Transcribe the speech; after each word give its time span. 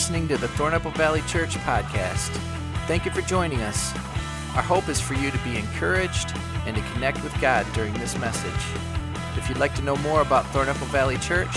listening 0.00 0.26
to 0.26 0.38
the 0.38 0.46
Thornapple 0.46 0.96
Valley 0.96 1.20
Church 1.26 1.56
podcast. 1.56 2.30
Thank 2.86 3.04
you 3.04 3.10
for 3.10 3.20
joining 3.20 3.60
us. 3.60 3.94
Our 4.56 4.62
hope 4.62 4.88
is 4.88 4.98
for 4.98 5.12
you 5.12 5.30
to 5.30 5.36
be 5.40 5.58
encouraged 5.58 6.32
and 6.64 6.74
to 6.74 6.80
connect 6.94 7.22
with 7.22 7.38
God 7.38 7.66
during 7.74 7.92
this 7.92 8.16
message. 8.16 8.50
If 9.36 9.46
you'd 9.46 9.58
like 9.58 9.74
to 9.74 9.82
know 9.82 9.96
more 9.96 10.22
about 10.22 10.46
Thornapple 10.54 10.86
Valley 10.86 11.18
Church, 11.18 11.54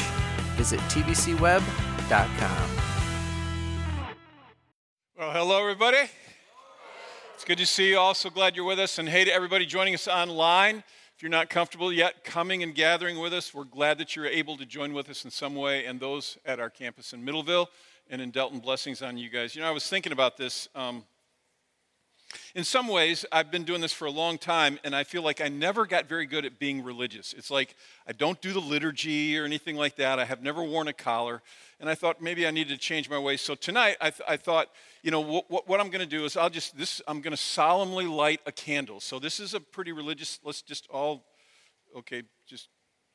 visit 0.58 0.82
tvcweb.com. 0.82 2.70
Well, 5.18 5.32
hello, 5.32 5.62
everybody. 5.62 6.10
It's 7.36 7.46
good 7.46 7.60
to 7.60 7.66
see 7.66 7.92
you 7.92 7.98
all. 7.98 8.14
So 8.14 8.30
glad 8.30 8.58
you're 8.58 8.66
with 8.66 8.80
us. 8.80 9.00
And 9.00 9.08
hey 9.08 9.24
to 9.24 9.34
everybody 9.34 9.66
joining 9.66 9.94
us 9.94 10.06
online. 10.06 10.84
If 11.16 11.24
you're 11.24 11.32
not 11.32 11.50
comfortable 11.50 11.94
yet 11.94 12.26
coming 12.26 12.62
and 12.62 12.76
gathering 12.76 13.20
with 13.20 13.34
us, 13.34 13.54
we're 13.54 13.64
glad 13.64 14.00
that 14.00 14.18
you're 14.18 14.26
able 14.26 14.58
to 14.58 14.66
join 14.66 14.92
with 14.92 15.10
us 15.10 15.24
in 15.24 15.32
some 15.32 15.56
way. 15.56 15.86
And 15.86 16.02
those 16.02 16.38
at 16.46 16.60
our 16.60 16.70
campus 16.70 17.14
in 17.14 17.24
Middleville 17.24 17.68
and 18.10 18.22
in 18.22 18.32
Delton, 18.32 18.60
blessings 18.60 19.02
on 19.02 19.18
you 19.18 19.30
guys. 19.30 19.56
You 19.56 19.62
know, 19.62 19.68
I 19.68 19.72
was 19.72 19.88
thinking 19.88 20.12
about 20.12 20.38
this. 20.38 20.68
Um, 20.76 21.04
in 22.56 22.64
some 22.64 22.88
ways, 22.88 23.26
I've 23.32 23.52
been 23.52 23.64
doing 23.64 23.82
this 23.82 23.94
for 23.94 24.06
a 24.06 24.12
long 24.12 24.38
time, 24.38 24.80
and 24.84 24.96
I 24.96 25.04
feel 25.04 25.22
like 25.22 25.42
I 25.42 25.50
never 25.50 25.86
got 25.86 26.08
very 26.08 26.26
good 26.26 26.46
at 26.46 26.60
being 26.60 26.84
religious. 26.84 27.34
It's 27.34 27.52
like 27.52 27.76
I 28.08 28.12
don't 28.12 28.40
do 28.42 28.54
the 28.54 28.60
liturgy 28.60 29.38
or 29.38 29.46
anything 29.46 29.76
like 29.76 29.96
that. 29.98 30.20
I 30.20 30.26
have 30.26 30.42
never 30.42 30.64
worn 30.64 30.88
a 30.88 30.94
collar, 30.94 31.42
and 31.80 31.90
I 31.90 31.96
thought 31.96 32.22
maybe 32.22 32.48
I 32.48 32.52
needed 32.52 32.74
to 32.74 32.80
change 32.80 33.10
my 33.10 33.20
ways. 33.20 33.42
So 33.42 33.56
tonight, 33.56 33.98
I, 34.02 34.10
th- 34.10 34.28
I 34.28 34.38
thought, 34.38 34.70
you 35.04 35.12
know, 35.12 35.22
what, 35.22 35.50
what, 35.50 35.68
what 35.68 35.80
I'm 35.80 35.90
going 35.90 36.02
to 36.02 36.06
do 36.06 36.26
is 36.26 36.38
I'll 36.38 36.50
just 36.50 36.78
this. 36.78 37.02
I'm 37.08 37.22
going 37.22 37.36
to 37.36 37.42
solemnly 37.42 38.06
light 38.06 38.42
a 38.46 38.52
candle. 38.52 39.00
So 39.00 39.20
this 39.20 39.40
is 39.40 39.54
a 39.54 39.60
pretty 39.60 39.92
religious. 39.92 40.40
Let's 40.44 40.62
just 40.62 40.88
all, 40.90 41.24
okay, 41.96 42.24
just 42.48 42.70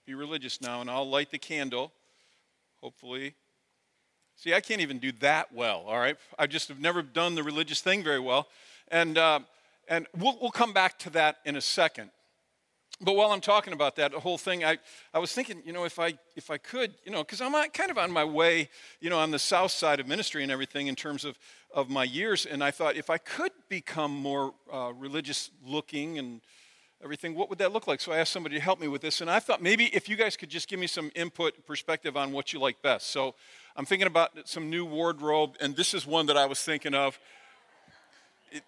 be 0.06 0.14
religious 0.14 0.60
now, 0.60 0.80
and 0.80 0.90
I'll 0.90 1.08
light 1.08 1.30
the 1.30 1.38
candle. 1.38 1.92
Hopefully, 2.80 3.34
See, 4.40 4.54
I 4.54 4.60
can't 4.60 4.80
even 4.80 5.00
do 5.00 5.10
that 5.18 5.52
well, 5.52 5.82
all 5.88 5.98
right? 5.98 6.16
I 6.38 6.46
just 6.46 6.68
have 6.68 6.78
never 6.78 7.02
done 7.02 7.34
the 7.34 7.42
religious 7.42 7.80
thing 7.80 8.04
very 8.04 8.20
well. 8.20 8.46
And, 8.86 9.18
uh, 9.18 9.40
and 9.88 10.06
we'll, 10.16 10.38
we'll 10.40 10.52
come 10.52 10.72
back 10.72 10.96
to 11.00 11.10
that 11.10 11.38
in 11.44 11.56
a 11.56 11.60
second. 11.60 12.10
But 13.00 13.16
while 13.16 13.32
I'm 13.32 13.40
talking 13.40 13.72
about 13.72 13.96
that 13.96 14.12
the 14.12 14.20
whole 14.20 14.38
thing, 14.38 14.64
I, 14.64 14.78
I 15.12 15.18
was 15.18 15.32
thinking, 15.32 15.60
you 15.64 15.72
know, 15.72 15.84
if 15.84 15.98
I, 15.98 16.14
if 16.36 16.52
I 16.52 16.56
could, 16.56 16.94
you 17.04 17.10
know, 17.10 17.24
because 17.24 17.40
I'm 17.40 17.52
kind 17.70 17.90
of 17.90 17.98
on 17.98 18.12
my 18.12 18.22
way, 18.22 18.70
you 19.00 19.10
know, 19.10 19.18
on 19.18 19.32
the 19.32 19.40
south 19.40 19.72
side 19.72 19.98
of 19.98 20.06
ministry 20.06 20.44
and 20.44 20.52
everything 20.52 20.86
in 20.86 20.94
terms 20.94 21.24
of, 21.24 21.36
of 21.74 21.90
my 21.90 22.04
years. 22.04 22.46
And 22.46 22.62
I 22.62 22.70
thought, 22.70 22.94
if 22.94 23.10
I 23.10 23.18
could 23.18 23.52
become 23.68 24.12
more 24.12 24.54
uh, 24.72 24.92
religious 24.96 25.50
looking 25.66 26.16
and 26.16 26.42
everything, 27.02 27.34
what 27.34 27.48
would 27.48 27.58
that 27.58 27.72
look 27.72 27.86
like? 27.86 28.00
So 28.00 28.12
I 28.12 28.18
asked 28.18 28.32
somebody 28.32 28.56
to 28.56 28.60
help 28.60 28.80
me 28.80 28.88
with 28.88 29.02
this. 29.02 29.20
And 29.20 29.30
I 29.30 29.38
thought 29.38 29.62
maybe 29.62 29.86
if 29.94 30.08
you 30.08 30.16
guys 30.16 30.36
could 30.36 30.48
just 30.48 30.68
give 30.68 30.80
me 30.80 30.86
some 30.86 31.10
input, 31.14 31.66
perspective 31.66 32.16
on 32.16 32.32
what 32.32 32.52
you 32.52 32.58
like 32.58 32.82
best. 32.82 33.08
So 33.08 33.34
I'm 33.76 33.84
thinking 33.84 34.06
about 34.06 34.30
some 34.48 34.68
new 34.68 34.84
wardrobe, 34.84 35.56
and 35.60 35.76
this 35.76 35.94
is 35.94 36.06
one 36.06 36.26
that 36.26 36.36
I 36.36 36.46
was 36.46 36.62
thinking 36.62 36.94
of. 36.94 37.18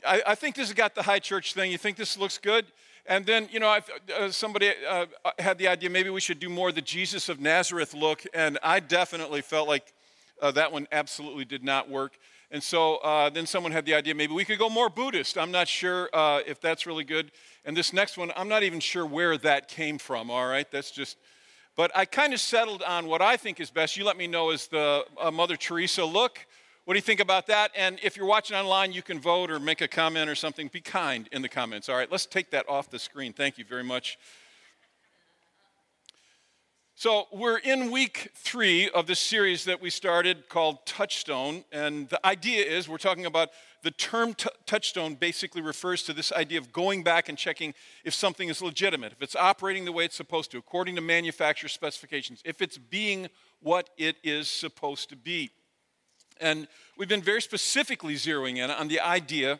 I, 0.06 0.22
I 0.28 0.34
think 0.34 0.54
this 0.54 0.68
has 0.68 0.74
got 0.74 0.94
the 0.94 1.02
high 1.02 1.18
church 1.18 1.54
thing. 1.54 1.72
You 1.72 1.78
think 1.78 1.96
this 1.96 2.16
looks 2.16 2.38
good? 2.38 2.66
And 3.06 3.26
then, 3.26 3.48
you 3.50 3.58
know, 3.58 3.68
I, 3.68 3.80
uh, 4.16 4.30
somebody 4.30 4.72
uh, 4.88 5.06
had 5.38 5.58
the 5.58 5.66
idea 5.68 5.90
maybe 5.90 6.10
we 6.10 6.20
should 6.20 6.38
do 6.38 6.48
more 6.48 6.70
the 6.70 6.82
Jesus 6.82 7.28
of 7.28 7.40
Nazareth 7.40 7.94
look, 7.94 8.22
and 8.34 8.58
I 8.62 8.78
definitely 8.78 9.40
felt 9.40 9.66
like 9.66 9.92
uh, 10.40 10.50
that 10.52 10.70
one 10.70 10.86
absolutely 10.92 11.44
did 11.44 11.64
not 11.64 11.88
work. 11.88 12.12
And 12.50 12.62
so 12.62 12.96
uh, 12.96 13.30
then 13.30 13.46
someone 13.46 13.72
had 13.72 13.86
the 13.86 13.94
idea 13.94 14.14
maybe 14.14 14.32
we 14.32 14.44
could 14.44 14.58
go 14.58 14.68
more 14.68 14.88
Buddhist. 14.88 15.38
I'm 15.38 15.52
not 15.52 15.68
sure 15.68 16.08
uh, 16.12 16.40
if 16.46 16.60
that's 16.60 16.86
really 16.86 17.04
good. 17.04 17.30
And 17.64 17.76
this 17.76 17.92
next 17.92 18.18
one, 18.18 18.32
I'm 18.36 18.48
not 18.48 18.62
even 18.62 18.80
sure 18.80 19.06
where 19.06 19.36
that 19.38 19.68
came 19.68 19.98
from, 19.98 20.30
all 20.30 20.46
right? 20.46 20.70
That's 20.70 20.90
just 20.90 21.16
but 21.76 21.90
I 21.96 22.04
kind 22.04 22.34
of 22.34 22.40
settled 22.40 22.82
on 22.82 23.06
what 23.06 23.22
I 23.22 23.36
think 23.36 23.60
is 23.60 23.70
best. 23.70 23.96
You 23.96 24.04
let 24.04 24.16
me 24.18 24.26
know 24.26 24.50
is 24.50 24.66
the 24.66 25.04
uh, 25.18 25.30
Mother 25.30 25.56
Teresa 25.56 26.04
look. 26.04 26.44
What 26.84 26.94
do 26.94 26.98
you 26.98 27.02
think 27.02 27.20
about 27.20 27.46
that? 27.46 27.70
And 27.76 27.98
if 28.02 28.16
you're 28.16 28.26
watching 28.26 28.56
online, 28.56 28.92
you 28.92 29.00
can 29.00 29.20
vote 29.20 29.50
or 29.50 29.60
make 29.60 29.80
a 29.80 29.88
comment 29.88 30.28
or 30.28 30.34
something. 30.34 30.68
Be 30.68 30.80
kind 30.80 31.28
in 31.32 31.40
the 31.40 31.48
comments. 31.48 31.88
All 31.88 31.96
right, 31.96 32.10
let's 32.10 32.26
take 32.26 32.50
that 32.50 32.68
off 32.68 32.90
the 32.90 32.98
screen. 32.98 33.32
Thank 33.32 33.58
you 33.58 33.64
very 33.64 33.84
much. 33.84 34.18
So, 37.02 37.28
we're 37.32 37.56
in 37.56 37.90
week 37.90 38.30
three 38.34 38.90
of 38.90 39.06
this 39.06 39.20
series 39.20 39.64
that 39.64 39.80
we 39.80 39.88
started 39.88 40.50
called 40.50 40.84
Touchstone. 40.84 41.64
And 41.72 42.10
the 42.10 42.26
idea 42.26 42.62
is 42.62 42.90
we're 42.90 42.98
talking 42.98 43.24
about 43.24 43.48
the 43.82 43.90
term 43.90 44.34
t- 44.34 44.50
touchstone 44.66 45.14
basically 45.14 45.62
refers 45.62 46.02
to 46.02 46.12
this 46.12 46.30
idea 46.30 46.58
of 46.58 46.74
going 46.74 47.02
back 47.02 47.30
and 47.30 47.38
checking 47.38 47.72
if 48.04 48.12
something 48.12 48.50
is 48.50 48.60
legitimate, 48.60 49.12
if 49.12 49.22
it's 49.22 49.34
operating 49.34 49.86
the 49.86 49.92
way 49.92 50.04
it's 50.04 50.14
supposed 50.14 50.50
to, 50.50 50.58
according 50.58 50.94
to 50.96 51.00
manufacturer 51.00 51.70
specifications, 51.70 52.42
if 52.44 52.60
it's 52.60 52.76
being 52.76 53.28
what 53.62 53.88
it 53.96 54.16
is 54.22 54.50
supposed 54.50 55.08
to 55.08 55.16
be. 55.16 55.48
And 56.38 56.68
we've 56.98 57.08
been 57.08 57.22
very 57.22 57.40
specifically 57.40 58.16
zeroing 58.16 58.58
in 58.58 58.70
on 58.70 58.88
the 58.88 59.00
idea 59.00 59.58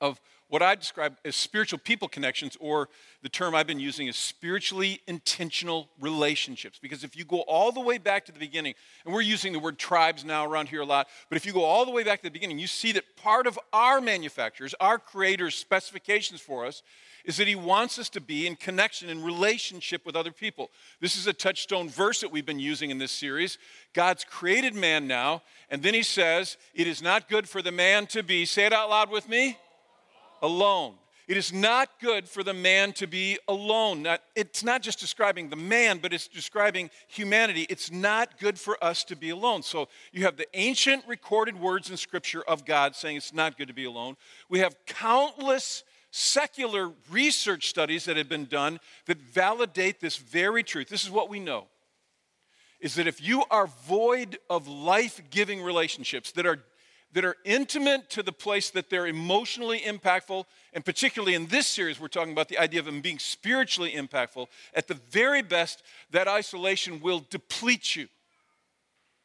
of 0.00 0.20
what 0.48 0.62
I 0.62 0.74
describe 0.74 1.16
as 1.24 1.36
spiritual 1.36 1.78
people 1.78 2.08
connections, 2.08 2.56
or 2.58 2.88
the 3.22 3.28
term 3.28 3.54
I've 3.54 3.66
been 3.66 3.80
using 3.80 4.06
is 4.06 4.16
spiritually 4.16 5.02
intentional 5.06 5.88
relationships. 6.00 6.78
Because 6.80 7.04
if 7.04 7.16
you 7.16 7.24
go 7.24 7.40
all 7.42 7.70
the 7.70 7.80
way 7.80 7.98
back 7.98 8.24
to 8.26 8.32
the 8.32 8.38
beginning, 8.38 8.74
and 9.04 9.12
we're 9.12 9.20
using 9.20 9.52
the 9.52 9.58
word 9.58 9.78
tribes 9.78 10.24
now 10.24 10.46
around 10.46 10.68
here 10.68 10.80
a 10.80 10.86
lot, 10.86 11.06
but 11.28 11.36
if 11.36 11.44
you 11.44 11.52
go 11.52 11.64
all 11.64 11.84
the 11.84 11.90
way 11.90 12.02
back 12.02 12.20
to 12.20 12.24
the 12.24 12.30
beginning, 12.30 12.58
you 12.58 12.66
see 12.66 12.92
that 12.92 13.04
part 13.16 13.46
of 13.46 13.58
our 13.74 14.00
manufacturers, 14.00 14.74
our 14.80 14.98
creators' 14.98 15.54
specifications 15.54 16.40
for 16.40 16.64
us, 16.64 16.82
is 17.26 17.36
that 17.36 17.46
he 17.46 17.54
wants 17.56 17.98
us 17.98 18.08
to 18.08 18.20
be 18.20 18.46
in 18.46 18.56
connection 18.56 19.10
and 19.10 19.22
relationship 19.22 20.06
with 20.06 20.16
other 20.16 20.32
people. 20.32 20.70
This 20.98 21.14
is 21.14 21.26
a 21.26 21.34
touchstone 21.34 21.90
verse 21.90 22.22
that 22.22 22.32
we've 22.32 22.46
been 22.46 22.58
using 22.58 22.88
in 22.88 22.96
this 22.96 23.12
series. 23.12 23.58
God's 23.92 24.24
created 24.24 24.74
man 24.74 25.06
now, 25.06 25.42
and 25.68 25.82
then 25.82 25.92
he 25.92 26.02
says, 26.02 26.56
It 26.72 26.86
is 26.86 27.02
not 27.02 27.28
good 27.28 27.46
for 27.46 27.60
the 27.60 27.72
man 27.72 28.06
to 28.08 28.22
be, 28.22 28.46
say 28.46 28.64
it 28.64 28.72
out 28.72 28.88
loud 28.88 29.10
with 29.10 29.28
me 29.28 29.58
alone. 30.42 30.94
It 31.28 31.36
is 31.36 31.52
not 31.52 31.90
good 32.00 32.26
for 32.26 32.42
the 32.42 32.54
man 32.54 32.92
to 32.94 33.06
be 33.06 33.38
alone. 33.48 34.02
Not, 34.02 34.22
it's 34.34 34.64
not 34.64 34.80
just 34.80 34.98
describing 34.98 35.50
the 35.50 35.56
man, 35.56 35.98
but 35.98 36.14
it's 36.14 36.26
describing 36.26 36.88
humanity. 37.06 37.66
It's 37.68 37.92
not 37.92 38.38
good 38.38 38.58
for 38.58 38.82
us 38.82 39.04
to 39.04 39.16
be 39.16 39.28
alone. 39.28 39.62
So 39.62 39.88
you 40.10 40.24
have 40.24 40.38
the 40.38 40.48
ancient 40.54 41.04
recorded 41.06 41.60
words 41.60 41.90
in 41.90 41.98
Scripture 41.98 42.42
of 42.48 42.64
God 42.64 42.96
saying 42.96 43.18
it's 43.18 43.34
not 43.34 43.58
good 43.58 43.68
to 43.68 43.74
be 43.74 43.84
alone. 43.84 44.16
We 44.48 44.60
have 44.60 44.74
countless 44.86 45.84
secular 46.10 46.92
research 47.10 47.68
studies 47.68 48.06
that 48.06 48.16
have 48.16 48.30
been 48.30 48.46
done 48.46 48.80
that 49.04 49.18
validate 49.18 50.00
this 50.00 50.16
very 50.16 50.62
truth. 50.62 50.88
This 50.88 51.04
is 51.04 51.10
what 51.10 51.28
we 51.28 51.40
know 51.40 51.66
is 52.80 52.94
that 52.94 53.06
if 53.06 53.20
you 53.20 53.42
are 53.50 53.66
void 53.66 54.38
of 54.48 54.68
life 54.68 55.20
giving 55.30 55.62
relationships 55.62 56.32
that 56.32 56.46
are 56.46 56.60
that 57.12 57.24
are 57.24 57.36
intimate 57.44 58.10
to 58.10 58.22
the 58.22 58.32
place 58.32 58.70
that 58.70 58.90
they're 58.90 59.06
emotionally 59.06 59.80
impactful. 59.80 60.44
And 60.72 60.84
particularly 60.84 61.34
in 61.34 61.46
this 61.46 61.66
series, 61.66 61.98
we're 61.98 62.08
talking 62.08 62.32
about 62.32 62.48
the 62.48 62.58
idea 62.58 62.80
of 62.80 62.86
them 62.86 63.00
being 63.00 63.18
spiritually 63.18 63.92
impactful. 63.92 64.46
At 64.74 64.88
the 64.88 64.98
very 65.10 65.42
best, 65.42 65.82
that 66.10 66.28
isolation 66.28 67.00
will 67.00 67.24
deplete 67.30 67.96
you. 67.96 68.08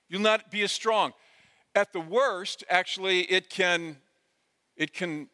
You'll 0.08 0.22
not 0.22 0.50
be 0.50 0.62
as 0.64 0.72
strong. 0.72 1.14
At 1.76 1.92
the 1.92 2.00
worst, 2.00 2.64
actually, 2.70 3.22
it 3.22 3.50
can, 3.50 3.98
it 4.78 4.94
can 4.94 5.28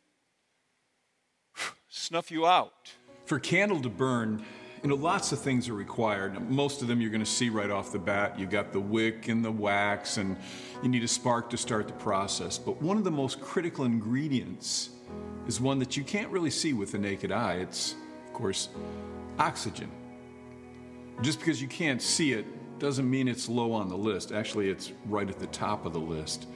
snuff 1.90 2.32
you 2.32 2.48
out. 2.48 2.94
For 3.26 3.40
candle 3.40 3.82
to 3.82 3.90
burn, 3.90 4.44
you 4.82 4.90
know, 4.90 4.96
lots 4.96 5.32
of 5.32 5.40
things 5.40 5.68
are 5.68 5.74
required. 5.74 6.50
Most 6.50 6.82
of 6.82 6.88
them 6.88 7.02
you're 7.02 7.10
going 7.10 7.24
to 7.24 7.30
see 7.30 7.50
right 7.50 7.70
off 7.70 7.92
the 7.92 8.00
bat. 8.00 8.40
You've 8.40 8.50
got 8.50 8.72
the 8.72 8.80
wick 8.80 9.28
and 9.28 9.44
the 9.44 9.52
wax, 9.52 10.18
and 10.18 10.38
you 10.82 10.90
need 10.90 11.04
a 11.04 11.08
spark 11.08 11.50
to 11.50 11.58
start 11.58 11.88
the 11.88 11.94
process. 11.94 12.58
But 12.58 12.82
one 12.82 12.98
of 12.98 13.04
the 13.04 13.12
most 13.12 13.42
critical 13.42 13.86
ingredients 13.86 14.92
is 15.48 15.60
one 15.60 15.80
that 15.80 15.98
you 15.98 16.04
can't 16.04 16.30
really 16.30 16.50
see 16.50 16.74
with 16.74 16.92
the 16.92 16.98
naked 16.98 17.32
eye. 17.32 17.56
It's, 17.56 17.96
of 18.28 18.34
course, 18.34 18.70
oxygen. 19.38 19.92
Just 21.22 21.40
because 21.40 21.62
you 21.62 21.68
can't 21.68 22.02
see 22.02 22.32
it 22.34 22.46
doesn't 22.80 23.10
mean 23.10 23.28
it's 23.28 23.50
low 23.50 23.74
on 23.74 23.90
the 23.90 23.98
list. 23.98 24.32
Actually, 24.32 24.70
it's 24.70 24.94
right 25.06 25.30
at 25.30 25.40
the 25.40 25.48
top 25.48 25.86
of 25.86 25.92
the 25.92 26.00
list. 26.00 26.48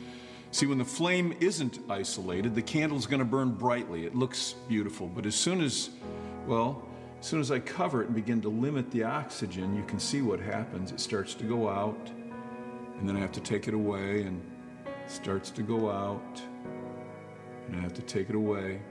See, 0.52 0.68
when 0.68 0.78
the 0.78 0.86
flame 0.86 1.36
isn't 1.42 1.80
isolated, 1.90 2.56
the 2.56 2.62
candle's 2.62 3.06
going 3.06 3.20
to 3.20 3.26
burn 3.26 3.52
brightly. 3.52 4.06
It 4.06 4.16
looks 4.16 4.54
beautiful. 4.70 5.08
But 5.08 5.26
as 5.26 5.36
soon 5.36 5.60
as, 5.60 5.90
well, 6.46 6.88
as 7.24 7.30
soon 7.30 7.40
as 7.40 7.52
I 7.52 7.60
cover 7.60 8.02
it 8.02 8.08
and 8.08 8.16
begin 8.16 8.42
to 8.42 8.50
limit 8.50 8.92
the 8.92 9.06
oxygen, 9.06 9.78
you 9.78 9.84
can 9.84 9.98
see 9.98 10.22
what 10.22 10.42
happens. 10.42 10.92
It 10.92 11.00
starts 11.00 11.34
to 11.36 11.46
go 11.46 11.70
out, 11.70 12.12
and 13.00 13.08
then 13.08 13.16
I 13.16 13.22
have 13.22 13.32
to 13.32 13.40
take 13.40 13.70
it 13.70 13.74
away, 13.74 14.24
and 14.24 14.42
it 14.86 15.10
starts 15.10 15.50
to 15.52 15.62
go 15.62 15.90
out, 15.90 16.42
and 17.66 17.78
I 17.78 17.80
have 17.80 17.94
to 17.94 18.02
take 18.02 18.30
it 18.30 18.36
away. 18.36 18.82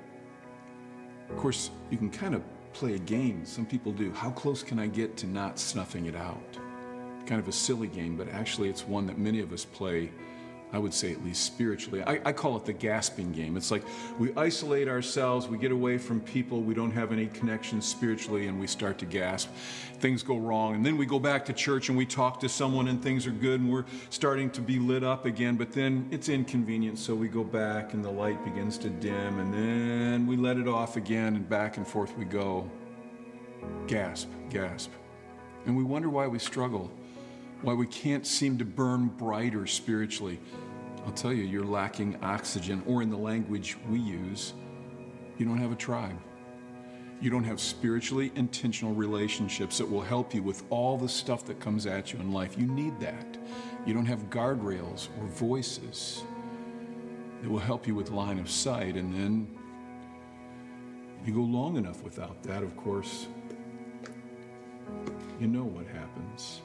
Of 1.29 1.37
course, 1.37 1.73
you 1.91 1.99
can 1.99 2.09
kind 2.09 2.35
of 2.35 2.43
play 2.73 2.95
a 2.95 2.99
game. 2.99 3.45
Some 3.45 3.67
people 3.67 3.93
do. 3.93 4.11
How 4.13 4.31
close 4.31 4.63
can 4.63 4.79
I 4.79 4.87
get 4.87 5.15
to 5.19 5.27
not 5.27 5.59
snuffing 5.59 6.07
it 6.07 6.17
out? 6.17 6.59
Kind 7.27 7.39
of 7.39 7.49
a 7.49 7.53
silly 7.53 7.87
game, 7.87 8.17
but 8.17 8.31
actually, 8.31 8.71
it's 8.71 8.89
one 8.89 9.07
that 9.09 9.19
many 9.19 9.41
of 9.41 9.53
us 9.53 9.67
play 9.67 10.11
I 10.73 10.79
would 10.79 10.95
say 10.95 11.13
at 11.13 11.23
least 11.23 11.45
spiritually. 11.45 12.03
I, 12.03 12.21
I, 12.25 12.33
call 12.33 12.57
it 12.57 12.65
the 12.65 12.73
gasping 12.73 13.31
game. 13.33 13.59
It's 13.59 13.71
like 13.71 13.83
we 14.19 14.35
isolate 14.37 14.89
ourselves, 14.89 15.47
we 15.47 15.59
get 15.59 15.71
away 15.71 15.99
from 15.99 16.21
people, 16.21 16.63
we 16.63 16.73
don't 16.73 16.93
have 16.93 17.13
any 17.13 17.27
connection 17.27 17.83
spiritually, 17.83 18.47
and 18.47 18.59
we 18.59 18.67
start 18.67 18.97
to 18.99 19.07
gasp. 19.07 19.51
Things 20.01 20.23
go 20.23 20.39
wrong. 20.39 20.75
And 20.75 20.87
then 20.87 20.97
we 20.97 21.05
go 21.05 21.19
back 21.19 21.45
to 21.47 21.53
church 21.53 21.91
and 21.91 21.99
we 21.99 22.07
talk 22.07 22.41
to 22.41 22.49
someone, 22.49 22.89
and 22.89 23.03
things 23.03 23.27
are 23.27 23.33
good, 23.33 23.61
and 23.61 23.71
we're 23.71 23.85
starting 24.09 24.49
to 24.51 24.63
be 24.63 24.79
lit 24.79 25.05
up 25.05 25.27
again, 25.27 25.57
but 25.57 25.73
then 25.73 26.09
it's 26.11 26.31
inconvenient, 26.31 26.99
so 26.99 27.15
we 27.15 27.29
go 27.29 27.45
back, 27.45 27.93
and 27.93 28.03
the 28.03 28.11
light 28.11 28.43
begins 28.43 28.79
to 28.79 28.89
dim, 28.89 29.41
and 29.41 29.53
then 29.53 30.27
we 30.27 30.37
let 30.39 30.57
it 30.57 30.69
off 30.69 30.97
again, 30.97 31.37
and 31.37 31.47
back 31.49 31.77
and 31.77 31.87
forth 31.87 32.17
we 32.17 32.25
go. 32.25 32.69
Gasp, 33.87 34.29
gasp. 34.49 34.91
And 35.67 35.77
we 35.77 35.85
wonder 35.85 36.09
why 36.09 36.27
we 36.27 36.39
struggle 36.39 36.91
why 37.63 37.75
we 37.75 37.87
can't 37.87 38.27
seem 38.27 38.59
to 38.59 38.65
burn 38.65 39.07
brighter 39.07 39.67
spiritually. 39.67 40.39
I'll 41.05 41.13
tell 41.13 41.33
you, 41.33 41.43
you're 41.43 41.65
lacking 41.65 42.17
oxygen, 42.23 42.83
or 42.87 43.03
in 43.03 43.11
the 43.11 43.17
language 43.17 43.77
we 43.89 43.99
use, 43.99 44.55
you 45.39 45.47
don't 45.47 45.59
have 45.59 45.73
a 45.73 45.77
tribe. 45.77 46.19
You 47.21 47.31
don't 47.31 47.45
have 47.45 47.61
spiritually 47.61 48.33
intentional 48.35 48.95
relationships 48.95 49.79
that 49.79 49.89
will 49.89 50.01
help 50.01 50.35
you 50.35 50.43
with 50.43 50.65
all 50.71 50.97
the 50.97 51.09
stuff 51.09 51.45
that 51.47 51.61
comes 51.61 51.87
at 51.87 52.13
you 52.13 52.19
in 52.19 52.33
life. 52.33 52.57
You 52.59 52.67
need 52.67 52.99
that. 53.01 53.39
You 53.87 53.95
don't 53.95 54.07
have 54.07 54.29
guardrails 54.31 55.09
or 55.21 55.27
voices 55.27 56.25
that 57.41 57.49
will 57.49 57.59
help 57.59 57.87
you 57.87 57.95
with 57.95 58.11
line 58.11 58.39
of 58.39 58.51
sight. 58.51 58.97
And 58.97 59.15
then 59.15 59.49
you 61.25 61.33
go 61.33 61.41
long 61.41 61.77
enough 61.77 62.03
without 62.03 62.43
that, 62.43 62.63
of 62.63 62.77
course, 62.77 63.29
you 65.41 65.47
know 65.47 65.65
what 65.65 65.87
happens. 65.87 66.61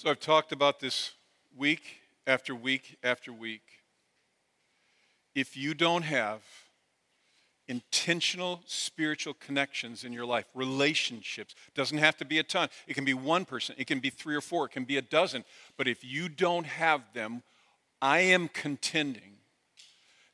So 0.00 0.08
I've 0.08 0.20
talked 0.20 0.52
about 0.52 0.78
this 0.78 1.10
week 1.56 1.96
after 2.24 2.54
week 2.54 2.98
after 3.02 3.32
week. 3.32 3.64
If 5.34 5.56
you 5.56 5.74
don't 5.74 6.02
have 6.02 6.40
intentional 7.66 8.62
spiritual 8.64 9.34
connections 9.34 10.04
in 10.04 10.12
your 10.12 10.24
life, 10.24 10.44
relationships, 10.54 11.56
doesn't 11.74 11.98
have 11.98 12.16
to 12.18 12.24
be 12.24 12.38
a 12.38 12.44
ton. 12.44 12.68
It 12.86 12.94
can 12.94 13.04
be 13.04 13.12
one 13.12 13.44
person, 13.44 13.74
it 13.76 13.88
can 13.88 13.98
be 13.98 14.08
three 14.08 14.36
or 14.36 14.40
four, 14.40 14.66
it 14.66 14.68
can 14.70 14.84
be 14.84 14.98
a 14.98 15.02
dozen. 15.02 15.44
But 15.76 15.88
if 15.88 16.04
you 16.04 16.28
don't 16.28 16.66
have 16.66 17.02
them, 17.12 17.42
I 18.00 18.20
am 18.20 18.46
contending 18.46 19.37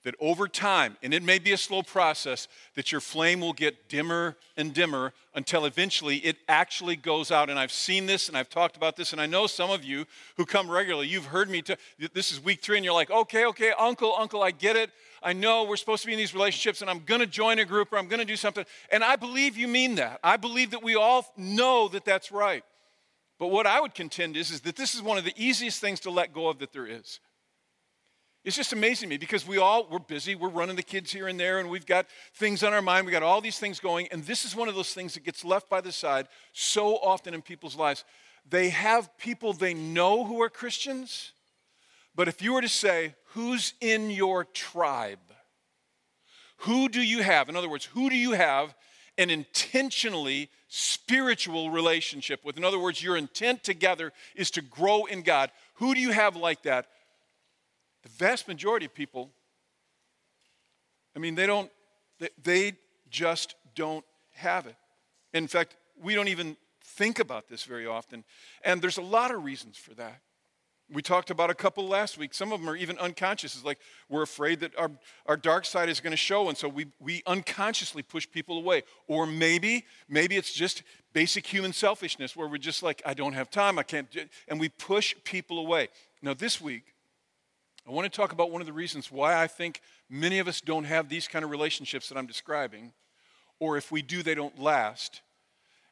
that 0.04 0.14
over 0.20 0.46
time, 0.46 0.96
and 1.02 1.12
it 1.12 1.22
may 1.22 1.38
be 1.38 1.52
a 1.52 1.56
slow 1.56 1.82
process, 1.82 2.46
that 2.74 2.92
your 2.92 3.00
flame 3.00 3.40
will 3.40 3.52
get 3.52 3.88
dimmer 3.88 4.36
and 4.56 4.72
dimmer 4.72 5.12
until 5.34 5.64
eventually 5.64 6.18
it 6.18 6.36
actually 6.48 6.94
goes 6.94 7.30
out. 7.30 7.50
And 7.50 7.58
I've 7.58 7.72
seen 7.72 8.06
this 8.06 8.28
and 8.28 8.36
I've 8.36 8.50
talked 8.50 8.76
about 8.76 8.96
this, 8.96 9.12
and 9.12 9.20
I 9.20 9.26
know 9.26 9.46
some 9.46 9.70
of 9.70 9.82
you 9.82 10.04
who 10.36 10.44
come 10.44 10.70
regularly, 10.70 11.08
you've 11.08 11.26
heard 11.26 11.48
me. 11.48 11.62
To, 11.62 11.76
this 12.12 12.30
is 12.32 12.42
week 12.42 12.62
three, 12.62 12.76
and 12.76 12.84
you're 12.84 12.94
like, 12.94 13.10
okay, 13.10 13.46
okay, 13.46 13.72
uncle, 13.78 14.14
uncle, 14.16 14.42
I 14.42 14.50
get 14.50 14.76
it. 14.76 14.90
I 15.22 15.32
know 15.32 15.64
we're 15.64 15.76
supposed 15.76 16.02
to 16.02 16.06
be 16.06 16.12
in 16.12 16.18
these 16.18 16.34
relationships, 16.34 16.82
and 16.82 16.90
I'm 16.90 17.00
to 17.20 17.26
join 17.26 17.58
a 17.58 17.64
group 17.64 17.92
or 17.92 17.98
I'm 17.98 18.08
to 18.08 18.24
do 18.26 18.36
something. 18.36 18.66
And 18.92 19.02
I 19.02 19.16
believe 19.16 19.56
you 19.56 19.66
mean 19.66 19.94
that. 19.94 20.20
I 20.22 20.36
believe 20.36 20.72
that 20.72 20.82
we 20.82 20.96
all 20.96 21.26
know 21.36 21.88
that 21.88 22.04
that's 22.04 22.30
right. 22.30 22.62
But 23.38 23.48
what 23.48 23.66
I 23.66 23.80
would 23.80 23.94
contend 23.94 24.36
is, 24.36 24.50
is 24.50 24.60
that 24.62 24.76
this 24.76 24.94
is 24.94 25.02
one 25.02 25.18
of 25.18 25.24
the 25.24 25.34
easiest 25.36 25.80
things 25.80 26.00
to 26.00 26.10
let 26.10 26.32
go 26.32 26.48
of 26.48 26.58
that 26.58 26.72
there 26.72 26.86
is. 26.86 27.20
It's 28.44 28.56
just 28.56 28.74
amazing 28.74 29.08
to 29.08 29.14
me 29.14 29.16
because 29.16 29.46
we 29.46 29.56
all, 29.56 29.88
we're 29.90 29.98
busy, 29.98 30.34
we're 30.34 30.50
running 30.50 30.76
the 30.76 30.82
kids 30.82 31.10
here 31.10 31.28
and 31.28 31.40
there, 31.40 31.60
and 31.60 31.70
we've 31.70 31.86
got 31.86 32.06
things 32.34 32.62
on 32.62 32.74
our 32.74 32.82
mind, 32.82 33.06
we 33.06 33.12
got 33.12 33.22
all 33.22 33.40
these 33.40 33.58
things 33.58 33.80
going, 33.80 34.06
and 34.12 34.22
this 34.24 34.44
is 34.44 34.54
one 34.54 34.68
of 34.68 34.74
those 34.74 34.92
things 34.92 35.14
that 35.14 35.24
gets 35.24 35.46
left 35.46 35.70
by 35.70 35.80
the 35.80 35.90
side 35.90 36.28
so 36.52 36.96
often 36.96 37.32
in 37.32 37.40
people's 37.40 37.74
lives. 37.74 38.04
They 38.48 38.68
have 38.68 39.16
people 39.16 39.54
they 39.54 39.72
know 39.72 40.24
who 40.24 40.42
are 40.42 40.50
Christians, 40.50 41.32
but 42.14 42.28
if 42.28 42.42
you 42.42 42.52
were 42.52 42.60
to 42.60 42.68
say, 42.68 43.14
who's 43.28 43.72
in 43.80 44.10
your 44.10 44.44
tribe? 44.44 45.18
Who 46.58 46.90
do 46.90 47.00
you 47.00 47.22
have? 47.22 47.48
In 47.48 47.56
other 47.56 47.70
words, 47.70 47.86
who 47.86 48.10
do 48.10 48.16
you 48.16 48.32
have 48.32 48.74
an 49.16 49.30
intentionally 49.30 50.50
spiritual 50.68 51.70
relationship 51.70 52.44
with? 52.44 52.58
In 52.58 52.64
other 52.64 52.78
words, 52.78 53.02
your 53.02 53.16
intent 53.16 53.64
together 53.64 54.12
is 54.34 54.50
to 54.52 54.60
grow 54.60 55.06
in 55.06 55.22
God. 55.22 55.50
Who 55.74 55.94
do 55.94 56.00
you 56.00 56.10
have 56.10 56.36
like 56.36 56.62
that? 56.64 56.88
The 58.04 58.10
vast 58.10 58.46
majority 58.46 58.86
of 58.86 58.94
people, 58.94 59.30
I 61.16 61.18
mean, 61.18 61.34
they 61.34 61.46
don't, 61.46 61.70
they, 62.42 62.74
just 63.14 63.54
don't 63.76 64.04
have 64.34 64.66
it. 64.66 64.74
In 65.32 65.46
fact, 65.46 65.76
we 66.02 66.16
don't 66.16 66.28
even 66.28 66.56
think 66.84 67.20
about 67.20 67.48
this 67.48 67.62
very 67.62 67.86
often. 67.86 68.24
And 68.64 68.82
there's 68.82 68.98
a 68.98 69.02
lot 69.02 69.30
of 69.30 69.44
reasons 69.44 69.76
for 69.76 69.94
that. 69.94 70.20
We 70.92 71.00
talked 71.00 71.30
about 71.30 71.48
a 71.48 71.54
couple 71.54 71.86
last 71.86 72.18
week. 72.18 72.34
Some 72.34 72.52
of 72.52 72.60
them 72.60 72.68
are 72.68 72.76
even 72.76 72.98
unconscious. 72.98 73.54
It's 73.54 73.64
like 73.64 73.78
we're 74.08 74.22
afraid 74.22 74.60
that 74.60 74.76
our, 74.76 74.90
our 75.26 75.36
dark 75.36 75.64
side 75.64 75.88
is 75.88 76.00
going 76.00 76.10
to 76.10 76.16
show, 76.16 76.48
and 76.48 76.58
so 76.58 76.68
we, 76.68 76.86
we 77.00 77.22
unconsciously 77.26 78.02
push 78.02 78.28
people 78.28 78.58
away. 78.58 78.82
Or 79.06 79.26
maybe, 79.26 79.86
maybe 80.08 80.36
it's 80.36 80.52
just 80.52 80.82
basic 81.12 81.46
human 81.46 81.72
selfishness 81.72 82.36
where 82.36 82.48
we're 82.48 82.58
just 82.58 82.82
like, 82.82 83.00
I 83.06 83.14
don't 83.14 83.32
have 83.32 83.48
time, 83.48 83.78
I 83.78 83.84
can't, 83.84 84.08
and 84.48 84.60
we 84.60 84.68
push 84.68 85.14
people 85.24 85.58
away. 85.58 85.88
Now, 86.20 86.34
this 86.34 86.60
week, 86.60 86.93
I 87.86 87.90
want 87.90 88.10
to 88.10 88.16
talk 88.16 88.32
about 88.32 88.50
one 88.50 88.62
of 88.62 88.66
the 88.66 88.72
reasons 88.72 89.12
why 89.12 89.40
I 89.40 89.46
think 89.46 89.82
many 90.08 90.38
of 90.38 90.48
us 90.48 90.60
don't 90.60 90.84
have 90.84 91.08
these 91.08 91.28
kind 91.28 91.44
of 91.44 91.50
relationships 91.50 92.08
that 92.08 92.16
I'm 92.16 92.26
describing, 92.26 92.92
or 93.60 93.76
if 93.76 93.92
we 93.92 94.00
do, 94.00 94.22
they 94.22 94.34
don't 94.34 94.58
last. 94.58 95.20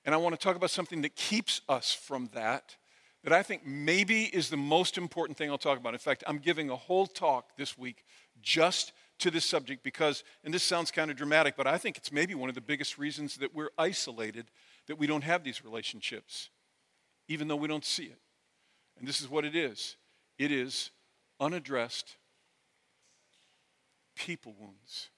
And 0.05 0.15
I 0.15 0.19
want 0.19 0.35
to 0.35 0.43
talk 0.43 0.57
about 0.57 0.71
something 0.71 1.03
that 1.03 1.15
keeps 1.15 1.61
us 1.69 1.93
from 1.93 2.31
that, 2.35 2.77
that 3.25 3.33
I 3.33 3.43
think 3.43 3.67
maybe 3.67 4.25
is 4.25 4.49
the 4.49 4.57
most 4.57 4.97
important 4.97 5.37
thing 5.37 5.51
I'll 5.51 5.59
talk 5.59 5.79
about. 5.79 5.93
In 5.93 5.99
fact, 5.99 6.25
I'm 6.27 6.39
giving 6.39 6.71
a 6.71 6.77
whole 6.77 7.07
talk 7.07 7.57
this 7.57 7.77
week 7.77 8.05
just 8.41 8.93
to 9.19 9.31
this 9.31 9.45
subject 9.45 9.85
because, 9.85 10.25
and 10.45 10.53
this 10.53 10.63
sounds 10.63 10.91
kind 10.91 11.11
of 11.11 11.17
dramatic, 11.17 11.57
but 11.57 11.67
I 11.67 11.79
think 11.79 11.99
it's 11.99 12.11
maybe 12.11 12.35
one 12.35 12.49
of 12.49 12.55
the 12.55 12.61
biggest 12.61 12.99
reasons 12.99 13.37
that 13.37 13.55
we're 13.55 13.71
isolated, 13.79 14.47
that 14.89 14.99
we 14.99 15.07
don't 15.07 15.25
have 15.25 15.45
these 15.45 15.63
relationships, 15.63 16.49
even 17.29 17.49
though 17.49 17.57
we 17.57 17.69
don't 17.69 17.85
see 17.85 18.05
it. 18.05 18.19
And 18.99 19.07
this 19.07 19.21
is 19.21 19.29
what 19.29 19.45
it 19.45 19.55
is 19.55 19.97
it 20.39 20.51
is 20.51 20.91
unaddressed 21.43 22.17
people 24.15 24.55
wounds. 24.59 25.11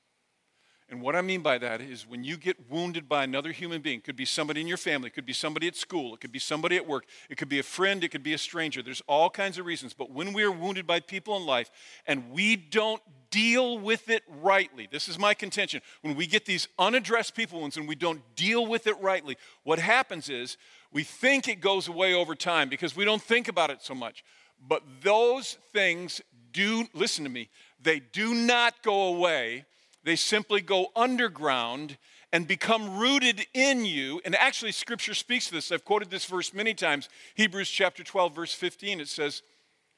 And 0.88 1.00
what 1.00 1.16
I 1.16 1.22
mean 1.22 1.40
by 1.40 1.58
that 1.58 1.80
is 1.80 2.06
when 2.06 2.24
you 2.24 2.36
get 2.36 2.70
wounded 2.70 3.08
by 3.08 3.24
another 3.24 3.52
human 3.52 3.80
being, 3.80 4.00
could 4.00 4.16
be 4.16 4.24
somebody 4.24 4.60
in 4.60 4.66
your 4.66 4.76
family, 4.76 5.08
it 5.08 5.14
could 5.14 5.26
be 5.26 5.32
somebody 5.32 5.66
at 5.66 5.76
school, 5.76 6.14
it 6.14 6.20
could 6.20 6.32
be 6.32 6.38
somebody 6.38 6.76
at 6.76 6.86
work, 6.86 7.06
it 7.28 7.36
could 7.36 7.48
be 7.48 7.58
a 7.58 7.62
friend, 7.62 8.04
it 8.04 8.10
could 8.10 8.22
be 8.22 8.34
a 8.34 8.38
stranger. 8.38 8.82
There's 8.82 9.02
all 9.06 9.30
kinds 9.30 9.58
of 9.58 9.66
reasons. 9.66 9.94
But 9.94 10.10
when 10.10 10.32
we 10.32 10.42
are 10.42 10.52
wounded 10.52 10.86
by 10.86 11.00
people 11.00 11.36
in 11.36 11.46
life 11.46 11.70
and 12.06 12.30
we 12.30 12.56
don't 12.56 13.02
deal 13.30 13.78
with 13.78 14.10
it 14.10 14.22
rightly, 14.28 14.86
this 14.90 15.08
is 15.08 15.18
my 15.18 15.34
contention. 15.34 15.80
When 16.02 16.14
we 16.14 16.26
get 16.26 16.44
these 16.44 16.68
unaddressed 16.78 17.34
people 17.34 17.60
wounds 17.60 17.76
and 17.76 17.88
we 17.88 17.96
don't 17.96 18.22
deal 18.36 18.66
with 18.66 18.86
it 18.86 19.00
rightly, 19.00 19.36
what 19.62 19.78
happens 19.78 20.28
is 20.28 20.58
we 20.92 21.02
think 21.02 21.48
it 21.48 21.60
goes 21.60 21.88
away 21.88 22.14
over 22.14 22.34
time 22.34 22.68
because 22.68 22.94
we 22.94 23.04
don't 23.04 23.22
think 23.22 23.48
about 23.48 23.70
it 23.70 23.82
so 23.82 23.94
much. 23.94 24.22
But 24.66 24.82
those 25.02 25.58
things 25.72 26.20
do, 26.52 26.86
listen 26.94 27.24
to 27.24 27.30
me, 27.30 27.50
they 27.82 28.00
do 28.00 28.34
not 28.34 28.82
go 28.82 29.08
away. 29.14 29.66
They 30.04 30.16
simply 30.16 30.60
go 30.60 30.88
underground 30.94 31.96
and 32.32 32.46
become 32.46 32.98
rooted 32.98 33.46
in 33.54 33.84
you. 33.84 34.20
And 34.24 34.34
actually, 34.34 34.72
Scripture 34.72 35.14
speaks 35.14 35.46
to 35.46 35.54
this. 35.54 35.70
I've 35.70 35.84
quoted 35.84 36.10
this 36.10 36.24
verse 36.24 36.52
many 36.52 36.74
times. 36.74 37.08
Hebrews 37.36 37.70
chapter 37.70 38.02
12, 38.02 38.34
verse 38.34 38.52
15, 38.52 39.00
it 39.00 39.08
says, 39.08 39.42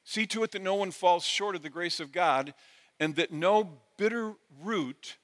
See 0.05 0.27
to 0.27 0.45
it 0.45 0.53
that 0.53 0.63
no 0.63 0.75
one 0.75 0.93
falls 0.93 1.25
short 1.25 1.57
of 1.57 1.63
the 1.63 1.71
grace 1.71 1.99
of 1.99 2.13
God, 2.13 2.55
and 3.01 3.17
that 3.17 3.33
no 3.33 3.79
bitter 3.97 4.35
root 4.63 5.17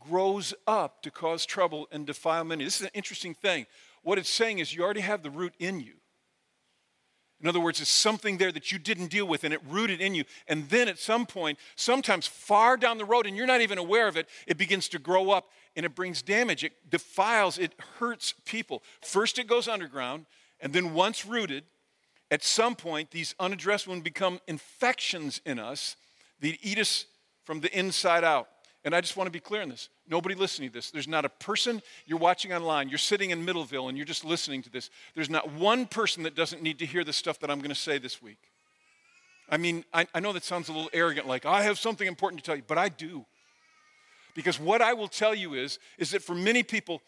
grows 0.00 0.54
up 0.66 1.02
to 1.02 1.10
cause 1.10 1.46
trouble 1.46 1.86
and 1.92 2.06
defile 2.06 2.44
many. 2.44 2.64
This 2.64 2.80
is 2.80 2.86
an 2.86 2.92
interesting 2.94 3.34
thing. 3.34 3.66
What 4.02 4.18
it's 4.18 4.30
saying 4.30 4.58
is 4.58 4.74
you 4.74 4.82
already 4.82 5.00
have 5.00 5.22
the 5.22 5.30
root 5.30 5.54
in 5.58 5.80
you. 5.80 5.94
In 7.40 7.48
other 7.48 7.60
words, 7.60 7.80
it's 7.80 7.90
something 7.90 8.38
there 8.38 8.50
that 8.50 8.72
you 8.72 8.78
didn't 8.78 9.08
deal 9.08 9.26
with 9.26 9.44
and 9.44 9.54
it 9.54 9.60
rooted 9.68 10.00
in 10.00 10.14
you. 10.14 10.24
And 10.48 10.68
then 10.70 10.88
at 10.88 10.98
some 10.98 11.24
point, 11.24 11.58
sometimes 11.76 12.26
far 12.26 12.76
down 12.76 12.98
the 12.98 13.04
road, 13.04 13.26
and 13.26 13.36
you're 13.36 13.46
not 13.46 13.60
even 13.60 13.78
aware 13.78 14.08
of 14.08 14.16
it, 14.16 14.28
it 14.46 14.58
begins 14.58 14.88
to 14.88 14.98
grow 14.98 15.30
up 15.30 15.50
and 15.76 15.86
it 15.86 15.94
brings 15.94 16.20
damage. 16.20 16.64
It 16.64 16.72
defiles, 16.90 17.56
it 17.58 17.74
hurts 17.98 18.34
people. 18.44 18.82
First, 19.00 19.38
it 19.38 19.46
goes 19.46 19.68
underground, 19.68 20.26
and 20.60 20.72
then 20.72 20.94
once 20.94 21.24
rooted, 21.24 21.64
at 22.30 22.42
some 22.42 22.74
point, 22.74 23.12
these 23.12 23.34
unaddressed 23.38 23.86
wounds 23.86 24.02
become 24.02 24.40
infections 24.48 25.40
in 25.46 25.58
us 25.58 25.96
that 26.40 26.58
eat 26.60 26.78
us 26.78 27.06
from 27.44 27.60
the 27.60 27.78
inside 27.78 28.24
out. 28.24 28.48
And 28.84 28.94
I 28.94 29.00
just 29.00 29.16
want 29.16 29.26
to 29.26 29.32
be 29.32 29.40
clear 29.40 29.62
on 29.62 29.68
this. 29.68 29.88
Nobody 30.08 30.34
listening 30.34 30.70
to 30.70 30.74
this. 30.74 30.90
There's 30.90 31.08
not 31.08 31.24
a 31.24 31.28
person 31.28 31.82
you're 32.06 32.18
watching 32.18 32.52
online. 32.52 32.88
You're 32.88 32.98
sitting 32.98 33.30
in 33.30 33.44
Middleville 33.44 33.88
and 33.88 33.98
you're 33.98 34.06
just 34.06 34.24
listening 34.24 34.62
to 34.62 34.70
this. 34.70 34.88
There's 35.14 35.28
not 35.28 35.50
one 35.52 35.86
person 35.86 36.22
that 36.22 36.36
doesn't 36.36 36.62
need 36.62 36.78
to 36.78 36.86
hear 36.86 37.02
the 37.02 37.12
stuff 37.12 37.40
that 37.40 37.50
I'm 37.50 37.58
going 37.58 37.70
to 37.70 37.74
say 37.74 37.98
this 37.98 38.22
week. 38.22 38.38
I 39.50 39.56
mean, 39.56 39.84
I, 39.92 40.06
I 40.14 40.20
know 40.20 40.32
that 40.32 40.44
sounds 40.44 40.68
a 40.68 40.72
little 40.72 40.90
arrogant, 40.92 41.26
like 41.26 41.46
I 41.46 41.62
have 41.62 41.78
something 41.78 42.06
important 42.06 42.42
to 42.42 42.46
tell 42.46 42.56
you, 42.56 42.62
but 42.66 42.78
I 42.78 42.88
do. 42.88 43.24
Because 44.34 44.60
what 44.60 44.82
I 44.82 44.92
will 44.92 45.08
tell 45.08 45.34
you 45.34 45.54
is, 45.54 45.78
is 45.98 46.10
that 46.10 46.22
for 46.22 46.34
many 46.34 46.62
people, 46.62 47.02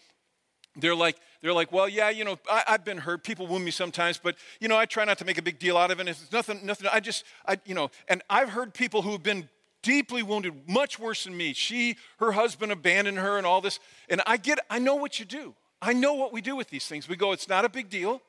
they're 0.76 0.94
like, 0.94 1.16
they're 1.42 1.52
like, 1.52 1.70
well, 1.70 1.88
yeah, 1.88 2.10
you 2.10 2.24
know, 2.24 2.38
I, 2.50 2.62
have 2.66 2.84
been 2.84 2.98
hurt. 2.98 3.24
People 3.24 3.46
wound 3.46 3.64
me 3.64 3.70
sometimes, 3.70 4.18
but 4.18 4.36
you 4.58 4.68
know, 4.68 4.76
I 4.76 4.86
try 4.86 5.04
not 5.04 5.18
to 5.18 5.24
make 5.24 5.38
a 5.38 5.42
big 5.42 5.58
deal 5.58 5.76
out 5.76 5.90
of 5.90 6.00
it. 6.00 6.08
It's 6.08 6.32
nothing, 6.32 6.64
nothing. 6.64 6.88
I 6.92 7.00
just, 7.00 7.24
I, 7.46 7.58
you 7.64 7.74
know, 7.74 7.90
and 8.08 8.22
I've 8.30 8.50
heard 8.50 8.72
people 8.72 9.02
who 9.02 9.12
have 9.12 9.22
been 9.22 9.48
deeply 9.82 10.22
wounded, 10.22 10.68
much 10.68 10.98
worse 10.98 11.24
than 11.24 11.36
me. 11.36 11.52
She, 11.52 11.96
her 12.18 12.32
husband 12.32 12.72
abandoned 12.72 13.18
her, 13.18 13.38
and 13.38 13.46
all 13.46 13.60
this. 13.60 13.80
And 14.08 14.22
I 14.26 14.36
get, 14.36 14.58
I 14.68 14.78
know 14.78 14.94
what 14.96 15.18
you 15.18 15.24
do. 15.24 15.54
I 15.82 15.92
know 15.92 16.14
what 16.14 16.32
we 16.32 16.40
do 16.40 16.56
with 16.56 16.68
these 16.68 16.86
things. 16.86 17.08
We 17.08 17.16
go, 17.16 17.32
it's 17.32 17.48
not 17.48 17.64
a 17.64 17.68
big 17.68 17.88
deal. 17.88 18.20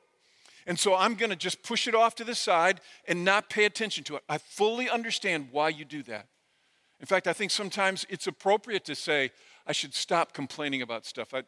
And 0.66 0.78
so 0.78 0.94
I'm 0.94 1.14
going 1.14 1.30
to 1.30 1.36
just 1.36 1.62
push 1.62 1.88
it 1.88 1.94
off 1.94 2.14
to 2.16 2.24
the 2.24 2.34
side 2.34 2.80
and 3.08 3.24
not 3.24 3.50
pay 3.50 3.64
attention 3.64 4.04
to 4.04 4.16
it. 4.16 4.22
I 4.28 4.38
fully 4.38 4.88
understand 4.88 5.48
why 5.50 5.70
you 5.70 5.84
do 5.84 6.02
that. 6.04 6.28
In 7.00 7.06
fact, 7.06 7.26
I 7.26 7.32
think 7.32 7.50
sometimes 7.50 8.06
it's 8.08 8.28
appropriate 8.28 8.84
to 8.84 8.94
say, 8.94 9.32
I 9.66 9.72
should 9.72 9.92
stop 9.92 10.32
complaining 10.32 10.82
about 10.82 11.04
stuff. 11.04 11.34
I, 11.34 11.42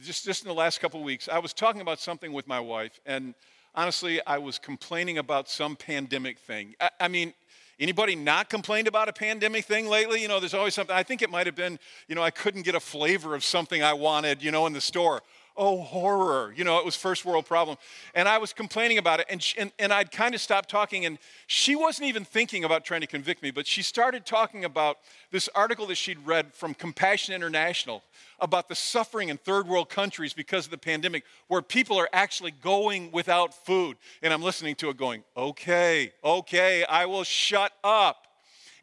just, 0.00 0.24
just 0.24 0.42
in 0.42 0.48
the 0.48 0.54
last 0.54 0.80
couple 0.80 1.00
of 1.00 1.04
weeks, 1.04 1.28
I 1.28 1.38
was 1.38 1.52
talking 1.52 1.80
about 1.80 2.00
something 2.00 2.32
with 2.32 2.46
my 2.46 2.60
wife, 2.60 2.98
and 3.04 3.34
honestly, 3.74 4.20
I 4.26 4.38
was 4.38 4.58
complaining 4.58 5.18
about 5.18 5.48
some 5.48 5.76
pandemic 5.76 6.38
thing. 6.38 6.74
I, 6.80 6.90
I 7.00 7.08
mean, 7.08 7.34
Anybody 7.80 8.16
not 8.16 8.48
complained 8.48 8.88
about 8.88 9.08
a 9.08 9.12
pandemic 9.12 9.64
thing 9.64 9.86
lately? 9.86 10.20
You 10.20 10.28
know, 10.28 10.40
there's 10.40 10.54
always 10.54 10.74
something. 10.74 10.94
I 10.94 11.04
think 11.04 11.22
it 11.22 11.30
might 11.30 11.46
have 11.46 11.54
been, 11.54 11.78
you 12.08 12.14
know, 12.16 12.22
I 12.22 12.30
couldn't 12.30 12.62
get 12.62 12.74
a 12.74 12.80
flavor 12.80 13.34
of 13.36 13.44
something 13.44 13.82
I 13.82 13.92
wanted, 13.92 14.42
you 14.42 14.50
know, 14.50 14.66
in 14.66 14.72
the 14.72 14.80
store 14.80 15.22
oh, 15.58 15.82
horror. 15.82 16.54
You 16.56 16.64
know, 16.64 16.78
it 16.78 16.84
was 16.84 16.96
first 16.96 17.24
world 17.24 17.44
problem. 17.44 17.76
And 18.14 18.28
I 18.28 18.38
was 18.38 18.52
complaining 18.52 18.96
about 18.96 19.20
it, 19.20 19.26
and, 19.28 19.42
she, 19.42 19.58
and, 19.58 19.72
and 19.78 19.92
I'd 19.92 20.10
kind 20.10 20.34
of 20.34 20.40
stopped 20.40 20.70
talking, 20.70 21.04
and 21.04 21.18
she 21.48 21.76
wasn't 21.76 22.08
even 22.08 22.24
thinking 22.24 22.64
about 22.64 22.84
trying 22.84 23.00
to 23.02 23.06
convict 23.06 23.42
me, 23.42 23.50
but 23.50 23.66
she 23.66 23.82
started 23.82 24.24
talking 24.24 24.64
about 24.64 24.98
this 25.30 25.48
article 25.54 25.86
that 25.88 25.96
she'd 25.96 26.24
read 26.24 26.54
from 26.54 26.72
Compassion 26.72 27.34
International 27.34 28.02
about 28.40 28.68
the 28.68 28.74
suffering 28.74 29.28
in 29.28 29.36
third 29.36 29.66
world 29.66 29.90
countries 29.90 30.32
because 30.32 30.64
of 30.64 30.70
the 30.70 30.78
pandemic, 30.78 31.24
where 31.48 31.60
people 31.60 31.98
are 31.98 32.08
actually 32.12 32.52
going 32.52 33.10
without 33.10 33.52
food. 33.52 33.96
And 34.22 34.32
I'm 34.32 34.42
listening 34.42 34.76
to 34.76 34.90
it 34.90 34.96
going, 34.96 35.24
okay, 35.36 36.12
okay, 36.22 36.84
I 36.84 37.06
will 37.06 37.24
shut 37.24 37.72
up. 37.82 38.26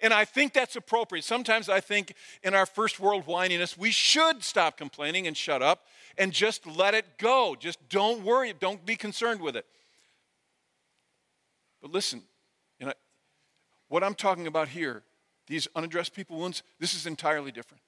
And 0.01 0.13
I 0.13 0.25
think 0.25 0.53
that's 0.53 0.75
appropriate. 0.75 1.24
Sometimes 1.24 1.70
I 1.70 1.79
think 1.79 2.13
in 2.44 2.53
our 2.53 2.65
first 2.65 3.00
world 3.00 3.25
whininess, 3.25 3.77
we 3.77 3.91
should 3.91 4.44
stop 4.44 4.77
complaining 4.77 5.25
and 5.25 5.38
shut 5.38 5.62
up 5.62 5.86
and 6.17 6.31
just 6.31 6.65
let 6.65 6.93
it 6.93 7.17
go. 7.17 7.55
Just 7.60 7.79
don't 7.89 8.24
worry, 8.24 8.53
don't 8.60 8.86
be 8.86 8.95
concerned 8.95 9.41
with 9.41 9.55
it. 9.55 9.65
But 11.81 11.91
listen, 11.91 12.24
you 12.79 12.88
know, 12.88 12.93
what 13.89 14.03
I'm 14.03 14.15
talking 14.15 14.48
about 14.48 14.67
here, 14.69 15.03
these 15.48 15.67
unaddressed 15.75 16.13
people 16.13 16.38
wounds, 16.38 16.63
this 16.79 16.93
is 16.93 17.05
entirely 17.05 17.51
different. 17.51 17.81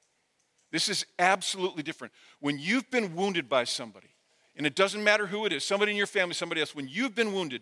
This 0.72 0.90
is 0.90 1.06
absolutely 1.18 1.84
different. 1.84 2.14
When 2.40 2.60
you've 2.60 2.90
been 2.92 3.16
wounded 3.16 3.50
by 3.50 3.64
somebody, 3.64 4.10
and 4.56 4.68
it 4.68 4.76
doesn't 4.76 5.04
matter 5.04 5.28
who 5.28 5.46
it 5.46 5.54
is, 5.54 5.64
somebody 5.64 5.92
in 5.92 5.98
your 5.98 6.08
family, 6.08 6.34
somebody 6.34 6.62
else, 6.62 6.76
when 6.76 6.88
you've 6.88 7.16
been 7.16 7.34
wounded, 7.34 7.62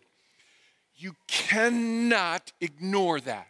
you 0.95 1.15
cannot 1.27 2.51
ignore 2.61 3.19
that. 3.21 3.47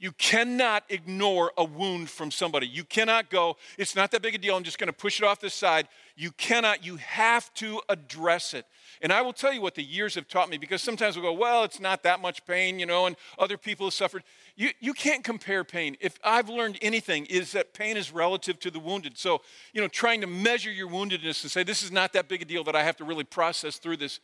You 0.00 0.12
cannot 0.12 0.84
ignore 0.88 1.52
a 1.56 1.64
wound 1.64 2.08
from 2.08 2.30
somebody. 2.30 2.68
You 2.68 2.84
cannot 2.84 3.30
go, 3.30 3.56
it's 3.76 3.96
not 3.96 4.12
that 4.12 4.22
big 4.22 4.36
a 4.36 4.38
deal, 4.38 4.56
I'm 4.56 4.62
just 4.62 4.78
going 4.78 4.86
to 4.86 4.92
push 4.92 5.20
it 5.20 5.24
off 5.26 5.40
the 5.40 5.50
side. 5.50 5.88
You 6.16 6.30
cannot, 6.32 6.84
you 6.84 6.96
have 6.96 7.52
to 7.54 7.80
address 7.88 8.54
it. 8.54 8.64
And 9.02 9.12
I 9.12 9.22
will 9.22 9.32
tell 9.32 9.52
you 9.52 9.60
what 9.60 9.74
the 9.74 9.82
years 9.82 10.14
have 10.14 10.28
taught 10.28 10.50
me 10.50 10.58
because 10.58 10.82
sometimes 10.82 11.16
we'll 11.16 11.24
go, 11.24 11.38
well, 11.38 11.64
it's 11.64 11.80
not 11.80 12.02
that 12.04 12.20
much 12.20 12.44
pain, 12.46 12.78
you 12.78 12.86
know, 12.86 13.06
and 13.06 13.16
other 13.38 13.56
people 13.56 13.86
have 13.86 13.94
suffered. 13.94 14.22
You, 14.56 14.70
you 14.80 14.92
can't 14.94 15.24
compare 15.24 15.64
pain. 15.64 15.96
If 16.00 16.18
I've 16.22 16.48
learned 16.48 16.78
anything, 16.82 17.26
is 17.26 17.52
that 17.52 17.74
pain 17.74 17.96
is 17.96 18.12
relative 18.12 18.58
to 18.60 18.70
the 18.70 18.80
wounded. 18.80 19.18
So, 19.18 19.42
you 19.72 19.80
know, 19.80 19.88
trying 19.88 20.20
to 20.20 20.26
measure 20.26 20.72
your 20.72 20.88
woundedness 20.88 21.42
and 21.42 21.50
say, 21.50 21.62
this 21.62 21.82
is 21.82 21.92
not 21.92 22.12
that 22.14 22.28
big 22.28 22.42
a 22.42 22.44
deal 22.44 22.64
that 22.64 22.74
I 22.74 22.82
have 22.82 22.96
to 22.96 23.04
really 23.04 23.24
process 23.24 23.78
through 23.78 23.98
this, 23.98 24.20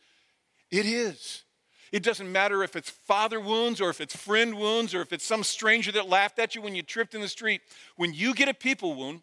it 0.71 0.85
is. 0.85 1.44
It 1.95 2.03
doesn't 2.03 2.29
matter 2.29 2.61
if 2.61 2.75
it's 2.75 2.89
father 2.89 3.39
wounds 3.39 3.79
or 3.79 3.89
if 3.89 4.01
it's 4.01 4.13
friend 4.13 4.57
wounds 4.57 4.93
or 4.93 4.99
if 4.99 5.13
it's 5.13 5.25
some 5.25 5.45
stranger 5.45 5.93
that 5.93 6.09
laughed 6.09 6.39
at 6.39 6.53
you 6.53 6.61
when 6.61 6.75
you 6.75 6.81
tripped 6.81 7.15
in 7.15 7.21
the 7.21 7.29
street. 7.29 7.61
When 7.95 8.13
you 8.13 8.33
get 8.33 8.49
a 8.49 8.53
people 8.53 8.95
wound, 8.95 9.21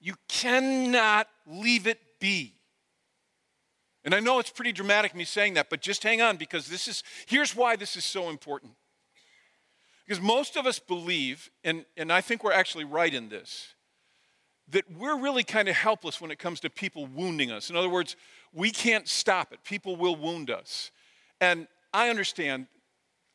you 0.00 0.14
cannot 0.26 1.28
leave 1.46 1.86
it 1.86 2.00
be. 2.18 2.54
And 4.04 4.16
I 4.16 4.18
know 4.18 4.40
it's 4.40 4.50
pretty 4.50 4.72
dramatic 4.72 5.14
me 5.14 5.22
saying 5.22 5.54
that, 5.54 5.70
but 5.70 5.80
just 5.80 6.02
hang 6.02 6.20
on 6.20 6.38
because 6.38 6.66
this 6.66 6.88
is 6.88 7.04
here's 7.26 7.54
why 7.54 7.76
this 7.76 7.96
is 7.96 8.04
so 8.04 8.30
important. 8.30 8.72
Because 10.04 10.20
most 10.20 10.56
of 10.56 10.66
us 10.66 10.80
believe, 10.80 11.52
and, 11.62 11.84
and 11.96 12.12
I 12.12 12.20
think 12.20 12.42
we're 12.42 12.50
actually 12.50 12.82
right 12.82 13.14
in 13.14 13.28
this, 13.28 13.74
that 14.70 14.90
we're 14.98 15.20
really 15.20 15.44
kind 15.44 15.68
of 15.68 15.76
helpless 15.76 16.20
when 16.20 16.32
it 16.32 16.40
comes 16.40 16.58
to 16.60 16.68
people 16.68 17.06
wounding 17.06 17.52
us. 17.52 17.70
In 17.70 17.76
other 17.76 17.88
words, 17.88 18.16
we 18.52 18.72
can't 18.72 19.06
stop 19.06 19.52
it. 19.52 19.62
People 19.62 19.94
will 19.94 20.16
wound 20.16 20.50
us. 20.50 20.90
And 21.40 21.68
I 21.92 22.08
understand. 22.08 22.66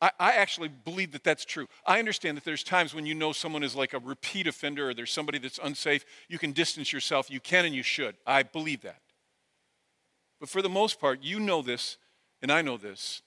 I, 0.00 0.10
I 0.18 0.32
actually 0.32 0.68
believe 0.68 1.12
that 1.12 1.24
that's 1.24 1.44
true. 1.44 1.66
I 1.86 1.98
understand 1.98 2.36
that 2.36 2.44
there's 2.44 2.62
times 2.62 2.94
when 2.94 3.06
you 3.06 3.14
know 3.14 3.32
someone 3.32 3.62
is 3.62 3.74
like 3.74 3.94
a 3.94 3.98
repeat 3.98 4.46
offender 4.46 4.90
or 4.90 4.94
there's 4.94 5.12
somebody 5.12 5.38
that's 5.38 5.58
unsafe. 5.62 6.04
You 6.28 6.38
can 6.38 6.52
distance 6.52 6.92
yourself. 6.92 7.30
You 7.30 7.40
can 7.40 7.64
and 7.64 7.74
you 7.74 7.82
should. 7.82 8.16
I 8.26 8.42
believe 8.42 8.82
that. 8.82 9.00
But 10.40 10.48
for 10.48 10.62
the 10.62 10.68
most 10.68 11.00
part, 11.00 11.22
you 11.22 11.40
know 11.40 11.62
this, 11.62 11.96
and 12.42 12.52
I 12.52 12.62
know 12.62 12.76
this, 12.76 13.22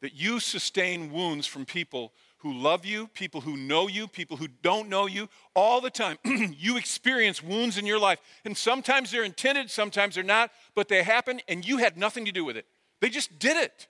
that 0.00 0.14
you 0.14 0.40
sustain 0.40 1.12
wounds 1.12 1.46
from 1.46 1.64
people 1.64 2.12
who 2.38 2.52
love 2.52 2.84
you, 2.84 3.06
people 3.08 3.40
who 3.40 3.56
know 3.56 3.88
you, 3.88 4.06
people 4.06 4.36
who 4.36 4.48
don't 4.62 4.88
know 4.88 5.06
you, 5.06 5.28
all 5.54 5.80
the 5.80 5.90
time. 5.90 6.18
you 6.24 6.76
experience 6.76 7.42
wounds 7.42 7.78
in 7.78 7.86
your 7.86 7.98
life. 7.98 8.18
And 8.44 8.56
sometimes 8.56 9.10
they're 9.10 9.24
intended, 9.24 9.70
sometimes 9.70 10.16
they're 10.16 10.24
not, 10.24 10.50
but 10.74 10.88
they 10.88 11.02
happen, 11.02 11.40
and 11.48 11.66
you 11.66 11.78
had 11.78 11.96
nothing 11.96 12.24
to 12.24 12.32
do 12.32 12.44
with 12.44 12.56
it. 12.56 12.66
They 13.00 13.08
just 13.08 13.38
did 13.38 13.56
it 13.56 13.88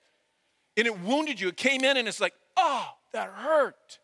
and 0.76 0.87
it 0.87 1.00
wounded 1.00 1.40
you. 1.40 1.49
It 1.49 1.56
came 1.56 1.85
in 1.85 1.97
and 1.97 2.06
it's 2.06 2.21
like, 2.21 2.35
oh, 2.56 2.88
that 3.12 3.30
hurt. 3.30 3.99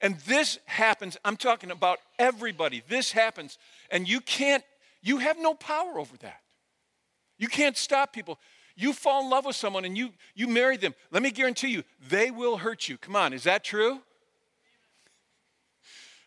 And 0.00 0.16
this 0.20 0.58
happens, 0.66 1.16
I'm 1.24 1.36
talking 1.36 1.70
about 1.70 1.98
everybody. 2.18 2.82
This 2.88 3.10
happens, 3.10 3.58
and 3.90 4.08
you 4.08 4.20
can't, 4.20 4.62
you 5.02 5.18
have 5.18 5.38
no 5.38 5.54
power 5.54 5.98
over 5.98 6.16
that. 6.18 6.40
You 7.36 7.48
can't 7.48 7.76
stop 7.76 8.12
people. 8.12 8.38
You 8.76 8.92
fall 8.92 9.24
in 9.24 9.30
love 9.30 9.44
with 9.44 9.56
someone 9.56 9.84
and 9.84 9.98
you 9.98 10.10
you 10.36 10.46
marry 10.46 10.76
them. 10.76 10.94
Let 11.10 11.22
me 11.22 11.32
guarantee 11.32 11.68
you, 11.68 11.82
they 12.08 12.30
will 12.30 12.58
hurt 12.58 12.88
you. 12.88 12.96
Come 12.96 13.16
on, 13.16 13.32
is 13.32 13.42
that 13.44 13.64
true? 13.64 14.00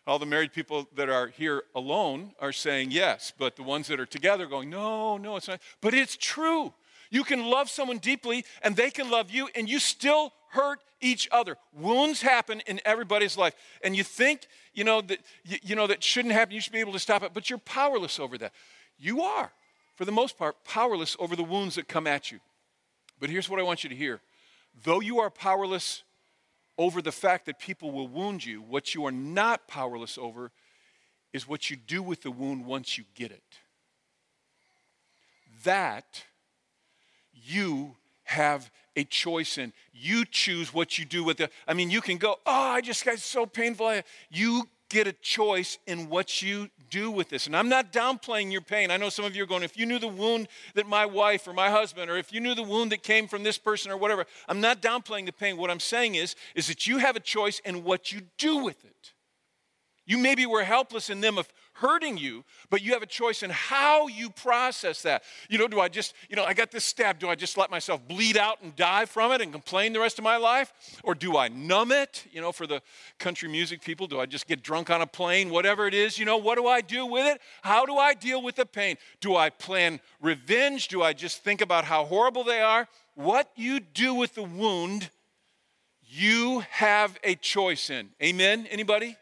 All 0.06 0.18
the 0.18 0.26
married 0.26 0.52
people 0.52 0.88
that 0.96 1.08
are 1.08 1.28
here 1.28 1.62
alone 1.74 2.32
are 2.40 2.52
saying 2.52 2.90
yes, 2.90 3.32
but 3.38 3.56
the 3.56 3.62
ones 3.62 3.86
that 3.86 4.00
are 4.00 4.06
together 4.06 4.46
going, 4.46 4.68
no, 4.68 5.16
no, 5.16 5.36
it's 5.36 5.48
not. 5.48 5.60
But 5.80 5.94
it's 5.94 6.16
true. 6.16 6.74
You 7.12 7.24
can 7.24 7.44
love 7.44 7.68
someone 7.68 7.98
deeply 7.98 8.46
and 8.62 8.74
they 8.74 8.90
can 8.90 9.10
love 9.10 9.30
you 9.30 9.50
and 9.54 9.68
you 9.68 9.78
still 9.78 10.32
hurt 10.48 10.80
each 11.02 11.28
other. 11.30 11.58
Wounds 11.74 12.22
happen 12.22 12.62
in 12.66 12.80
everybody's 12.86 13.36
life. 13.36 13.54
And 13.84 13.94
you 13.94 14.02
think, 14.02 14.46
you 14.72 14.82
know, 14.82 15.02
that 15.02 15.18
you, 15.44 15.58
you 15.62 15.76
know 15.76 15.86
that 15.86 16.02
shouldn't 16.02 16.32
happen, 16.32 16.54
you 16.54 16.60
should 16.62 16.72
be 16.72 16.80
able 16.80 16.94
to 16.94 16.98
stop 16.98 17.22
it, 17.22 17.32
but 17.34 17.50
you're 17.50 17.58
powerless 17.58 18.18
over 18.18 18.38
that. 18.38 18.52
You 18.98 19.20
are, 19.20 19.52
for 19.94 20.06
the 20.06 20.12
most 20.12 20.38
part, 20.38 20.64
powerless 20.64 21.14
over 21.18 21.36
the 21.36 21.44
wounds 21.44 21.74
that 21.74 21.86
come 21.86 22.06
at 22.06 22.32
you. 22.32 22.40
But 23.20 23.28
here's 23.28 23.50
what 23.50 23.60
I 23.60 23.62
want 23.62 23.84
you 23.84 23.90
to 23.90 23.96
hear. 23.96 24.22
Though 24.82 25.00
you 25.00 25.20
are 25.20 25.28
powerless 25.28 26.04
over 26.78 27.02
the 27.02 27.12
fact 27.12 27.44
that 27.44 27.58
people 27.58 27.90
will 27.90 28.08
wound 28.08 28.42
you, 28.42 28.62
what 28.62 28.94
you 28.94 29.04
are 29.04 29.12
not 29.12 29.68
powerless 29.68 30.16
over 30.16 30.50
is 31.34 31.46
what 31.46 31.68
you 31.68 31.76
do 31.76 32.02
with 32.02 32.22
the 32.22 32.30
wound 32.30 32.64
once 32.64 32.96
you 32.96 33.04
get 33.14 33.30
it. 33.30 33.42
That 35.64 36.24
you 37.42 37.96
have 38.24 38.70
a 38.96 39.04
choice 39.04 39.58
in. 39.58 39.72
You 39.92 40.24
choose 40.24 40.72
what 40.72 40.98
you 40.98 41.04
do 41.04 41.24
with 41.24 41.40
it. 41.40 41.50
I 41.66 41.74
mean, 41.74 41.90
you 41.90 42.00
can 42.00 42.18
go, 42.18 42.36
oh, 42.46 42.52
I 42.52 42.80
just 42.80 43.04
got 43.04 43.18
so 43.18 43.46
painful. 43.46 44.00
You 44.30 44.68
get 44.88 45.06
a 45.06 45.12
choice 45.12 45.78
in 45.86 46.10
what 46.10 46.42
you 46.42 46.68
do 46.90 47.10
with 47.10 47.30
this. 47.30 47.46
And 47.46 47.56
I'm 47.56 47.70
not 47.70 47.92
downplaying 47.92 48.52
your 48.52 48.60
pain. 48.60 48.90
I 48.90 48.98
know 48.98 49.08
some 49.08 49.24
of 49.24 49.34
you 49.34 49.42
are 49.42 49.46
going, 49.46 49.62
if 49.62 49.78
you 49.78 49.86
knew 49.86 49.98
the 49.98 50.08
wound 50.08 50.48
that 50.74 50.86
my 50.86 51.06
wife 51.06 51.48
or 51.48 51.54
my 51.54 51.70
husband, 51.70 52.10
or 52.10 52.18
if 52.18 52.32
you 52.32 52.40
knew 52.40 52.54
the 52.54 52.62
wound 52.62 52.92
that 52.92 53.02
came 53.02 53.26
from 53.26 53.42
this 53.42 53.56
person 53.56 53.90
or 53.90 53.96
whatever, 53.96 54.26
I'm 54.48 54.60
not 54.60 54.82
downplaying 54.82 55.24
the 55.24 55.32
pain. 55.32 55.56
What 55.56 55.70
I'm 55.70 55.80
saying 55.80 56.16
is, 56.16 56.36
is 56.54 56.66
that 56.66 56.86
you 56.86 56.98
have 56.98 57.16
a 57.16 57.20
choice 57.20 57.58
in 57.64 57.84
what 57.84 58.12
you 58.12 58.20
do 58.36 58.58
with 58.58 58.84
it. 58.84 59.12
You 60.04 60.18
maybe 60.18 60.44
were 60.44 60.64
helpless 60.64 61.08
in 61.08 61.20
them 61.20 61.38
of 61.38 61.48
hurting 61.82 62.16
you, 62.16 62.44
but 62.70 62.80
you 62.80 62.92
have 62.92 63.02
a 63.02 63.06
choice 63.06 63.42
in 63.42 63.50
how 63.50 64.06
you 64.06 64.30
process 64.30 65.02
that. 65.02 65.24
You 65.50 65.58
know, 65.58 65.66
do 65.66 65.80
I 65.80 65.88
just, 65.88 66.14
you 66.30 66.36
know, 66.36 66.44
I 66.44 66.54
got 66.54 66.70
this 66.70 66.84
stab, 66.84 67.18
do 67.18 67.28
I 67.28 67.34
just 67.34 67.58
let 67.58 67.72
myself 67.72 68.00
bleed 68.06 68.36
out 68.36 68.62
and 68.62 68.74
die 68.76 69.04
from 69.04 69.32
it 69.32 69.40
and 69.40 69.50
complain 69.50 69.92
the 69.92 69.98
rest 69.98 70.16
of 70.18 70.22
my 70.22 70.36
life? 70.36 70.72
Or 71.02 71.16
do 71.16 71.36
I 71.36 71.48
numb 71.48 71.90
it? 71.90 72.24
You 72.30 72.40
know, 72.40 72.52
for 72.52 72.68
the 72.68 72.80
country 73.18 73.48
music 73.48 73.82
people, 73.82 74.06
do 74.06 74.20
I 74.20 74.26
just 74.26 74.46
get 74.46 74.62
drunk 74.62 74.90
on 74.90 75.02
a 75.02 75.06
plane? 75.06 75.50
Whatever 75.50 75.88
it 75.88 75.94
is, 75.94 76.18
you 76.18 76.24
know, 76.24 76.36
what 76.36 76.56
do 76.56 76.68
I 76.68 76.80
do 76.80 77.04
with 77.04 77.26
it? 77.26 77.40
How 77.62 77.84
do 77.84 77.96
I 77.96 78.14
deal 78.14 78.40
with 78.40 78.54
the 78.54 78.64
pain? 78.66 78.96
Do 79.20 79.34
I 79.34 79.50
plan 79.50 79.98
revenge? 80.20 80.86
Do 80.86 81.02
I 81.02 81.12
just 81.12 81.42
think 81.42 81.60
about 81.60 81.84
how 81.84 82.04
horrible 82.04 82.44
they 82.44 82.60
are? 82.60 82.86
What 83.16 83.50
you 83.56 83.80
do 83.80 84.14
with 84.14 84.36
the 84.36 84.44
wound, 84.44 85.10
you 86.00 86.60
have 86.70 87.18
a 87.24 87.34
choice 87.34 87.90
in. 87.90 88.10
Amen? 88.22 88.68
Anybody? 88.70 89.16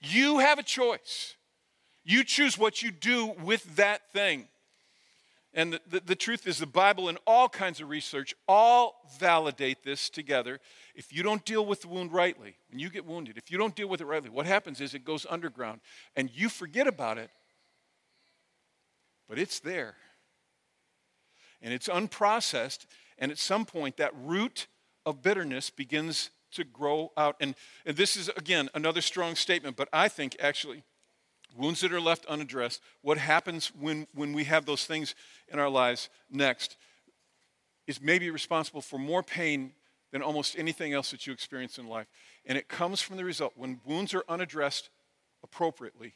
You 0.00 0.38
have 0.38 0.58
a 0.58 0.62
choice. 0.62 1.36
You 2.04 2.24
choose 2.24 2.56
what 2.56 2.82
you 2.82 2.90
do 2.90 3.34
with 3.42 3.76
that 3.76 4.10
thing. 4.12 4.48
And 5.52 5.72
the, 5.72 5.80
the, 5.88 6.00
the, 6.00 6.14
truth 6.14 6.46
is, 6.46 6.58
the 6.58 6.66
Bible 6.66 7.08
and 7.08 7.18
all 7.26 7.48
kinds 7.48 7.80
of 7.80 7.88
research 7.88 8.34
all 8.46 9.02
validate 9.18 9.82
this 9.82 10.08
together. 10.08 10.60
If 10.94 11.12
you 11.12 11.24
don't 11.24 11.44
deal 11.44 11.66
with 11.66 11.82
the 11.82 11.88
wound 11.88 12.12
rightly, 12.12 12.54
when 12.70 12.78
you 12.78 12.88
get 12.88 13.04
wounded, 13.04 13.36
if 13.36 13.50
you 13.50 13.58
don't 13.58 13.74
deal 13.74 13.88
with 13.88 14.00
it 14.00 14.06
rightly, 14.06 14.30
what 14.30 14.46
happens 14.46 14.80
is 14.80 14.94
it 14.94 15.04
goes 15.04 15.26
underground 15.28 15.80
and 16.14 16.30
you 16.32 16.48
forget 16.48 16.86
about 16.86 17.18
it, 17.18 17.30
but 19.28 19.38
it's 19.38 19.58
there. 19.58 19.96
And 21.60 21.74
it's 21.74 21.88
unprocessed, 21.88 22.86
and 23.18 23.30
at 23.30 23.36
some 23.36 23.66
point, 23.66 23.98
that 23.98 24.12
root 24.16 24.66
of 25.04 25.20
bitterness 25.20 25.68
begins 25.68 26.30
to 26.52 26.64
grow 26.64 27.12
out. 27.16 27.36
And, 27.38 27.54
and 27.84 27.96
this 27.96 28.16
is, 28.16 28.30
again, 28.30 28.70
another 28.74 29.02
strong 29.02 29.34
statement, 29.34 29.76
but 29.76 29.88
I 29.92 30.08
think 30.08 30.36
actually 30.40 30.84
wounds 31.56 31.80
that 31.80 31.92
are 31.92 32.00
left 32.00 32.26
unaddressed, 32.26 32.80
what 33.02 33.18
happens 33.18 33.72
when, 33.78 34.06
when 34.14 34.32
we 34.32 34.44
have 34.44 34.66
those 34.66 34.86
things 34.86 35.14
in 35.48 35.58
our 35.58 35.68
lives 35.68 36.08
next 36.30 36.76
is 37.86 38.00
maybe 38.00 38.30
responsible 38.30 38.80
for 38.80 38.98
more 38.98 39.22
pain 39.22 39.72
than 40.12 40.22
almost 40.22 40.58
anything 40.58 40.92
else 40.92 41.10
that 41.10 41.26
you 41.26 41.32
experience 41.32 41.78
in 41.78 41.86
life. 41.86 42.06
And 42.46 42.56
it 42.58 42.68
comes 42.68 43.00
from 43.00 43.16
the 43.16 43.24
result 43.24 43.52
when 43.56 43.80
wounds 43.84 44.14
are 44.14 44.24
unaddressed 44.28 44.90
appropriately, 45.42 46.14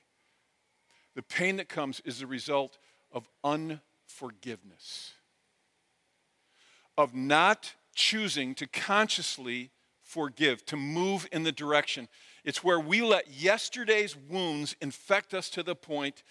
the 1.14 1.22
pain 1.22 1.56
that 1.56 1.68
comes 1.68 2.00
is 2.04 2.18
the 2.18 2.26
result 2.26 2.78
of 3.12 3.28
unforgiveness, 3.42 5.12
of 6.98 7.14
not 7.14 7.74
choosing 7.94 8.54
to 8.56 8.66
consciously 8.66 9.70
forgive, 10.02 10.64
to 10.66 10.76
move 10.76 11.28
in 11.32 11.44
the 11.44 11.52
direction 11.52 12.08
it's 12.44 12.62
where 12.62 12.78
we 12.78 13.02
let 13.02 13.30
yesterday's 13.32 14.16
wounds 14.16 14.76
infect 14.80 15.34
us 15.34 15.48
to 15.50 15.62
the 15.62 15.74
point 15.74 16.22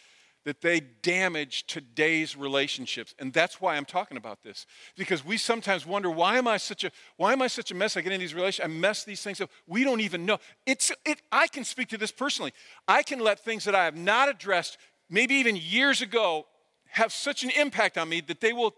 that 0.46 0.62
they 0.62 0.80
damage 0.80 1.66
today's 1.68 2.36
relationships. 2.36 3.16
And 3.18 3.32
that's 3.32 3.62
why 3.62 3.76
i'm 3.78 3.86
talking 3.86 4.18
about 4.18 4.44
this. 4.44 4.66
Because 4.98 5.26
we 5.26 5.38
sometimes 5.38 5.86
wonder 5.86 6.12
why 6.12 6.38
am 6.38 6.48
i 6.48 6.58
such 6.58 6.84
a 6.84 6.92
why 7.18 7.34
am 7.34 7.42
i 7.42 7.48
such 7.48 7.72
a 7.72 7.76
mess? 7.76 7.98
I 7.98 8.02
get 8.02 8.12
in 8.12 8.20
these 8.20 8.34
relationships 8.34 8.66
i 8.66 8.80
mess 8.80 9.04
these 9.04 9.22
things 9.22 9.42
up. 9.42 9.50
We 9.68 9.84
don't 9.84 10.02
even 10.02 10.26
know. 10.26 10.40
It's 10.66 10.92
it 11.06 11.22
i 11.32 11.48
can 11.48 11.64
speak 11.64 11.90
to 11.90 11.98
this 11.98 12.12
personally. 12.12 12.54
I 12.88 13.04
can 13.04 13.20
let 13.20 13.40
things 13.40 13.64
that 13.66 13.76
i 13.76 13.86
have 13.86 13.96
not 13.96 14.30
addressed 14.30 14.78
maybe 15.10 15.36
even 15.36 15.56
years 15.56 16.02
ago 16.02 16.46
have 16.88 17.12
such 17.12 17.44
an 17.44 17.50
impact 17.52 17.98
on 17.98 18.10
me 18.10 18.22
that 18.22 18.42
they 18.42 18.54
will 18.54 18.76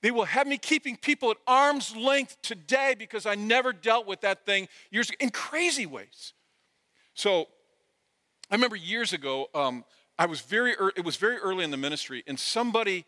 they 0.00 0.10
will 0.12 0.26
have 0.26 0.46
me 0.46 0.58
keeping 0.58 0.96
people 0.96 1.30
at 1.30 1.36
arm's 1.46 1.94
length 1.94 2.36
today 2.42 2.94
because 2.98 3.24
i 3.24 3.34
never 3.34 3.72
dealt 3.72 4.06
with 4.06 4.20
that 4.20 4.44
thing 4.44 4.68
years 4.90 5.08
ago 5.08 5.16
in 5.20 5.30
crazy 5.30 5.86
ways 5.86 6.34
so 7.18 7.48
I 8.48 8.54
remember 8.54 8.76
years 8.76 9.12
ago, 9.12 9.50
um, 9.52 9.84
I 10.16 10.26
was 10.26 10.40
very, 10.40 10.76
it 10.94 11.04
was 11.04 11.16
very 11.16 11.36
early 11.38 11.64
in 11.64 11.72
the 11.72 11.76
ministry, 11.76 12.22
and 12.28 12.38
somebody 12.38 13.06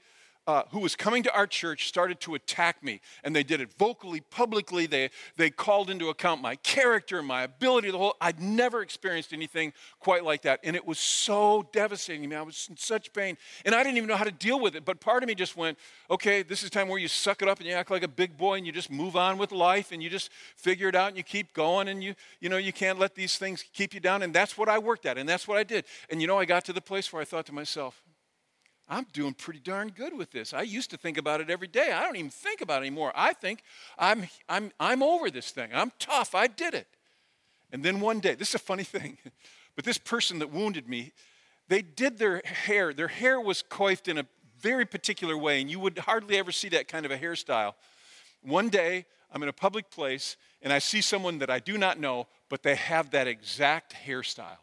uh, 0.50 0.64
who 0.73 0.80
was 0.80 0.97
coming 0.97 1.23
to 1.23 1.33
our 1.33 1.47
church 1.47 1.87
started 1.87 2.19
to 2.19 2.35
attack 2.35 2.83
me. 2.83 3.00
And 3.23 3.37
they 3.37 3.45
did 3.45 3.61
it 3.61 3.73
vocally, 3.78 4.21
publicly. 4.21 4.87
They, 4.87 5.11
they 5.37 5.49
called 5.49 5.90
into 5.90 6.09
account 6.09 6.42
my 6.42 6.57
character, 6.57 7.23
my 7.23 7.42
ability, 7.42 7.92
the 7.92 7.99
whole. 7.99 8.16
I'd 8.21 8.40
never 8.40 8.83
experienced 8.83 9.33
anything 9.33 9.73
quite 10.00 10.25
like 10.25 10.42
that. 10.42 10.59
And 10.64 10.75
it 10.75 10.85
was 10.85 10.99
so 10.99 11.69
devastating 11.73 12.23
to 12.23 12.28
me. 12.28 12.35
I 12.35 12.42
was 12.42 12.66
in 12.69 12.76
such 12.76 13.12
pain. 13.12 13.37
And 13.64 13.76
I 13.76 13.85
didn't 13.85 13.99
even 13.99 14.09
know 14.09 14.16
how 14.16 14.25
to 14.25 14.33
deal 14.33 14.59
with 14.59 14.75
it. 14.75 14.85
But 14.85 14.99
part 14.99 15.23
of 15.23 15.28
me 15.28 15.37
just 15.37 15.57
went, 15.57 15.78
okay, 16.11 16.42
this 16.42 16.64
is 16.64 16.71
time 16.71 16.88
where 16.88 16.99
you 16.99 17.07
suck 17.07 17.42
it 17.42 17.49
up 17.49 17.59
and 17.59 17.69
you 17.69 17.75
act 17.75 17.92
like 17.92 18.02
a 18.02 18.09
big 18.09 18.37
boy 18.37 18.57
and 18.57 18.66
you 18.66 18.73
just 18.73 18.90
move 18.90 19.14
on 19.14 19.38
with 19.38 19.52
life 19.52 19.92
and 19.92 20.02
you 20.02 20.11
just 20.11 20.33
figure 20.57 20.88
it 20.88 20.97
out 20.97 21.09
and 21.09 21.16
you 21.16 21.23
keep 21.23 21.54
going 21.54 21.87
and 21.87 22.02
you, 22.02 22.16
you 22.40 22.49
know, 22.49 22.57
you 22.57 22.73
can't 22.73 22.99
let 22.99 23.14
these 23.14 23.38
things 23.38 23.64
keep 23.73 23.95
you 23.95 24.00
down. 24.00 24.23
And 24.23 24.35
that's 24.35 24.59
what 24.59 24.69
I 24.69 24.78
worked 24.80 25.07
at. 25.07 25.16
And 25.16 25.28
that's 25.28 25.47
what 25.47 25.59
I 25.59 25.62
did. 25.62 25.85
And 26.11 26.21
you 26.21 26.26
know, 26.26 26.38
I 26.38 26.45
got 26.45 26.64
to 26.64 26.73
the 26.73 26.80
place 26.80 27.12
where 27.12 27.23
I 27.23 27.25
thought 27.25 27.47
to 27.47 27.52
myself, 27.52 28.02
I'm 28.90 29.06
doing 29.12 29.35
pretty 29.35 29.61
darn 29.61 29.90
good 29.90 30.18
with 30.18 30.32
this. 30.32 30.52
I 30.52 30.62
used 30.62 30.90
to 30.90 30.97
think 30.97 31.16
about 31.16 31.40
it 31.40 31.49
every 31.49 31.68
day. 31.68 31.92
I 31.92 32.02
don't 32.02 32.16
even 32.16 32.30
think 32.30 32.61
about 32.61 32.82
it 32.82 32.87
anymore. 32.87 33.12
I 33.14 33.32
think 33.32 33.62
I'm, 33.97 34.25
I'm, 34.49 34.73
I'm 34.80 35.00
over 35.00 35.30
this 35.30 35.52
thing. 35.52 35.70
I'm 35.73 35.92
tough. 36.00 36.35
I 36.35 36.49
did 36.49 36.75
it. 36.75 36.88
And 37.70 37.85
then 37.85 38.00
one 38.00 38.18
day, 38.18 38.35
this 38.38 38.49
is 38.49 38.56
a 38.56 38.59
funny 38.59 38.82
thing, 38.82 39.16
but 39.76 39.85
this 39.85 39.97
person 39.97 40.40
that 40.40 40.52
wounded 40.52 40.88
me, 40.88 41.12
they 41.68 41.83
did 41.83 42.18
their 42.18 42.42
hair. 42.44 42.92
Their 42.92 43.09
hair 43.09 43.40
was 43.40 43.62
coiffed 43.62 44.09
in 44.09 44.18
a 44.18 44.26
very 44.59 44.85
particular 44.85 45.38
way, 45.38 45.61
and 45.61 45.70
you 45.70 45.79
would 45.79 45.98
hardly 45.98 46.37
ever 46.37 46.50
see 46.50 46.68
that 46.70 46.88
kind 46.88 47.07
of 47.07 47.12
a 47.12 47.16
hairstyle. 47.16 47.74
One 48.42 48.68
day, 48.68 49.07
I'm 49.33 49.42
in 49.44 49.48
a 49.48 49.53
public 49.53 49.88
place, 49.88 50.37
and 50.62 50.72
I 50.72 50.81
see 50.81 51.00
someone 51.00 51.38
that 51.38 51.48
I 51.48 51.61
do 51.61 51.79
not 51.79 52.00
know, 52.00 52.26
but 52.48 52.64
they 52.64 52.74
have 52.74 53.12
that 53.12 53.29
exact 53.29 53.94
hairstyle. 54.05 54.59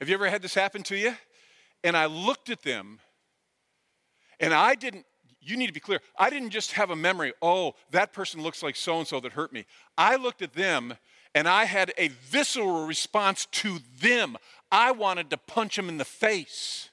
Have 0.00 0.08
you 0.08 0.14
ever 0.14 0.28
had 0.28 0.42
this 0.42 0.54
happen 0.54 0.82
to 0.84 0.96
you? 0.96 1.14
And 1.84 1.96
I 1.96 2.06
looked 2.06 2.50
at 2.50 2.62
them, 2.62 3.00
and 4.38 4.54
I 4.54 4.74
didn't, 4.74 5.04
you 5.40 5.56
need 5.56 5.66
to 5.66 5.72
be 5.72 5.80
clear, 5.80 6.00
I 6.16 6.30
didn't 6.30 6.50
just 6.50 6.72
have 6.72 6.90
a 6.90 6.96
memory, 6.96 7.32
oh, 7.42 7.74
that 7.90 8.12
person 8.12 8.42
looks 8.42 8.62
like 8.62 8.76
so 8.76 8.98
and 8.98 9.06
so 9.06 9.18
that 9.20 9.32
hurt 9.32 9.52
me. 9.52 9.66
I 9.98 10.16
looked 10.16 10.42
at 10.42 10.52
them, 10.52 10.94
and 11.34 11.48
I 11.48 11.64
had 11.64 11.92
a 11.98 12.08
visceral 12.08 12.86
response 12.86 13.46
to 13.46 13.78
them. 14.00 14.36
I 14.70 14.92
wanted 14.92 15.30
to 15.30 15.36
punch 15.36 15.76
them 15.76 15.88
in 15.88 15.98
the 15.98 16.04
face. 16.04 16.90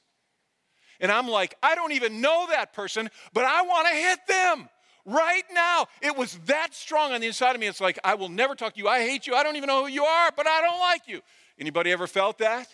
And 1.00 1.12
I'm 1.12 1.28
like, 1.28 1.56
I 1.62 1.76
don't 1.76 1.92
even 1.94 2.22
know 2.22 2.48
that 2.50 2.74
person, 2.74 3.10
but 3.34 3.46
I 3.46 3.62
want 3.62 3.88
to 3.88 3.94
hit 3.94 4.20
them 4.28 4.70
right 5.06 5.44
now. 5.54 5.88
It 6.02 6.18
was 6.18 6.38
that 6.46 6.74
strong 6.74 7.14
on 7.14 7.22
the 7.22 7.28
inside 7.28 7.56
of 7.56 7.62
me. 7.62 7.68
It's 7.68 7.80
like, 7.80 8.00
I 8.04 8.16
will 8.16 8.30
never 8.30 8.56
talk 8.56 8.74
to 8.74 8.80
you. 8.80 8.88
I 8.88 9.00
hate 9.02 9.28
you. 9.28 9.36
I 9.36 9.44
don't 9.44 9.56
even 9.56 9.68
know 9.68 9.86
who 9.86 9.92
you 9.92 10.04
are, 10.04 10.32
but 10.36 10.48
I 10.48 10.62
don't 10.62 10.80
like 10.80 11.08
you. 11.08 11.22
Anybody 11.58 11.92
ever 11.92 12.08
felt 12.08 12.38
that? 12.40 12.68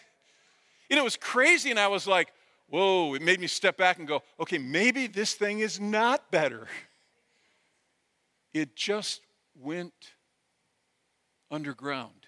And 0.90 1.00
it 1.00 1.04
was 1.04 1.18
crazy, 1.18 1.70
and 1.72 1.80
I 1.80 1.88
was 1.88 2.08
like, 2.08 2.34
whoa, 2.68 3.14
it 3.14 3.22
made 3.22 3.40
me 3.40 3.48
step 3.48 3.78
back 3.78 4.00
and 4.00 4.08
go, 4.08 4.24
okay, 4.40 4.58
maybe 4.58 5.08
this 5.08 5.34
thing 5.34 5.60
is 5.60 5.80
not 5.80 6.32
better. 6.32 6.68
It 8.54 8.76
just 8.76 9.22
went 9.60 9.94
underground. 11.52 12.28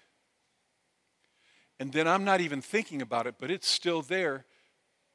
And 1.80 1.92
then 1.92 2.08
I'm 2.08 2.24
not 2.24 2.40
even 2.40 2.60
thinking 2.60 3.02
about 3.02 3.26
it, 3.26 3.36
but 3.38 3.50
it's 3.50 3.68
still 3.68 4.02
there, 4.02 4.44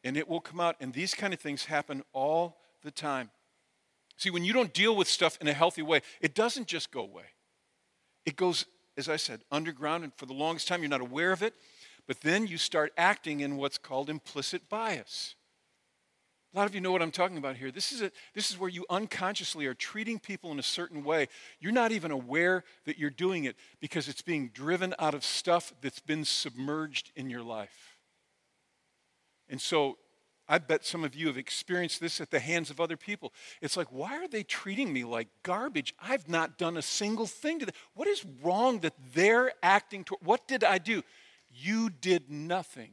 and 0.03 0.15
it 0.15 0.27
will 0.27 0.41
come 0.41 0.59
out. 0.59 0.75
And 0.79 0.93
these 0.93 1.13
kind 1.13 1.33
of 1.33 1.39
things 1.39 1.65
happen 1.65 2.03
all 2.13 2.57
the 2.83 2.91
time. 2.91 3.29
See, 4.17 4.29
when 4.29 4.43
you 4.43 4.53
don't 4.53 4.73
deal 4.73 4.95
with 4.95 5.07
stuff 5.07 5.37
in 5.41 5.47
a 5.47 5.53
healthy 5.53 5.81
way, 5.81 6.01
it 6.21 6.35
doesn't 6.35 6.67
just 6.67 6.91
go 6.91 7.01
away. 7.01 7.25
It 8.25 8.35
goes, 8.35 8.65
as 8.95 9.09
I 9.09 9.17
said, 9.17 9.41
underground, 9.51 10.03
and 10.03 10.13
for 10.15 10.25
the 10.25 10.33
longest 10.33 10.67
time, 10.67 10.81
you're 10.81 10.89
not 10.89 11.01
aware 11.01 11.31
of 11.31 11.43
it. 11.43 11.53
But 12.07 12.21
then 12.21 12.47
you 12.47 12.57
start 12.57 12.91
acting 12.97 13.39
in 13.39 13.57
what's 13.57 13.77
called 13.77 14.09
implicit 14.09 14.69
bias. 14.69 15.35
A 16.53 16.57
lot 16.57 16.67
of 16.67 16.75
you 16.75 16.81
know 16.81 16.91
what 16.91 17.01
I'm 17.01 17.11
talking 17.11 17.37
about 17.37 17.55
here. 17.55 17.71
This 17.71 17.91
is, 17.91 18.03
a, 18.03 18.11
this 18.35 18.51
is 18.51 18.59
where 18.59 18.69
you 18.69 18.85
unconsciously 18.89 19.65
are 19.65 19.73
treating 19.73 20.19
people 20.19 20.51
in 20.51 20.59
a 20.59 20.63
certain 20.63 21.03
way. 21.03 21.27
You're 21.59 21.71
not 21.71 21.91
even 21.91 22.11
aware 22.11 22.63
that 22.85 22.99
you're 22.99 23.09
doing 23.09 23.45
it 23.45 23.55
because 23.79 24.07
it's 24.07 24.21
being 24.21 24.49
driven 24.53 24.93
out 24.99 25.15
of 25.15 25.23
stuff 25.23 25.73
that's 25.81 25.99
been 25.99 26.25
submerged 26.25 27.11
in 27.15 27.29
your 27.29 27.41
life. 27.41 27.97
And 29.49 29.59
so 29.59 29.97
I 30.47 30.59
bet 30.59 30.85
some 30.85 31.03
of 31.03 31.15
you 31.15 31.27
have 31.27 31.37
experienced 31.37 31.99
this 31.99 32.21
at 32.21 32.29
the 32.29 32.39
hands 32.39 32.69
of 32.69 32.79
other 32.79 32.97
people. 32.97 33.33
It's 33.61 33.77
like, 33.77 33.87
why 33.91 34.17
are 34.17 34.27
they 34.27 34.43
treating 34.43 34.93
me 34.93 35.05
like 35.05 35.29
garbage? 35.41 35.95
I've 35.99 36.29
not 36.29 36.59
done 36.59 36.77
a 36.77 36.81
single 36.83 37.25
thing 37.25 37.59
to 37.59 37.65
them. 37.65 37.75
What 37.95 38.07
is 38.07 38.25
wrong 38.43 38.79
that 38.79 38.93
they're 39.15 39.53
acting 39.63 40.03
toward? 40.03 40.21
What 40.23 40.47
did 40.47 40.63
I 40.63 40.77
do? 40.77 41.01
You 41.53 41.89
did 41.89 42.29
nothing. 42.29 42.91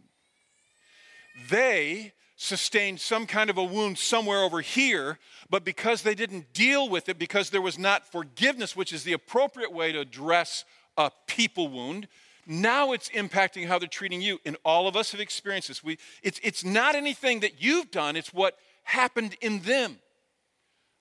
They 1.49 2.13
sustained 2.37 3.01
some 3.01 3.27
kind 3.27 3.51
of 3.51 3.59
a 3.59 3.65
wound 3.65 3.99
somewhere 3.99 4.43
over 4.43 4.63
here, 4.63 5.19
but 5.51 5.65
because 5.65 6.03
they 6.03 6.15
didn't 6.15 6.53
deal 6.55 6.89
with 6.89 7.09
it, 7.09 7.19
because 7.19 7.51
there 7.51 7.61
was 7.61 7.79
not 7.79 8.11
forgiveness, 8.11 8.75
which 8.75 8.93
is 8.93 9.05
the 9.05 9.13
appropriate 9.13 9.73
way 9.73 9.93
to 9.93 10.01
address 10.01 10.65
a 10.97 11.11
people 11.27 11.69
wound, 11.69 12.09
now 12.47 12.93
it's 12.93 13.11
impacting 13.11 13.67
how 13.67 13.79
they're 13.79 13.89
treating 13.89 14.23
you. 14.23 14.39
And 14.47 14.57
all 14.65 14.89
of 14.89 14.97
us 14.97 15.13
have 15.13 15.21
experienced 15.21 15.69
this. 15.69 15.85
We, 15.85 15.99
it's, 16.23 16.41
it's 16.43 16.65
not 16.65 16.95
anything 16.95 17.41
that 17.41 17.63
you've 17.63 17.91
done, 17.91 18.17
it's 18.17 18.33
what 18.33 18.57
happened 18.85 19.37
in 19.43 19.61
them. 19.61 19.99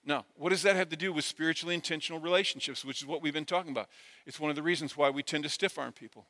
Now, 0.05 0.25
what 0.37 0.49
does 0.49 0.63
that 0.63 0.75
have 0.75 0.89
to 0.89 0.95
do 0.95 1.13
with 1.13 1.23
spiritually 1.23 1.75
intentional 1.75 2.19
relationships, 2.19 2.83
which 2.83 3.01
is 3.01 3.07
what 3.07 3.21
we've 3.21 3.33
been 3.33 3.45
talking 3.45 3.71
about? 3.71 3.87
It's 4.25 4.39
one 4.39 4.49
of 4.49 4.55
the 4.55 4.63
reasons 4.63 4.97
why 4.97 5.09
we 5.09 5.23
tend 5.23 5.43
to 5.43 5.49
stiff 5.49 5.77
arm 5.77 5.93
people 5.93 6.25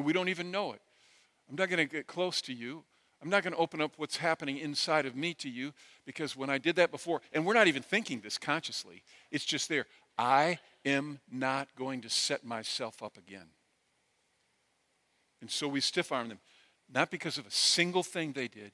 and 0.00 0.06
we 0.06 0.14
don't 0.14 0.30
even 0.30 0.50
know 0.50 0.72
it. 0.72 0.80
I'm 1.50 1.56
not 1.56 1.68
going 1.68 1.86
to 1.86 1.94
get 1.94 2.06
close 2.06 2.40
to 2.42 2.54
you. 2.54 2.84
I'm 3.22 3.28
not 3.28 3.42
going 3.42 3.52
to 3.52 3.58
open 3.58 3.82
up 3.82 3.92
what's 3.98 4.16
happening 4.16 4.56
inside 4.56 5.04
of 5.04 5.14
me 5.14 5.34
to 5.34 5.50
you 5.50 5.74
because 6.06 6.34
when 6.34 6.48
I 6.48 6.56
did 6.56 6.76
that 6.76 6.90
before, 6.90 7.20
and 7.34 7.44
we're 7.44 7.52
not 7.52 7.66
even 7.66 7.82
thinking 7.82 8.20
this 8.20 8.38
consciously, 8.38 9.02
it's 9.30 9.44
just 9.44 9.68
there. 9.68 9.84
I 10.16 10.58
am 10.86 11.20
not 11.30 11.68
going 11.76 12.00
to 12.00 12.08
set 12.08 12.46
myself 12.46 13.02
up 13.02 13.18
again. 13.18 13.48
And 15.42 15.50
so 15.50 15.68
we 15.68 15.82
stiff 15.82 16.12
arm 16.12 16.30
them, 16.30 16.40
not 16.90 17.10
because 17.10 17.36
of 17.36 17.46
a 17.46 17.50
single 17.50 18.02
thing 18.02 18.32
they 18.32 18.48
did, 18.48 18.72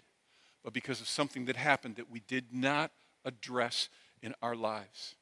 but 0.63 0.73
because 0.73 1.01
of 1.01 1.09
something 1.09 1.47
that 1.47 1.57
happened 1.57 1.97
that 1.97 2.09
we 2.09 2.21
did 2.21 2.53
not 2.53 2.93
address 3.25 3.89
in 4.23 4.33
our 4.43 4.55
lives. 4.55 5.17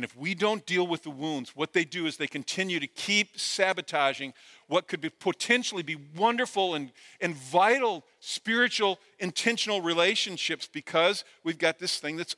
And 0.00 0.04
if 0.06 0.16
we 0.16 0.34
don't 0.34 0.64
deal 0.64 0.86
with 0.86 1.02
the 1.02 1.10
wounds, 1.10 1.54
what 1.54 1.74
they 1.74 1.84
do 1.84 2.06
is 2.06 2.16
they 2.16 2.26
continue 2.26 2.80
to 2.80 2.86
keep 2.86 3.38
sabotaging 3.38 4.32
what 4.66 4.88
could 4.88 5.02
be 5.02 5.10
potentially 5.10 5.82
be 5.82 5.98
wonderful 6.16 6.74
and, 6.74 6.90
and 7.20 7.34
vital 7.34 8.06
spiritual 8.18 8.98
intentional 9.18 9.82
relationships 9.82 10.66
because 10.66 11.22
we've 11.44 11.58
got 11.58 11.78
this 11.78 11.98
thing 11.98 12.16
that's 12.16 12.34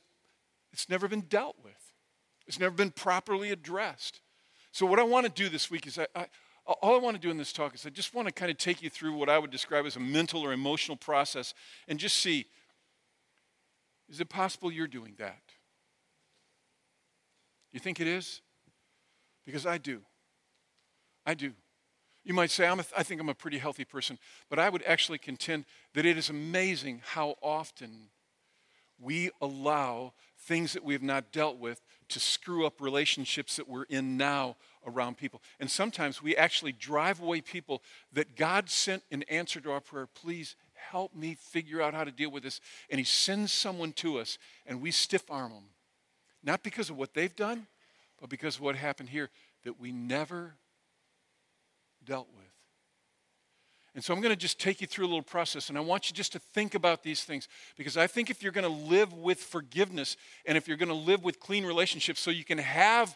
it's 0.73 0.89
never 0.89 1.07
been 1.07 1.21
dealt 1.21 1.55
with. 1.63 1.93
It's 2.47 2.59
never 2.59 2.75
been 2.75 2.91
properly 2.91 3.51
addressed. 3.51 4.19
So 4.73 4.85
what 4.85 4.99
I 4.99 5.03
want 5.03 5.25
to 5.25 5.31
do 5.31 5.47
this 5.47 5.71
week 5.71 5.87
is 5.87 5.97
I, 5.97 6.07
I 6.13 6.25
all 6.65 6.95
I 6.95 6.99
want 6.99 7.15
to 7.15 7.21
do 7.21 7.31
in 7.31 7.37
this 7.37 7.53
talk 7.53 7.75
is 7.75 7.85
I 7.85 7.91
just 7.91 8.13
want 8.13 8.27
to 8.27 8.33
kind 8.33 8.51
of 8.51 8.57
take 8.57 8.83
you 8.83 8.89
through 8.89 9.13
what 9.15 9.29
I 9.29 9.39
would 9.39 9.51
describe 9.51 9.85
as 9.85 9.95
a 9.95 10.01
mental 10.01 10.41
or 10.41 10.51
emotional 10.51 10.97
process 10.97 11.53
and 11.87 11.97
just 11.97 12.17
see 12.17 12.45
is 14.09 14.19
it 14.19 14.27
possible 14.27 14.69
you're 14.69 14.85
doing 14.85 15.15
that? 15.17 15.52
You 17.73 17.79
think 17.79 17.99
it 17.99 18.07
is? 18.07 18.41
Because 19.45 19.65
I 19.65 19.77
do. 19.77 20.01
I 21.25 21.33
do. 21.33 21.51
You 22.23 22.33
might 22.33 22.51
say, 22.51 22.65
I'm 22.65 22.79
think 22.79 23.19
I'm 23.19 23.27
a 23.27 23.33
pretty 23.33 23.57
healthy 23.57 23.83
person, 23.83 24.17
but 24.49 24.57
I 24.57 24.69
would 24.69 24.83
actually 24.83 25.17
contend 25.17 25.65
that 25.93 26.05
it 26.05 26.17
is 26.17 26.29
amazing 26.29 27.01
how 27.03 27.35
often 27.41 28.09
we 28.97 29.29
allow 29.41 30.13
things 30.39 30.73
that 30.73 30.83
we 30.83 30.93
have 30.93 31.03
not 31.03 31.31
dealt 31.31 31.57
with 31.57 31.81
to 32.09 32.19
screw 32.19 32.65
up 32.65 32.79
relationships 32.79 33.57
that 33.57 33.67
we're 33.67 33.83
in 33.83 34.15
now 34.15 34.55
around 34.85 35.17
people. 35.17 35.41
And 35.59 35.69
sometimes 35.69 36.21
we 36.21 36.35
actually 36.35 36.71
drive 36.71 37.19
away 37.19 37.41
people 37.41 37.81
that 38.13 38.37
God 38.37 38.69
sent 38.69 39.03
in 39.09 39.23
answer 39.23 39.59
to 39.59 39.71
our 39.71 39.81
prayer. 39.81 40.07
Please 40.07 40.55
help 40.73 41.15
me 41.15 41.35
figure 41.39 41.81
out 41.81 41.93
how 41.93 42.03
to 42.03 42.11
deal 42.11 42.31
with 42.31 42.43
this. 42.43 42.61
And 42.89 42.99
He 42.99 43.05
sends 43.05 43.51
someone 43.51 43.91
to 43.93 44.19
us, 44.19 44.37
and 44.65 44.81
we 44.81 44.91
stiff 44.91 45.29
arm 45.29 45.51
them. 45.51 45.63
Not 46.43 46.63
because 46.63 46.89
of 46.89 46.97
what 46.97 47.13
they've 47.13 47.35
done, 47.35 47.67
but 48.19 48.29
because 48.29 48.55
of 48.55 48.61
what 48.61 48.75
happened 48.75 49.09
here 49.09 49.29
that 49.63 49.79
we 49.79 49.91
never 49.91 50.55
dealt 52.03 52.27
with. 52.35 52.43
And 53.95 54.03
so 54.03 54.13
I'm 54.13 54.21
going 54.21 54.33
to 54.33 54.39
just 54.39 54.59
take 54.59 54.81
you 54.81 54.87
through 54.87 55.05
a 55.05 55.07
little 55.07 55.21
process, 55.21 55.69
and 55.69 55.77
I 55.77 55.81
want 55.81 56.09
you 56.09 56.15
just 56.15 56.31
to 56.33 56.39
think 56.39 56.73
about 56.73 57.03
these 57.03 57.23
things 57.23 57.47
because 57.77 57.95
I 57.95 58.07
think 58.07 58.31
if 58.31 58.41
you're 58.41 58.51
going 58.51 58.63
to 58.63 58.89
live 58.89 59.13
with 59.13 59.39
forgiveness 59.39 60.17
and 60.45 60.57
if 60.57 60.67
you're 60.67 60.77
going 60.77 60.89
to 60.89 60.95
live 60.95 61.23
with 61.23 61.39
clean 61.39 61.63
relationships 61.63 62.19
so 62.19 62.31
you 62.31 62.43
can 62.43 62.57
have 62.57 63.15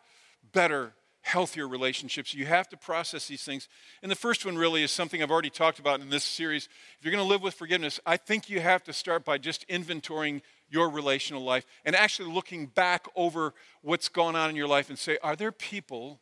better, 0.53 0.93
healthier 1.27 1.67
relationships, 1.67 2.33
you 2.33 2.45
have 2.45 2.69
to 2.69 2.77
process 2.77 3.27
these 3.27 3.43
things. 3.43 3.67
And 4.01 4.09
the 4.09 4.15
first 4.15 4.45
one 4.45 4.57
really 4.57 4.81
is 4.81 4.91
something 4.91 5.21
I've 5.21 5.29
already 5.29 5.49
talked 5.49 5.77
about 5.77 5.99
in 5.99 6.09
this 6.09 6.23
series. 6.23 6.69
If 6.97 7.05
you're 7.05 7.11
going 7.11 7.23
to 7.23 7.29
live 7.29 7.41
with 7.43 7.53
forgiveness, 7.53 7.99
I 8.05 8.15
think 8.15 8.49
you 8.49 8.61
have 8.61 8.81
to 8.85 8.93
start 8.93 9.25
by 9.25 9.37
just 9.37 9.67
inventorying 9.67 10.41
your 10.69 10.89
relational 10.89 11.43
life 11.43 11.65
and 11.83 11.97
actually 11.97 12.31
looking 12.31 12.67
back 12.67 13.07
over 13.15 13.53
what's 13.81 14.07
gone 14.07 14.37
on 14.37 14.49
in 14.49 14.55
your 14.55 14.67
life 14.67 14.89
and 14.89 14.97
say, 14.97 15.17
are 15.21 15.35
there 15.35 15.51
people 15.51 16.21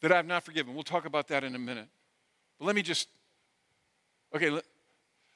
that 0.00 0.10
I've 0.10 0.26
not 0.26 0.44
forgiven? 0.44 0.74
We'll 0.74 0.82
talk 0.82 1.04
about 1.04 1.28
that 1.28 1.44
in 1.44 1.54
a 1.54 1.58
minute. 1.58 1.88
But 2.58 2.64
let 2.64 2.74
me 2.74 2.80
just, 2.80 3.08
okay, 4.34 4.48
let, 4.48 4.64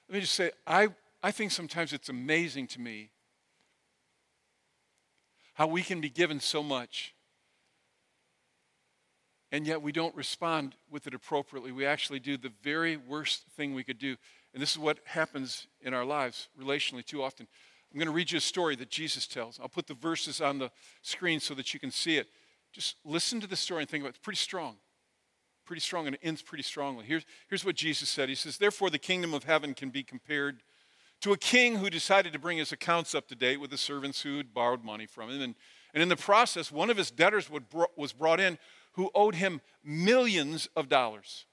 let 0.09 0.15
me 0.15 0.21
just 0.21 0.35
say, 0.35 0.53
I, 0.67 0.89
I 1.23 1.31
think 1.31 1.51
sometimes 1.51 1.93
it's 1.93 2.09
amazing 2.09 2.67
to 2.69 2.81
me 2.81 3.11
how 5.53 5.67
we 5.67 5.83
can 5.83 6.01
be 6.01 6.09
given 6.09 6.41
so 6.41 6.63
much 6.63 7.15
and 9.53 9.67
yet 9.67 9.81
we 9.81 9.93
don't 9.93 10.15
respond 10.17 10.75
with 10.91 11.07
it 11.07 11.15
appropriately. 11.15 11.71
We 11.71 11.87
actually 11.87 12.19
do 12.19 12.37
the 12.37 12.53
very 12.63 12.97
worst 12.97 13.45
thing 13.57 13.75
we 13.75 13.85
could 13.85 13.99
do. 13.99 14.17
And 14.53 14.61
this 14.61 14.73
is 14.73 14.79
what 14.79 14.99
happens 15.05 15.69
in 15.81 15.95
our 15.95 16.05
lives 16.05 16.49
relationally 16.61 17.05
too 17.05 17.23
often. 17.23 17.47
I'm 17.93 17.99
going 17.99 18.09
to 18.09 18.15
read 18.15 18.33
you 18.33 18.39
a 18.39 18.41
story 18.41 18.75
that 18.77 18.91
Jesus 18.91 19.27
tells. 19.27 19.61
I'll 19.61 19.69
put 19.69 19.87
the 19.87 19.95
verses 19.95 20.41
on 20.41 20.59
the 20.59 20.71
screen 21.03 21.39
so 21.39 21.55
that 21.55 21.73
you 21.73 21.79
can 21.79 21.91
see 21.91 22.17
it. 22.17 22.27
Just 22.73 22.97
listen 23.05 23.41
to 23.41 23.47
the 23.47 23.55
story 23.55 23.83
and 23.83 23.89
think 23.89 24.03
about 24.03 24.09
it. 24.09 24.17
It's 24.17 24.25
pretty 24.25 24.39
strong 24.39 24.77
pretty 25.65 25.81
strong 25.81 26.07
and 26.07 26.15
it 26.17 26.21
ends 26.23 26.43
pretty 26.43 26.63
strongly. 26.63 27.05
Here's, 27.05 27.25
here's 27.49 27.65
what 27.65 27.77
Jesus 27.77 28.09
said 28.09 28.29
He 28.29 28.35
says, 28.35 28.59
Therefore, 28.59 28.91
the 28.91 28.99
kingdom 28.99 29.33
of 29.33 29.45
heaven 29.45 29.75
can 29.75 29.91
be 29.91 30.03
compared 30.03 30.63
to 31.21 31.33
a 31.33 31.37
king 31.39 31.77
who 31.77 31.89
decided 31.89 32.33
to 32.33 32.39
bring 32.39 32.59
his 32.59 32.73
accounts 32.73 33.15
up 33.15 33.29
to 33.29 33.35
date 33.35 33.59
with 33.59 33.71
the 33.71 33.79
servants 33.79 34.23
who 34.23 34.37
had 34.37 34.53
borrowed 34.53 34.85
money 34.85 35.07
from 35.07 35.31
him. 35.31 35.41
And, 35.41 35.55
and 35.95 36.03
in 36.03 36.09
the 36.09 36.17
process, 36.17 36.73
one 36.73 36.91
of 36.91 36.97
his 36.97 37.11
debtors 37.11 37.49
would, 37.49 37.65
was 37.97 38.13
brought 38.13 38.41
in 38.41 38.59
who 38.93 39.11
owed 39.15 39.35
him 39.35 39.61
millions 39.85 40.69
of 40.77 40.89
dollars. 40.89 41.47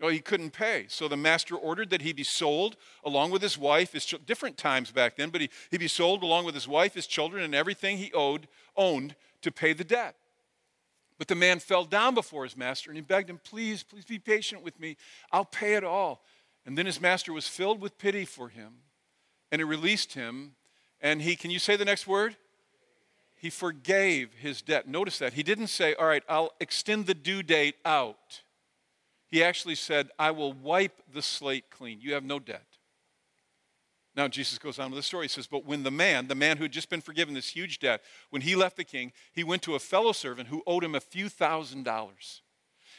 Well, 0.00 0.10
he 0.10 0.20
couldn't 0.20 0.50
pay. 0.50 0.86
So 0.88 1.06
the 1.06 1.16
master 1.16 1.54
ordered 1.54 1.90
that 1.90 2.02
he 2.02 2.12
be 2.12 2.24
sold 2.24 2.76
along 3.04 3.30
with 3.30 3.42
his 3.42 3.56
wife, 3.56 3.92
his 3.92 4.04
ch- 4.04 4.26
different 4.26 4.56
times 4.56 4.90
back 4.90 5.16
then, 5.16 5.30
but 5.30 5.40
he, 5.40 5.50
he 5.70 5.78
be 5.78 5.88
sold 5.88 6.22
along 6.22 6.44
with 6.44 6.54
his 6.54 6.66
wife, 6.66 6.94
his 6.94 7.06
children, 7.06 7.44
and 7.44 7.54
everything 7.54 7.96
he 7.96 8.12
owed, 8.12 8.48
owned 8.76 9.14
to 9.42 9.52
pay 9.52 9.72
the 9.72 9.84
debt. 9.84 10.16
But 11.16 11.28
the 11.28 11.36
man 11.36 11.60
fell 11.60 11.84
down 11.84 12.14
before 12.14 12.42
his 12.42 12.56
master 12.56 12.90
and 12.90 12.96
he 12.96 13.02
begged 13.02 13.30
him, 13.30 13.40
Please, 13.44 13.82
please 13.84 14.04
be 14.04 14.18
patient 14.18 14.64
with 14.64 14.80
me. 14.80 14.96
I'll 15.30 15.44
pay 15.44 15.74
it 15.74 15.84
all. 15.84 16.24
And 16.66 16.76
then 16.76 16.86
his 16.86 17.00
master 17.00 17.32
was 17.32 17.46
filled 17.46 17.80
with 17.80 17.98
pity 17.98 18.24
for 18.24 18.48
him 18.48 18.74
and 19.52 19.60
he 19.60 19.64
released 19.64 20.14
him. 20.14 20.56
And 21.00 21.22
he, 21.22 21.36
can 21.36 21.50
you 21.50 21.58
say 21.58 21.76
the 21.76 21.84
next 21.84 22.06
word? 22.06 22.36
He 23.44 23.50
forgave 23.50 24.32
his 24.40 24.62
debt. 24.62 24.88
Notice 24.88 25.18
that. 25.18 25.34
He 25.34 25.42
didn't 25.42 25.66
say, 25.66 25.94
All 25.96 26.06
right, 26.06 26.22
I'll 26.30 26.54
extend 26.60 27.04
the 27.04 27.12
due 27.12 27.42
date 27.42 27.74
out. 27.84 28.40
He 29.28 29.44
actually 29.44 29.74
said, 29.74 30.08
I 30.18 30.30
will 30.30 30.54
wipe 30.54 31.02
the 31.12 31.20
slate 31.20 31.68
clean. 31.68 32.00
You 32.00 32.14
have 32.14 32.24
no 32.24 32.38
debt. 32.38 32.64
Now, 34.16 34.28
Jesus 34.28 34.56
goes 34.56 34.78
on 34.78 34.90
with 34.90 34.98
the 34.98 35.02
story. 35.02 35.26
He 35.26 35.28
says, 35.28 35.46
But 35.46 35.66
when 35.66 35.82
the 35.82 35.90
man, 35.90 36.26
the 36.26 36.34
man 36.34 36.56
who 36.56 36.62
had 36.62 36.72
just 36.72 36.88
been 36.88 37.02
forgiven 37.02 37.34
this 37.34 37.50
huge 37.50 37.80
debt, 37.80 38.00
when 38.30 38.40
he 38.40 38.56
left 38.56 38.78
the 38.78 38.82
king, 38.82 39.12
he 39.34 39.44
went 39.44 39.60
to 39.64 39.74
a 39.74 39.78
fellow 39.78 40.12
servant 40.12 40.48
who 40.48 40.62
owed 40.66 40.82
him 40.82 40.94
a 40.94 41.00
few 41.00 41.28
thousand 41.28 41.82
dollars. 41.82 42.40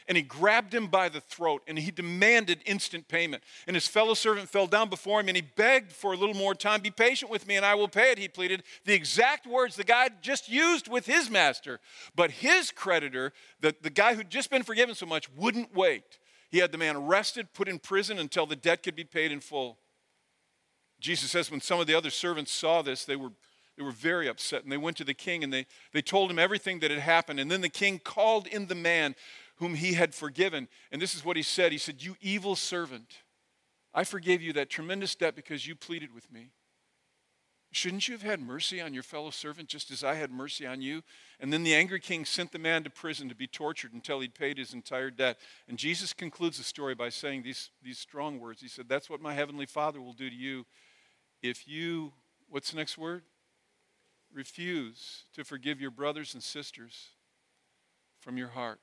And 0.08 0.16
he 0.16 0.22
grabbed 0.22 0.72
him 0.72 0.86
by 0.86 1.08
the 1.08 1.20
throat 1.20 1.62
and 1.66 1.76
he 1.78 1.90
demanded 1.90 2.60
instant 2.64 3.08
payment. 3.08 3.42
And 3.66 3.74
his 3.74 3.88
fellow 3.88 4.14
servant 4.14 4.48
fell 4.48 4.68
down 4.68 4.88
before 4.88 5.18
him 5.20 5.28
and 5.28 5.36
he 5.36 5.42
begged 5.42 5.92
for 5.92 6.12
a 6.12 6.16
little 6.16 6.34
more 6.34 6.54
time. 6.54 6.80
Be 6.80 6.92
patient 6.92 7.30
with 7.30 7.46
me 7.46 7.56
and 7.56 7.66
I 7.66 7.74
will 7.74 7.88
pay 7.88 8.12
it, 8.12 8.18
he 8.18 8.28
pleaded. 8.28 8.62
The 8.84 8.94
exact 8.94 9.46
words 9.46 9.74
the 9.74 9.84
guy 9.84 10.10
just 10.22 10.48
used 10.48 10.86
with 10.86 11.06
his 11.06 11.28
master. 11.28 11.80
But 12.14 12.30
his 12.30 12.70
creditor, 12.70 13.32
the, 13.60 13.74
the 13.82 13.90
guy 13.90 14.14
who'd 14.14 14.30
just 14.30 14.50
been 14.50 14.62
forgiven 14.62 14.94
so 14.94 15.06
much, 15.06 15.28
wouldn't 15.34 15.74
wait. 15.74 16.18
He 16.50 16.58
had 16.58 16.70
the 16.70 16.78
man 16.78 16.96
arrested, 16.96 17.52
put 17.52 17.68
in 17.68 17.80
prison 17.80 18.18
until 18.18 18.46
the 18.46 18.56
debt 18.56 18.82
could 18.82 18.94
be 18.94 19.04
paid 19.04 19.32
in 19.32 19.40
full. 19.40 19.78
Jesus 21.00 21.30
says 21.30 21.50
when 21.50 21.60
some 21.60 21.80
of 21.80 21.86
the 21.86 21.94
other 21.94 22.10
servants 22.10 22.52
saw 22.52 22.82
this, 22.82 23.04
they 23.04 23.16
were, 23.16 23.32
they 23.76 23.82
were 23.82 23.90
very 23.92 24.28
upset. 24.28 24.62
And 24.62 24.72
they 24.72 24.76
went 24.76 24.96
to 24.98 25.04
the 25.04 25.14
king 25.14 25.44
and 25.44 25.52
they, 25.52 25.66
they 25.92 26.02
told 26.02 26.30
him 26.30 26.38
everything 26.38 26.80
that 26.80 26.90
had 26.90 27.00
happened. 27.00 27.40
And 27.40 27.50
then 27.50 27.60
the 27.60 27.68
king 27.68 27.98
called 27.98 28.46
in 28.46 28.66
the 28.66 28.74
man 28.74 29.14
whom 29.56 29.74
he 29.74 29.94
had 29.94 30.14
forgiven. 30.14 30.68
And 30.92 31.00
this 31.00 31.14
is 31.14 31.24
what 31.24 31.36
he 31.36 31.42
said 31.42 31.72
He 31.72 31.78
said, 31.78 32.02
You 32.02 32.16
evil 32.20 32.56
servant, 32.56 33.22
I 33.94 34.04
forgave 34.04 34.42
you 34.42 34.52
that 34.54 34.70
tremendous 34.70 35.14
debt 35.14 35.36
because 35.36 35.66
you 35.66 35.74
pleaded 35.74 36.14
with 36.14 36.30
me. 36.32 36.50
Shouldn't 37.72 38.08
you 38.08 38.14
have 38.14 38.22
had 38.22 38.40
mercy 38.40 38.80
on 38.80 38.94
your 38.94 39.02
fellow 39.02 39.30
servant 39.30 39.68
just 39.68 39.90
as 39.90 40.02
I 40.02 40.14
had 40.14 40.30
mercy 40.30 40.66
on 40.66 40.80
you? 40.80 41.02
And 41.40 41.52
then 41.52 41.62
the 41.62 41.74
angry 41.74 42.00
king 42.00 42.24
sent 42.24 42.52
the 42.52 42.58
man 42.58 42.84
to 42.84 42.90
prison 42.90 43.28
to 43.28 43.34
be 43.34 43.46
tortured 43.46 43.92
until 43.92 44.20
he'd 44.20 44.34
paid 44.34 44.56
his 44.56 44.72
entire 44.72 45.10
debt. 45.10 45.38
And 45.68 45.76
Jesus 45.76 46.12
concludes 46.12 46.56
the 46.56 46.64
story 46.64 46.94
by 46.94 47.10
saying 47.10 47.42
these, 47.42 47.70
these 47.82 47.98
strong 47.98 48.40
words. 48.40 48.62
He 48.62 48.68
said, 48.68 48.88
That's 48.88 49.10
what 49.10 49.20
my 49.20 49.34
heavenly 49.34 49.66
Father 49.66 50.00
will 50.00 50.14
do 50.14 50.30
to 50.30 50.36
you 50.36 50.64
if 51.42 51.68
you, 51.68 52.12
what's 52.48 52.70
the 52.70 52.76
next 52.76 52.96
word? 52.96 53.24
Refuse 54.32 55.24
to 55.34 55.44
forgive 55.44 55.80
your 55.80 55.90
brothers 55.90 56.34
and 56.34 56.42
sisters 56.42 57.10
from 58.20 58.38
your 58.38 58.48
heart. 58.48 58.80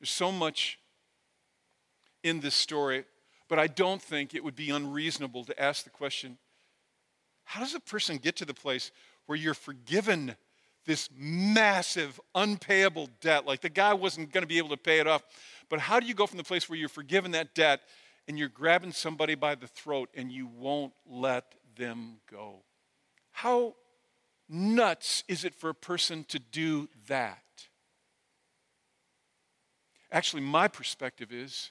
There's 0.00 0.10
so 0.10 0.32
much 0.32 0.78
in 2.22 2.40
this 2.40 2.54
story, 2.54 3.04
but 3.48 3.58
I 3.58 3.66
don't 3.66 4.00
think 4.00 4.34
it 4.34 4.42
would 4.42 4.56
be 4.56 4.70
unreasonable 4.70 5.44
to 5.44 5.62
ask 5.62 5.84
the 5.84 5.90
question 5.90 6.38
how 7.44 7.60
does 7.60 7.74
a 7.74 7.80
person 7.80 8.18
get 8.18 8.36
to 8.36 8.44
the 8.44 8.54
place 8.54 8.92
where 9.26 9.36
you're 9.36 9.54
forgiven 9.54 10.36
this 10.86 11.08
massive, 11.16 12.20
unpayable 12.34 13.08
debt? 13.20 13.44
Like 13.44 13.60
the 13.60 13.68
guy 13.68 13.92
wasn't 13.92 14.32
going 14.32 14.42
to 14.42 14.48
be 14.48 14.58
able 14.58 14.68
to 14.68 14.76
pay 14.76 15.00
it 15.00 15.08
off. 15.08 15.24
But 15.68 15.80
how 15.80 15.98
do 15.98 16.06
you 16.06 16.14
go 16.14 16.28
from 16.28 16.38
the 16.38 16.44
place 16.44 16.68
where 16.68 16.78
you're 16.78 16.88
forgiven 16.88 17.32
that 17.32 17.54
debt 17.54 17.80
and 18.30 18.38
you're 18.38 18.48
grabbing 18.48 18.92
somebody 18.92 19.34
by 19.34 19.56
the 19.56 19.66
throat 19.66 20.08
and 20.14 20.30
you 20.30 20.46
won't 20.46 20.92
let 21.04 21.56
them 21.76 22.18
go. 22.30 22.62
How 23.32 23.74
nuts 24.48 25.24
is 25.26 25.44
it 25.44 25.52
for 25.52 25.70
a 25.70 25.74
person 25.74 26.24
to 26.28 26.38
do 26.38 26.88
that? 27.08 27.42
Actually, 30.12 30.42
my 30.42 30.68
perspective 30.68 31.32
is 31.32 31.70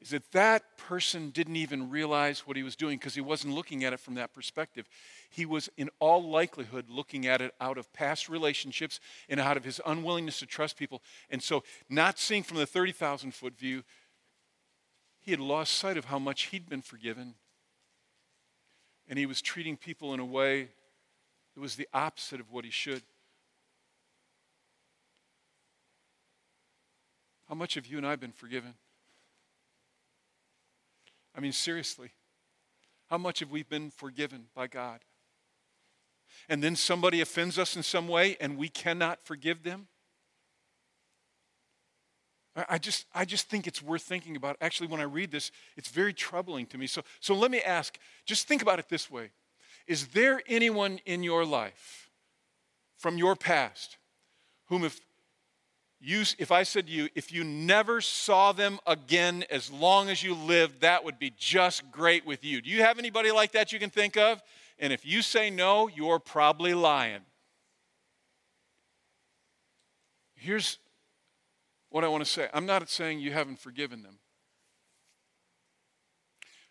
is 0.00 0.10
that 0.10 0.30
that 0.32 0.76
person 0.76 1.30
didn't 1.30 1.56
even 1.56 1.88
realize 1.88 2.40
what 2.40 2.56
he 2.56 2.62
was 2.62 2.76
doing 2.76 2.98
because 2.98 3.14
he 3.14 3.20
wasn't 3.20 3.54
looking 3.54 3.82
at 3.82 3.94
it 3.94 4.00
from 4.00 4.14
that 4.14 4.32
perspective. 4.34 4.86
He 5.30 5.46
was, 5.46 5.70
in 5.78 5.88
all 6.00 6.28
likelihood, 6.28 6.90
looking 6.90 7.26
at 7.26 7.40
it 7.40 7.54
out 7.60 7.78
of 7.78 7.90
past 7.92 8.28
relationships 8.28 9.00
and 9.28 9.40
out 9.40 9.56
of 9.56 9.64
his 9.64 9.80
unwillingness 9.86 10.38
to 10.40 10.46
trust 10.46 10.76
people. 10.76 11.02
And 11.30 11.42
so, 11.42 11.64
not 11.88 12.18
seeing 12.18 12.42
from 12.42 12.58
the 12.58 12.66
30,000 12.66 13.32
foot 13.32 13.58
view, 13.58 13.84
he 15.20 15.30
had 15.30 15.40
lost 15.40 15.72
sight 15.72 15.96
of 15.96 16.04
how 16.04 16.18
much 16.18 16.44
he'd 16.44 16.68
been 16.68 16.82
forgiven. 16.82 17.34
and 19.08 19.18
he 19.18 19.26
was 19.26 19.40
treating 19.40 19.76
people 19.76 20.14
in 20.14 20.20
a 20.20 20.24
way 20.24 20.68
that 21.54 21.60
was 21.60 21.76
the 21.76 21.88
opposite 21.94 22.40
of 22.40 22.50
what 22.50 22.64
he 22.64 22.70
should. 22.72 23.02
How 27.48 27.54
much 27.54 27.74
have 27.74 27.86
you 27.86 27.98
and 27.98 28.06
I 28.06 28.16
been 28.16 28.32
forgiven? 28.32 28.74
I 31.34 31.40
mean, 31.40 31.52
seriously, 31.52 32.10
how 33.08 33.18
much 33.18 33.40
have 33.40 33.50
we 33.50 33.62
been 33.62 33.90
forgiven 33.90 34.46
by 34.54 34.66
God? 34.66 35.00
And 36.48 36.62
then 36.62 36.76
somebody 36.76 37.20
offends 37.20 37.58
us 37.58 37.76
in 37.76 37.82
some 37.82 38.08
way 38.08 38.36
and 38.40 38.56
we 38.56 38.68
cannot 38.68 39.24
forgive 39.24 39.62
them? 39.62 39.88
I 42.68 42.78
just, 42.78 43.04
I 43.14 43.26
just 43.26 43.50
think 43.50 43.66
it's 43.66 43.82
worth 43.82 44.02
thinking 44.02 44.34
about. 44.34 44.56
Actually, 44.62 44.86
when 44.86 45.00
I 45.00 45.04
read 45.04 45.30
this, 45.30 45.50
it's 45.76 45.90
very 45.90 46.14
troubling 46.14 46.64
to 46.66 46.78
me. 46.78 46.86
So, 46.86 47.02
so 47.20 47.34
let 47.34 47.50
me 47.50 47.60
ask 47.60 47.98
just 48.24 48.48
think 48.48 48.62
about 48.62 48.78
it 48.78 48.88
this 48.88 49.10
way 49.10 49.30
Is 49.86 50.08
there 50.08 50.40
anyone 50.46 50.98
in 51.04 51.22
your 51.22 51.44
life 51.44 52.08
from 52.96 53.18
your 53.18 53.36
past 53.36 53.98
whom, 54.68 54.84
if, 54.84 55.00
you, 56.00 56.24
if 56.38 56.52
I 56.52 56.62
said 56.62 56.86
to 56.86 56.92
you, 56.92 57.08
if 57.14 57.32
you 57.32 57.42
never 57.42 58.00
saw 58.00 58.52
them 58.52 58.78
again 58.86 59.44
as 59.50 59.70
long 59.70 60.10
as 60.10 60.22
you 60.22 60.34
lived, 60.34 60.82
that 60.82 61.04
would 61.04 61.18
be 61.18 61.32
just 61.36 61.90
great 61.90 62.26
with 62.26 62.44
you? 62.44 62.60
Do 62.60 62.70
you 62.70 62.82
have 62.82 62.98
anybody 62.98 63.30
like 63.30 63.52
that 63.52 63.72
you 63.72 63.78
can 63.78 63.90
think 63.90 64.16
of? 64.16 64.42
And 64.78 64.92
if 64.92 65.06
you 65.06 65.22
say 65.22 65.48
no, 65.48 65.88
you're 65.88 66.18
probably 66.18 66.74
lying. 66.74 67.22
Here's 70.34 70.78
what 71.88 72.04
I 72.04 72.08
want 72.08 72.24
to 72.24 72.30
say 72.30 72.48
I'm 72.52 72.66
not 72.66 72.88
saying 72.90 73.20
you 73.20 73.32
haven't 73.32 73.58
forgiven 73.58 74.02
them. 74.02 74.18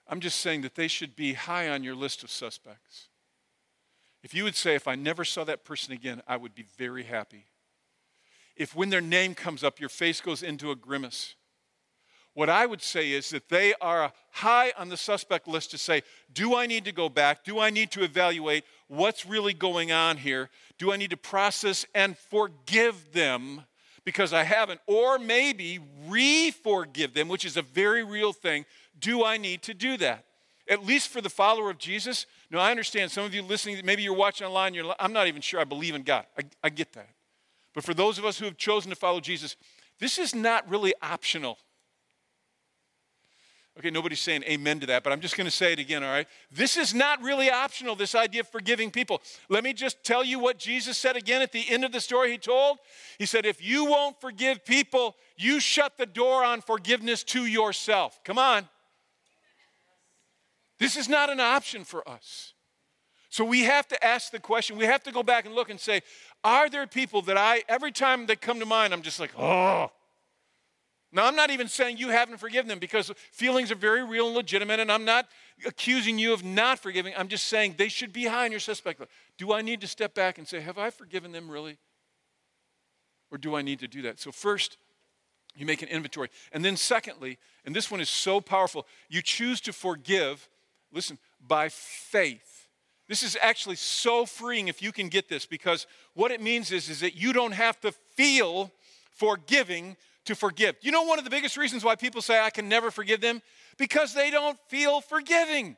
I'm 0.08 0.20
just 0.20 0.40
saying 0.40 0.62
that 0.62 0.76
they 0.76 0.88
should 0.88 1.16
be 1.16 1.34
high 1.34 1.70
on 1.70 1.84
your 1.84 1.96
list 1.96 2.24
of 2.24 2.30
suspects. 2.30 3.08
If 4.22 4.36
you 4.36 4.44
would 4.44 4.56
say, 4.56 4.76
if 4.76 4.88
I 4.88 4.96
never 4.96 5.26
saw 5.26 5.44
that 5.46 5.64
person 5.64 5.94
again, 5.94 6.22
I 6.28 6.38
would 6.38 6.54
be 6.54 6.66
very 6.78 7.04
happy. 7.04 7.46
If 8.56 8.76
when 8.76 8.90
their 8.90 9.02
name 9.02 9.36
comes 9.36 9.64
up, 9.64 9.80
your 9.80 9.90
face 9.90 10.22
goes 10.22 10.44
into 10.44 10.72
a 10.72 10.76
grimace, 10.76 11.36
what 12.34 12.50
I 12.50 12.66
would 12.66 12.82
say 12.82 13.12
is 13.12 13.30
that 13.30 13.48
they 13.48 13.74
are 13.80 14.12
high 14.32 14.74
on 14.78 14.90
the 14.90 14.98
suspect 14.98 15.48
list 15.48 15.72
to 15.72 15.78
say, 15.78 16.04
do 16.34 16.56
I 16.56 16.66
need 16.66 16.84
to 16.84 16.92
go 16.92 17.08
back? 17.08 17.46
Do 17.46 17.60
I 17.60 17.70
need 17.70 17.92
to 17.92 18.04
evaluate 18.04 18.66
what's 18.88 19.26
really 19.26 19.54
going 19.54 19.94
on 19.94 20.18
here? 20.18 20.50
Do 20.78 20.92
I 20.92 20.98
need 20.98 21.12
to 21.12 21.18
process 21.18 21.86
and 21.96 22.18
forgive 22.18 23.14
them 23.14 23.64
because 24.06 24.34
I 24.34 24.44
haven't, 24.44 24.80
or 24.86 25.18
maybe 25.18 25.80
re 26.08 26.52
forgive 26.52 27.14
them, 27.14 27.28
which 27.28 27.44
is 27.44 27.58
a 27.58 27.62
very 27.62 28.04
real 28.04 28.32
thing. 28.32 28.66
Do 28.98 29.26
I 29.26 29.38
need 29.38 29.64
to 29.64 29.74
do 29.74 29.98
that? 29.98 30.26
At 30.70 30.86
least 30.86 31.10
for 31.10 31.22
the 31.22 31.30
follower 31.30 31.70
of 31.72 31.78
Jesus. 31.78 32.26
No, 32.52 32.60
I 32.60 32.72
understand 32.72 33.12
some 33.12 33.26
of 33.26 33.34
you 33.34 33.42
listening, 33.42 33.82
maybe 33.84 34.04
you're 34.04 34.14
watching 34.14 34.46
online, 34.48 34.74
you're, 34.74 34.96
I'm 35.00 35.12
not 35.12 35.28
even 35.28 35.42
sure 35.42 35.60
I 35.60 35.64
believe 35.64 35.96
in 35.96 36.04
God. 36.04 36.26
I, 36.38 36.44
I 36.64 36.70
get 36.70 36.94
that. 36.94 37.10
But 37.76 37.84
for 37.84 37.94
those 37.94 38.18
of 38.18 38.26
us 38.26 38.40
who 38.40 38.46
have 38.46 38.58
chosen 38.58 38.90
to 38.90 38.96
follow 38.96 39.20
Jesus, 39.20 39.56
this 40.00 40.18
is 40.18 40.34
not 40.34 40.68
really 40.68 40.94
optional. 41.02 41.60
Okay, 43.78 43.90
nobody's 43.90 44.22
saying 44.22 44.44
amen 44.46 44.80
to 44.80 44.86
that, 44.86 45.04
but 45.04 45.12
I'm 45.12 45.20
just 45.20 45.36
going 45.36 45.46
to 45.46 45.52
say 45.52 45.74
it 45.74 45.80
again, 45.80 46.02
all 46.02 46.10
right? 46.10 46.28
This 46.50 46.78
is 46.78 46.94
not 46.94 47.22
really 47.22 47.52
optional, 47.52 47.94
this 47.94 48.16
idea 48.16 48.42
of 48.42 48.48
forgiving 48.48 48.90
people. 48.90 49.22
Let 49.50 49.66
me 49.66 49.74
just 49.74 50.02
tell 50.06 50.24
you 50.24 50.40
what 50.40 50.58
Jesus 50.58 50.98
said 50.98 51.18
again 51.18 51.42
at 51.42 51.52
the 51.52 51.66
end 51.70 51.84
of 51.84 51.92
the 51.92 52.00
story 52.00 52.32
he 52.32 52.38
told. 52.38 52.78
He 53.20 53.26
said, 53.26 53.46
If 53.46 53.62
you 53.62 53.84
won't 53.84 54.20
forgive 54.22 54.64
people, 54.64 55.18
you 55.36 55.60
shut 55.60 55.98
the 55.98 56.06
door 56.06 56.46
on 56.46 56.62
forgiveness 56.62 57.22
to 57.26 57.46
yourself. 57.46 58.22
Come 58.24 58.40
on. 58.40 58.70
This 60.80 60.96
is 60.96 61.10
not 61.10 61.30
an 61.30 61.42
option 61.42 61.84
for 61.84 62.08
us. 62.08 62.54
So 63.30 63.44
we 63.44 63.64
have 63.64 63.86
to 63.90 64.02
ask 64.02 64.32
the 64.32 64.40
question, 64.40 64.78
we 64.78 64.86
have 64.86 65.04
to 65.04 65.12
go 65.12 65.22
back 65.22 65.46
and 65.46 65.54
look 65.54 65.70
and 65.70 65.78
say, 65.78 66.02
Are 66.46 66.70
there 66.70 66.88
people 66.88 67.24
that 67.24 67.38
I, 67.38 67.64
every 67.68 67.92
time 67.92 68.28
they 68.28 68.38
come 68.38 68.60
to 68.60 68.66
mind, 68.66 68.94
I'm 68.94 69.02
just 69.02 69.20
like, 69.20 69.32
Oh, 69.38 69.90
now, 71.16 71.28
I'm 71.28 71.36
not 71.38 71.50
even 71.50 71.70
saying 71.70 71.96
you 71.96 72.10
haven't 72.10 72.40
forgiven 72.40 72.68
them 72.68 72.78
because 72.78 73.10
feelings 73.32 73.72
are 73.72 73.76
very 73.76 74.04
real 74.04 74.28
and 74.28 74.36
legitimate, 74.36 74.82
and 74.82 74.92
I'm 74.92 75.06
not 75.06 75.30
accusing 75.66 76.20
you 76.20 76.34
of 76.34 76.44
not 76.44 76.78
forgiving. 76.78 77.14
I'm 77.16 77.30
just 77.30 77.46
saying 77.46 77.76
they 77.78 77.88
should 77.88 78.12
be 78.12 78.26
high 78.26 78.44
on 78.44 78.52
your 78.52 78.60
suspect 78.60 79.00
list. 79.00 79.14
Do 79.38 79.54
I 79.54 79.62
need 79.62 79.80
to 79.80 79.88
step 79.88 80.14
back 80.14 80.38
and 80.38 80.46
say, 80.46 80.60
Have 80.60 80.78
I 80.78 80.90
forgiven 80.90 81.32
them 81.32 81.50
really? 81.50 81.78
Or 83.32 83.38
do 83.38 83.56
I 83.56 83.62
need 83.62 83.80
to 83.80 83.88
do 83.88 84.02
that? 84.02 84.20
So, 84.20 84.32
first, 84.34 84.76
you 85.56 85.66
make 85.66 85.82
an 85.82 85.88
inventory. 85.88 86.30
And 86.52 86.66
then, 86.66 86.76
secondly, 86.76 87.38
and 87.64 87.74
this 87.74 87.90
one 87.90 88.02
is 88.02 88.10
so 88.10 88.42
powerful, 88.42 88.86
you 89.08 89.22
choose 89.22 89.62
to 89.62 89.72
forgive, 89.72 90.50
listen, 90.92 91.18
by 91.40 91.70
faith. 91.70 92.55
This 93.08 93.22
is 93.22 93.38
actually 93.42 93.76
so 93.76 94.26
freeing 94.26 94.68
if 94.68 94.82
you 94.82 94.92
can 94.92 95.10
get 95.10 95.30
this 95.30 95.46
because 95.46 95.86
what 96.14 96.32
it 96.32 96.42
means 96.42 96.72
is, 96.72 96.90
is 96.90 97.02
that 97.02 97.16
you 97.16 97.34
don't 97.34 97.54
have 97.54 97.80
to 97.82 97.92
feel 97.92 98.72
forgiving 99.12 99.96
to 100.26 100.36
forgive. 100.36 100.76
You 100.82 100.92
know 100.92 101.04
one 101.04 101.20
of 101.20 101.24
the 101.24 101.30
biggest 101.30 101.56
reasons 101.56 101.84
why 101.84 101.96
people 101.96 102.22
say, 102.22 102.40
I 102.42 102.50
can 102.50 102.68
never 102.68 102.90
forgive 102.90 103.22
them? 103.22 103.42
Because 103.78 104.14
they 104.14 104.32
don't 104.32 104.58
feel 104.68 105.02
forgiving. 105.02 105.78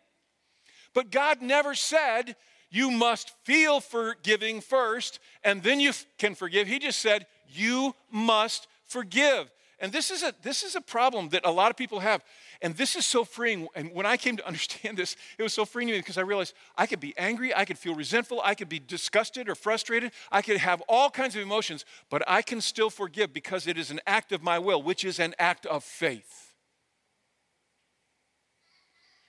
But 0.94 1.12
God 1.12 1.42
never 1.42 1.76
said, 1.76 2.36
you 2.70 2.92
must 2.92 3.34
feel 3.44 3.80
forgiving 3.80 4.62
first 4.62 5.20
and 5.44 5.62
then 5.64 5.80
you 5.80 5.92
can 6.18 6.34
forgive. 6.34 6.68
He 6.68 6.80
just 6.80 7.00
said, 7.00 7.28
you 7.48 7.94
must 8.10 8.68
forgive. 8.86 9.52
And 9.80 9.92
this 9.92 10.12
is 10.12 10.24
a, 10.24 10.34
this 10.42 10.64
is 10.64 10.76
a 10.76 10.82
problem 10.82 11.30
that 11.30 11.46
a 11.46 11.52
lot 11.52 11.70
of 11.70 11.78
people 11.78 12.00
have. 12.00 12.24
And 12.62 12.76
this 12.76 12.96
is 12.96 13.06
so 13.06 13.24
freeing. 13.24 13.68
And 13.76 13.92
when 13.94 14.06
I 14.06 14.18
came 14.18 14.38
to 14.38 14.48
understand 14.48 14.98
this, 14.98 15.16
it 15.38 15.44
was 15.44 15.54
so 15.54 15.66
freeing 15.66 15.88
to 15.90 15.94
me 15.94 16.00
because 16.00 16.18
I 16.18 16.22
realized 16.22 16.54
I 16.76 16.86
could 16.86 17.00
be 17.00 17.14
angry, 17.18 17.54
I 17.54 17.66
could 17.66 17.78
feel 17.78 17.96
resentful, 17.96 18.42
I 18.44 18.56
could 18.56 18.70
be 18.70 18.80
disgusted 18.80 19.50
or 19.50 19.56
frustrated, 19.56 20.12
I 20.32 20.42
could 20.42 20.58
have 20.58 20.82
all 20.88 21.10
kinds 21.10 21.36
of 21.36 21.42
emotions, 21.42 21.86
but 22.10 22.24
I 22.28 22.42
can 22.42 22.62
still 22.62 22.90
forgive 22.90 23.34
because 23.34 23.68
it 23.68 23.78
is 23.78 23.92
an 23.92 24.00
act 24.08 24.32
of 24.32 24.42
my 24.42 24.60
will, 24.60 24.82
which 24.82 25.04
is 25.06 25.20
an 25.20 25.36
act 25.40 25.66
of 25.66 25.84
faith. 25.84 26.54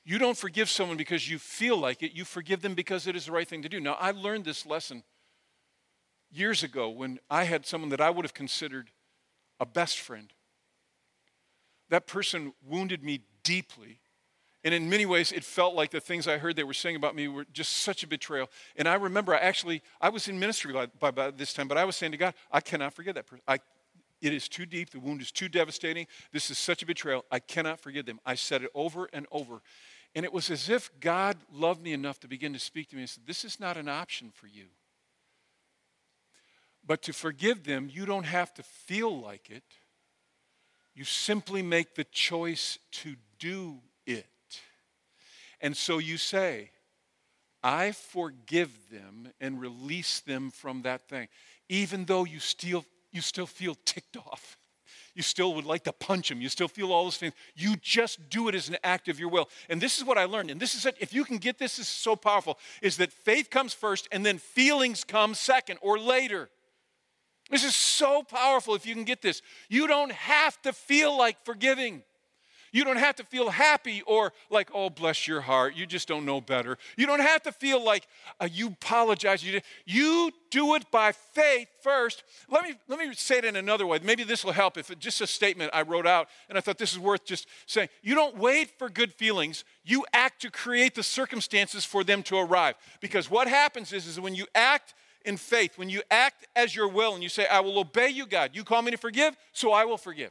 You 0.05 0.19
don't 0.19 0.38
forgive 0.38 0.71
someone 0.71 0.97
because 0.97 1.29
you 1.29 1.38
feel 1.38 1.77
like 1.77 2.03
it, 2.03 2.12
you 2.12 2.25
forgive 2.25 2.62
them 2.62 2.75
because 2.75 3.07
it 3.07 3.14
is 3.14 3.27
the 3.27 3.33
right 3.33 3.47
thing 3.47 3.61
to 3.61 3.69
do. 3.69 3.79
Now, 3.79 3.93
I 4.01 4.12
learned 4.12 4.47
this 4.47 4.64
lesson 4.64 5.03
years 6.31 6.62
ago 6.62 6.88
when 6.88 7.19
I 7.29 7.45
had 7.45 7.67
someone 7.67 7.91
that 7.91 8.01
I 8.01 8.09
would 8.09 8.25
have 8.25 8.33
considered 8.33 8.91
a 9.61 9.67
best 9.67 9.99
friend 9.99 10.33
that 11.90 12.07
person 12.07 12.53
wounded 12.66 13.03
me 13.03 13.20
deeply. 13.42 14.01
And 14.64 14.74
in 14.74 14.90
many 14.90 15.07
ways, 15.07 15.33
it 15.33 15.44
felt 15.44 15.74
like 15.74 15.90
the 15.90 16.01
things 16.01 16.27
I 16.27 16.37
heard 16.37 16.57
they 16.57 16.64
were 16.64 16.74
saying 16.74 16.96
about 16.96 17.14
me 17.14 17.29
were 17.29 17.46
just 17.53 17.79
such 17.79 18.03
a 18.03 18.07
betrayal. 18.07 18.51
And 18.77 18.88
I 18.88 18.94
remember, 18.94 19.35
I 19.35 19.38
actually, 19.38 19.83
I 20.01 20.09
was 20.09 20.29
in 20.29 20.38
ministry 20.38 20.72
by, 20.72 20.87
by, 20.87 21.11
by 21.11 21.31
this 21.31 21.53
time, 21.53 21.68
but 21.68 21.79
I 21.79 21.85
was 21.85 21.96
saying 21.96 22.12
to 22.12 22.18
God, 22.18 22.35
I 22.51 22.61
cannot 22.61 22.92
forget 22.92 23.14
that 23.14 23.27
person. 23.27 23.42
I, 23.46 23.59
it 24.20 24.33
is 24.33 24.48
too 24.48 24.66
deep. 24.66 24.90
The 24.90 24.98
wound 24.98 25.20
is 25.20 25.31
too 25.31 25.48
devastating. 25.48 26.07
This 26.33 26.51
is 26.51 26.59
such 26.59 26.83
a 26.83 26.87
betrayal. 26.87 27.24
I 27.31 27.38
cannot 27.38 27.79
forgive 27.79 28.07
them. 28.07 28.18
I 28.27 28.35
said 28.35 28.62
it 28.62 28.70
over 28.74 29.09
and 29.12 29.27
over. 29.31 29.62
And 30.14 30.24
it 30.24 30.33
was 30.33 30.51
as 30.51 30.68
if 30.68 30.90
God 31.01 31.37
loved 31.53 31.83
me 31.83 31.92
enough 31.92 32.18
to 32.20 32.29
begin 32.29 32.53
to 32.53 32.59
speak 32.59 32.88
to 32.90 32.96
me 32.96 33.03
and 33.03 33.11
said, 33.11 33.24
This 33.27 33.44
is 33.44 33.61
not 33.61 33.77
an 33.77 33.88
option 33.88 34.33
for 34.35 34.48
you. 34.48 34.66
But 36.85 37.03
to 37.03 37.12
forgive 37.12 37.64
them, 37.64 37.88
you 37.92 38.07
don't 38.07 38.24
have 38.24 38.53
to 38.55 38.62
feel 38.62 39.20
like 39.20 39.51
it. 39.51 39.62
You 40.99 41.05
simply 41.05 41.63
make 41.63 41.95
the 41.95 42.03
choice 42.03 42.81
to 42.91 43.15
do 43.39 43.79
it. 44.05 44.27
And 45.61 45.77
so 45.77 45.99
you 45.99 46.17
say, 46.17 46.73
I 47.63 47.93
forgive 47.93 48.73
them 48.91 49.33
and 49.41 49.61
release 49.61 50.19
them 50.19 50.51
from 50.51 50.83
that 50.83 51.09
thing, 51.09 51.29
even 51.69 52.05
though 52.05 52.25
you 52.25 52.41
still, 52.41 52.85
you 53.13 53.21
still 53.21 53.47
feel 53.47 53.77
ticked 53.85 54.17
off. 54.17 54.59
You 55.15 55.23
still 55.23 55.55
would 55.55 55.67
like 55.67 55.85
to 55.85 55.93
punch 55.93 56.31
them. 56.31 56.41
You 56.41 56.49
still 56.49 56.67
feel 56.67 56.93
all 56.93 57.05
those 57.05 57.17
things. 57.17 57.35
You 57.55 57.77
just 57.77 58.29
do 58.29 58.49
it 58.49 58.57
as 58.57 58.69
an 58.69 58.79
act 58.83 59.07
of 59.07 59.21
your 59.21 59.29
will. 59.29 59.49
And 59.69 59.81
this 59.81 59.99
is 59.99 60.05
what 60.05 60.19
I 60.19 60.25
learned. 60.25 60.51
And 60.51 60.59
this 60.59 60.75
is, 60.75 60.85
it. 60.85 60.97
if 60.99 61.15
you 61.15 61.25
can 61.25 61.39
get 61.39 61.61
this, 61.61 61.77
this 61.77 61.87
is 61.87 61.93
so 61.93 62.17
powerful, 62.17 62.59
is 62.83 62.97
that 62.97 63.13
faith 63.13 63.51
comes 63.51 63.73
first 63.73 64.09
and 64.11 64.27
then 64.27 64.39
feelings 64.39 65.05
come 65.05 65.35
second 65.35 65.79
or 65.81 65.97
later. 65.97 66.51
This 67.51 67.65
is 67.65 67.75
so 67.75 68.23
powerful 68.23 68.75
if 68.75 68.87
you 68.87 68.95
can 68.95 69.05
get 69.05 69.23
this. 69.23 69.43
You 69.69 69.87
don't 69.87 70.13
have 70.13 70.61
to 70.63 70.73
feel 70.73 71.17
like 71.17 71.43
forgiving. 71.45 72.03
You 72.73 72.85
don't 72.85 72.99
have 72.99 73.17
to 73.17 73.25
feel 73.25 73.49
happy 73.49 74.03
or 74.07 74.33
like, 74.51 74.71
oh, 74.75 74.91
bless 74.91 75.27
your 75.27 75.41
heart. 75.41 75.75
You 75.75 75.87
just 75.87 76.09
don't 76.09 76.25
know 76.25 76.41
better. 76.41 76.77
You 76.97 77.07
don't 77.07 77.21
have 77.21 77.43
to 77.45 77.53
feel 77.53 77.83
like 77.83 78.07
uh, 78.41 78.49
you 78.51 78.69
apologize. 78.69 79.43
You, 79.43 79.61
you 79.87 80.31
do 80.51 80.75
it 80.75 80.91
by 80.91 81.13
faith 81.13 81.69
first. 81.83 82.25
Let 82.51 82.65
me, 82.65 82.75
let 82.89 82.99
me 82.99 83.15
say 83.15 83.39
it 83.39 83.45
in 83.45 83.57
another 83.57 83.87
way. 83.87 83.99
Maybe 84.03 84.25
this 84.25 84.45
will 84.45 84.53
help 84.53 84.77
if 84.77 84.91
it's 84.91 85.01
just 85.01 85.21
a 85.21 85.27
statement 85.27 85.71
I 85.73 85.83
wrote 85.83 86.07
out 86.07 86.29
and 86.49 86.59
I 86.59 86.61
thought 86.61 86.79
this 86.79 86.93
is 86.93 86.99
worth 86.99 87.25
just 87.25 87.47
saying. 87.67 87.89
You 88.03 88.15
don't 88.15 88.37
wait 88.37 88.71
for 88.79 88.89
good 88.89 89.13
feelings, 89.13 89.65
you 89.85 90.05
act 90.13 90.43
to 90.43 90.51
create 90.51 90.95
the 90.95 91.03
circumstances 91.03 91.85
for 91.85 92.05
them 92.05 92.23
to 92.25 92.37
arrive. 92.37 92.75
Because 93.01 93.31
what 93.31 93.49
happens 93.49 93.93
is, 93.93 94.07
is 94.07 94.21
when 94.21 94.35
you 94.35 94.47
act 94.55 94.95
in 95.24 95.37
faith, 95.37 95.76
when 95.76 95.88
you 95.88 96.02
act 96.11 96.46
as 96.54 96.74
your 96.74 96.88
will 96.88 97.14
and 97.14 97.22
you 97.22 97.28
say, 97.28 97.46
I 97.46 97.61
will 97.61 97.78
obey 97.78 98.09
you, 98.09 98.26
God, 98.26 98.50
you 98.54 98.64
call 98.64 98.83
me 98.83 98.90
to 98.90 98.96
forgive, 98.96 99.37
so 99.52 99.72
I 99.72 99.85
will 99.85 99.98
forgive. 99.98 100.31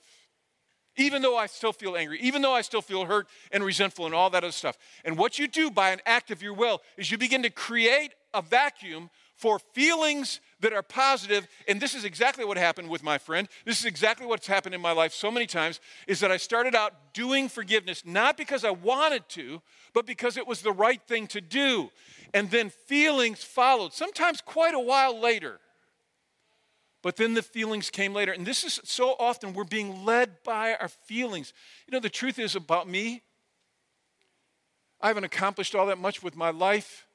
even 0.97 1.21
though 1.21 1.37
I 1.37 1.45
still 1.45 1.73
feel 1.73 1.95
angry, 1.95 2.19
even 2.21 2.41
though 2.41 2.53
I 2.53 2.61
still 2.61 2.81
feel 2.81 3.05
hurt 3.05 3.27
and 3.51 3.63
resentful 3.63 4.05
and 4.05 4.15
all 4.15 4.29
that 4.31 4.43
other 4.43 4.51
stuff. 4.51 4.77
And 5.05 5.17
what 5.17 5.39
you 5.39 5.47
do 5.47 5.69
by 5.69 5.91
an 5.91 6.01
act 6.05 6.31
of 6.31 6.41
your 6.41 6.53
will 6.53 6.81
is 6.97 7.11
you 7.11 7.17
begin 7.17 7.43
to 7.43 7.49
create 7.49 8.13
a 8.33 8.41
vacuum 8.41 9.09
for 9.35 9.59
feelings 9.59 10.41
that 10.59 10.73
are 10.73 10.81
positive 10.81 11.47
and 11.67 11.81
this 11.81 11.93
is 11.93 12.03
exactly 12.03 12.43
what 12.43 12.57
happened 12.57 12.89
with 12.89 13.03
my 13.03 13.17
friend 13.17 13.47
this 13.65 13.79
is 13.79 13.85
exactly 13.85 14.25
what's 14.25 14.47
happened 14.47 14.73
in 14.73 14.81
my 14.81 14.91
life 14.91 15.13
so 15.13 15.29
many 15.29 15.45
times 15.45 15.79
is 16.07 16.19
that 16.19 16.31
i 16.31 16.37
started 16.37 16.75
out 16.75 16.93
doing 17.13 17.47
forgiveness 17.47 18.03
not 18.05 18.37
because 18.37 18.63
i 18.63 18.71
wanted 18.71 19.27
to 19.29 19.61
but 19.93 20.05
because 20.05 20.37
it 20.37 20.47
was 20.47 20.61
the 20.61 20.71
right 20.71 21.01
thing 21.07 21.27
to 21.27 21.41
do 21.41 21.89
and 22.33 22.51
then 22.51 22.69
feelings 22.69 23.43
followed 23.43 23.93
sometimes 23.93 24.41
quite 24.41 24.73
a 24.73 24.79
while 24.79 25.19
later 25.19 25.59
but 27.03 27.15
then 27.15 27.35
the 27.35 27.41
feelings 27.41 27.89
came 27.89 28.13
later. 28.13 28.33
And 28.33 28.45
this 28.45 28.65
is 28.65 28.81
so 28.83 29.15
often 29.19 29.53
we're 29.53 29.63
being 29.63 30.03
led 30.03 30.43
by 30.43 30.75
our 30.75 30.89
feelings. 30.89 31.53
You 31.87 31.93
know, 31.93 32.01
the 32.01 32.09
truth 32.09 32.37
is 32.37 32.55
about 32.55 32.89
me, 32.89 33.23
I 34.99 35.07
haven't 35.07 35.23
accomplished 35.23 35.75
all 35.75 35.85
that 35.87 35.99
much 35.99 36.23
with 36.23 36.35
my 36.35 36.49
life, 36.49 37.05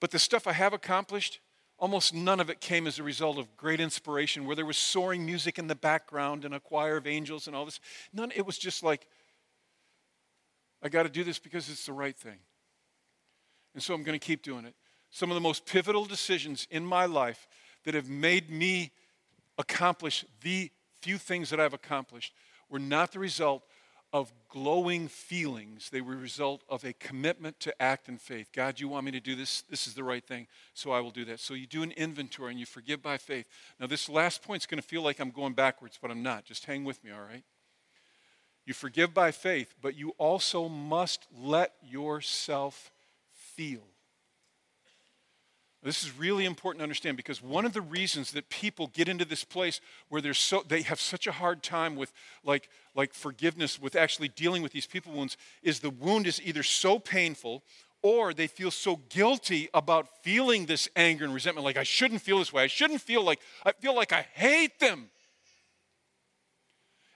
but 0.00 0.10
the 0.10 0.18
stuff 0.18 0.46
I 0.46 0.52
have 0.52 0.72
accomplished, 0.72 1.40
almost 1.80 2.14
none 2.14 2.38
of 2.38 2.50
it 2.50 2.60
came 2.60 2.86
as 2.86 2.98
a 2.98 3.02
result 3.02 3.38
of 3.38 3.56
great 3.56 3.80
inspiration, 3.80 4.44
where 4.44 4.54
there 4.54 4.66
was 4.66 4.76
soaring 4.76 5.24
music 5.24 5.58
in 5.58 5.66
the 5.66 5.74
background 5.74 6.44
and 6.44 6.54
a 6.54 6.60
choir 6.60 6.98
of 6.98 7.06
angels 7.06 7.46
and 7.46 7.56
all 7.56 7.64
this. 7.64 7.80
None, 8.12 8.30
it 8.36 8.46
was 8.46 8.58
just 8.58 8.84
like, 8.84 9.08
I 10.82 10.88
got 10.88 11.02
to 11.02 11.08
do 11.08 11.24
this 11.24 11.38
because 11.38 11.68
it's 11.68 11.86
the 11.86 11.92
right 11.92 12.16
thing. 12.16 12.38
And 13.74 13.82
so 13.82 13.94
I'm 13.94 14.02
going 14.02 14.18
to 14.18 14.24
keep 14.24 14.42
doing 14.42 14.66
it. 14.66 14.74
Some 15.10 15.30
of 15.30 15.34
the 15.34 15.40
most 15.40 15.66
pivotal 15.66 16.04
decisions 16.04 16.66
in 16.70 16.84
my 16.84 17.06
life 17.06 17.48
that 17.84 17.94
have 17.94 18.08
made 18.08 18.50
me 18.50 18.92
accomplish 19.58 20.24
the 20.42 20.70
few 21.00 21.18
things 21.18 21.50
that 21.50 21.60
I've 21.60 21.74
accomplished 21.74 22.34
were 22.68 22.78
not 22.78 23.12
the 23.12 23.18
result 23.18 23.64
of 24.12 24.32
glowing 24.48 25.06
feelings. 25.08 25.90
They 25.90 26.00
were 26.00 26.14
a 26.14 26.16
result 26.16 26.62
of 26.68 26.84
a 26.84 26.92
commitment 26.92 27.60
to 27.60 27.82
act 27.82 28.08
in 28.08 28.18
faith. 28.18 28.50
God, 28.52 28.80
you 28.80 28.88
want 28.88 29.06
me 29.06 29.12
to 29.12 29.20
do 29.20 29.36
this? 29.36 29.62
This 29.62 29.86
is 29.86 29.94
the 29.94 30.02
right 30.02 30.24
thing, 30.24 30.48
so 30.74 30.90
I 30.90 31.00
will 31.00 31.10
do 31.10 31.24
that. 31.26 31.40
So 31.40 31.54
you 31.54 31.66
do 31.66 31.82
an 31.82 31.92
inventory 31.92 32.50
and 32.50 32.58
you 32.58 32.66
forgive 32.66 33.02
by 33.02 33.18
faith. 33.18 33.46
Now, 33.78 33.86
this 33.86 34.08
last 34.08 34.42
point 34.42 34.62
is 34.62 34.66
going 34.66 34.80
to 34.80 34.86
feel 34.86 35.02
like 35.02 35.20
I'm 35.20 35.30
going 35.30 35.54
backwards, 35.54 35.98
but 36.00 36.10
I'm 36.10 36.22
not. 36.22 36.44
Just 36.44 36.64
hang 36.64 36.84
with 36.84 37.02
me, 37.04 37.12
all 37.12 37.20
right? 37.20 37.44
You 38.66 38.74
forgive 38.74 39.14
by 39.14 39.30
faith, 39.30 39.74
but 39.80 39.96
you 39.96 40.14
also 40.18 40.68
must 40.68 41.26
let 41.36 41.74
yourself 41.82 42.90
feel. 43.32 43.89
This 45.82 46.04
is 46.04 46.16
really 46.18 46.44
important 46.44 46.80
to 46.80 46.82
understand 46.82 47.16
because 47.16 47.42
one 47.42 47.64
of 47.64 47.72
the 47.72 47.80
reasons 47.80 48.32
that 48.32 48.50
people 48.50 48.88
get 48.88 49.08
into 49.08 49.24
this 49.24 49.44
place 49.44 49.80
where 50.10 50.20
they're 50.20 50.34
so 50.34 50.62
they 50.66 50.82
have 50.82 51.00
such 51.00 51.26
a 51.26 51.32
hard 51.32 51.62
time 51.62 51.96
with 51.96 52.12
like 52.44 52.68
like 52.94 53.14
forgiveness 53.14 53.80
with 53.80 53.96
actually 53.96 54.28
dealing 54.28 54.62
with 54.62 54.72
these 54.72 54.86
people 54.86 55.12
wounds 55.12 55.38
is 55.62 55.80
the 55.80 55.88
wound 55.88 56.26
is 56.26 56.40
either 56.44 56.62
so 56.62 56.98
painful 56.98 57.62
or 58.02 58.34
they 58.34 58.46
feel 58.46 58.70
so 58.70 58.96
guilty 59.08 59.70
about 59.72 60.22
feeling 60.22 60.66
this 60.66 60.88
anger 60.96 61.24
and 61.24 61.32
resentment 61.32 61.64
like 61.64 61.78
I 61.78 61.82
shouldn't 61.82 62.20
feel 62.20 62.38
this 62.38 62.52
way. 62.52 62.62
I 62.62 62.66
shouldn't 62.66 63.00
feel 63.00 63.22
like 63.22 63.40
I 63.64 63.72
feel 63.72 63.94
like 63.94 64.12
I 64.12 64.26
hate 64.34 64.80
them. 64.80 65.08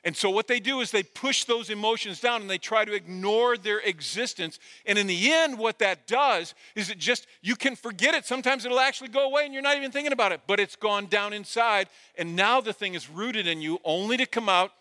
And 0.04 0.14
so, 0.14 0.28
what 0.28 0.48
they 0.48 0.60
do 0.60 0.80
is 0.80 0.90
they 0.90 1.02
push 1.02 1.44
those 1.44 1.70
emotions 1.70 2.20
down 2.20 2.42
and 2.42 2.50
they 2.50 2.58
try 2.58 2.84
to 2.84 2.92
ignore 2.92 3.56
their 3.56 3.78
existence. 3.78 4.58
And 4.84 4.98
in 4.98 5.06
the 5.06 5.32
end, 5.32 5.58
what 5.58 5.78
that 5.78 6.06
does 6.06 6.54
is 6.74 6.90
it 6.90 6.98
just, 6.98 7.26
you 7.40 7.56
can 7.56 7.74
forget 7.74 8.14
it. 8.14 8.26
Sometimes 8.26 8.66
it'll 8.66 8.80
actually 8.80 9.08
go 9.08 9.24
away 9.24 9.46
and 9.46 9.54
you're 9.54 9.62
not 9.62 9.78
even 9.78 9.90
thinking 9.90 10.12
about 10.12 10.30
it, 10.30 10.42
but 10.46 10.60
it's 10.60 10.76
gone 10.76 11.06
down 11.06 11.32
inside. 11.32 11.88
And 12.18 12.36
now 12.36 12.60
the 12.60 12.74
thing 12.74 12.92
is 12.92 13.08
rooted 13.08 13.46
in 13.46 13.62
you 13.62 13.78
only 13.82 14.18
to 14.18 14.26
come 14.26 14.50
out 14.50 14.72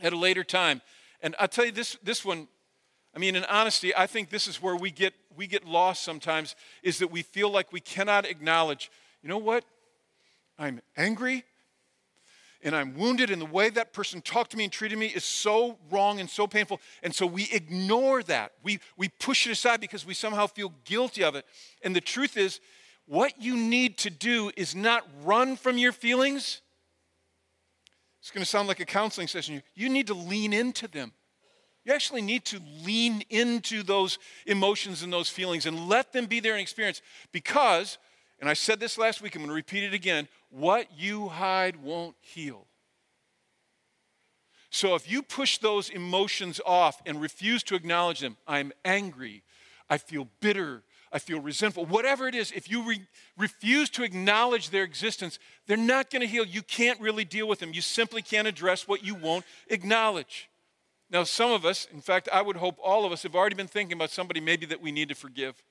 at 0.00 0.12
a 0.12 0.18
later 0.18 0.42
time. 0.42 0.82
And 1.22 1.36
I'll 1.38 1.46
tell 1.46 1.64
you 1.64 1.72
this, 1.72 1.96
this 2.02 2.24
one, 2.24 2.48
I 3.14 3.20
mean, 3.20 3.36
in 3.36 3.44
honesty, 3.44 3.94
I 3.94 4.08
think 4.08 4.28
this 4.28 4.48
is 4.48 4.60
where 4.60 4.74
we 4.74 4.90
get, 4.90 5.14
we 5.36 5.46
get 5.46 5.66
lost 5.66 6.02
sometimes, 6.02 6.56
is 6.82 6.98
that 6.98 7.12
we 7.12 7.22
feel 7.22 7.48
like 7.48 7.72
we 7.72 7.80
cannot 7.80 8.26
acknowledge, 8.26 8.90
you 9.22 9.28
know 9.28 9.38
what? 9.38 9.64
I'm 10.58 10.80
angry 10.96 11.44
and 12.62 12.74
I'm 12.74 12.94
wounded, 12.94 13.30
and 13.30 13.40
the 13.40 13.46
way 13.46 13.70
that 13.70 13.92
person 13.92 14.20
talked 14.20 14.50
to 14.50 14.56
me 14.56 14.64
and 14.64 14.72
treated 14.72 14.98
me 14.98 15.06
is 15.06 15.24
so 15.24 15.78
wrong 15.90 16.18
and 16.18 16.28
so 16.28 16.46
painful. 16.46 16.80
And 17.02 17.14
so 17.14 17.24
we 17.24 17.48
ignore 17.52 18.22
that. 18.24 18.52
We, 18.62 18.80
we 18.96 19.08
push 19.08 19.46
it 19.46 19.52
aside 19.52 19.80
because 19.80 20.04
we 20.04 20.14
somehow 20.14 20.48
feel 20.48 20.74
guilty 20.84 21.22
of 21.22 21.36
it. 21.36 21.44
And 21.82 21.94
the 21.94 22.00
truth 22.00 22.36
is, 22.36 22.60
what 23.06 23.40
you 23.40 23.56
need 23.56 23.96
to 23.98 24.10
do 24.10 24.50
is 24.56 24.74
not 24.74 25.06
run 25.22 25.56
from 25.56 25.78
your 25.78 25.92
feelings. 25.92 26.60
It's 28.20 28.30
going 28.30 28.44
to 28.44 28.50
sound 28.50 28.68
like 28.68 28.80
a 28.80 28.84
counseling 28.84 29.28
session. 29.28 29.62
You 29.74 29.88
need 29.88 30.08
to 30.08 30.14
lean 30.14 30.52
into 30.52 30.88
them. 30.88 31.12
You 31.84 31.94
actually 31.94 32.20
need 32.20 32.44
to 32.46 32.60
lean 32.84 33.22
into 33.30 33.82
those 33.82 34.18
emotions 34.44 35.02
and 35.02 35.10
those 35.10 35.30
feelings 35.30 35.64
and 35.64 35.88
let 35.88 36.12
them 36.12 36.26
be 36.26 36.38
there 36.38 36.52
and 36.52 36.60
experience 36.60 37.00
because 37.32 37.96
and 38.40 38.48
I 38.48 38.54
said 38.54 38.78
this 38.80 38.98
last 38.98 39.20
week, 39.20 39.34
I'm 39.34 39.42
going 39.42 39.48
to 39.48 39.54
repeat 39.54 39.84
it 39.84 39.94
again 39.94 40.28
what 40.50 40.88
you 40.96 41.28
hide 41.28 41.76
won't 41.76 42.16
heal. 42.20 42.66
So 44.70 44.94
if 44.94 45.10
you 45.10 45.22
push 45.22 45.58
those 45.58 45.88
emotions 45.88 46.60
off 46.64 47.00
and 47.06 47.20
refuse 47.20 47.62
to 47.64 47.74
acknowledge 47.74 48.20
them, 48.20 48.36
I'm 48.46 48.72
angry, 48.84 49.42
I 49.88 49.98
feel 49.98 50.28
bitter, 50.40 50.82
I 51.10 51.18
feel 51.18 51.40
resentful, 51.40 51.86
whatever 51.86 52.28
it 52.28 52.34
is, 52.34 52.52
if 52.52 52.70
you 52.70 52.82
re- 52.82 53.06
refuse 53.38 53.88
to 53.90 54.02
acknowledge 54.02 54.70
their 54.70 54.84
existence, 54.84 55.38
they're 55.66 55.76
not 55.76 56.10
going 56.10 56.20
to 56.20 56.26
heal. 56.26 56.44
You 56.44 56.62
can't 56.62 57.00
really 57.00 57.24
deal 57.24 57.48
with 57.48 57.60
them. 57.60 57.72
You 57.72 57.80
simply 57.80 58.20
can't 58.20 58.46
address 58.46 58.86
what 58.86 59.02
you 59.02 59.14
won't 59.14 59.46
acknowledge. 59.68 60.50
Now, 61.10 61.24
some 61.24 61.50
of 61.50 61.64
us, 61.64 61.88
in 61.92 62.02
fact, 62.02 62.28
I 62.30 62.42
would 62.42 62.56
hope 62.56 62.76
all 62.82 63.06
of 63.06 63.12
us 63.12 63.22
have 63.22 63.34
already 63.34 63.54
been 63.54 63.68
thinking 63.68 63.96
about 63.96 64.10
somebody 64.10 64.40
maybe 64.40 64.66
that 64.66 64.82
we 64.82 64.92
need 64.92 65.08
to 65.08 65.14
forgive. 65.14 65.62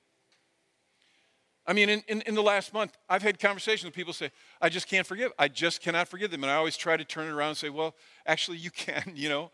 I 1.68 1.74
mean, 1.74 1.90
in, 1.90 2.02
in, 2.08 2.22
in, 2.22 2.34
the 2.34 2.42
last 2.42 2.72
month, 2.72 2.96
I've 3.10 3.22
had 3.22 3.38
conversations 3.38 3.84
with 3.84 3.94
people 3.94 4.14
say, 4.14 4.30
I 4.58 4.70
just 4.70 4.88
can't 4.88 5.06
forgive. 5.06 5.32
I 5.38 5.48
just 5.48 5.82
cannot 5.82 6.08
forgive 6.08 6.30
them. 6.30 6.42
And 6.42 6.50
I 6.50 6.56
always 6.56 6.78
try 6.78 6.96
to 6.96 7.04
turn 7.04 7.26
it 7.28 7.30
around 7.30 7.50
and 7.50 7.58
say, 7.58 7.68
well, 7.68 7.94
actually, 8.24 8.56
you 8.56 8.70
can, 8.86 9.12
you 9.14 9.28
know. 9.28 9.50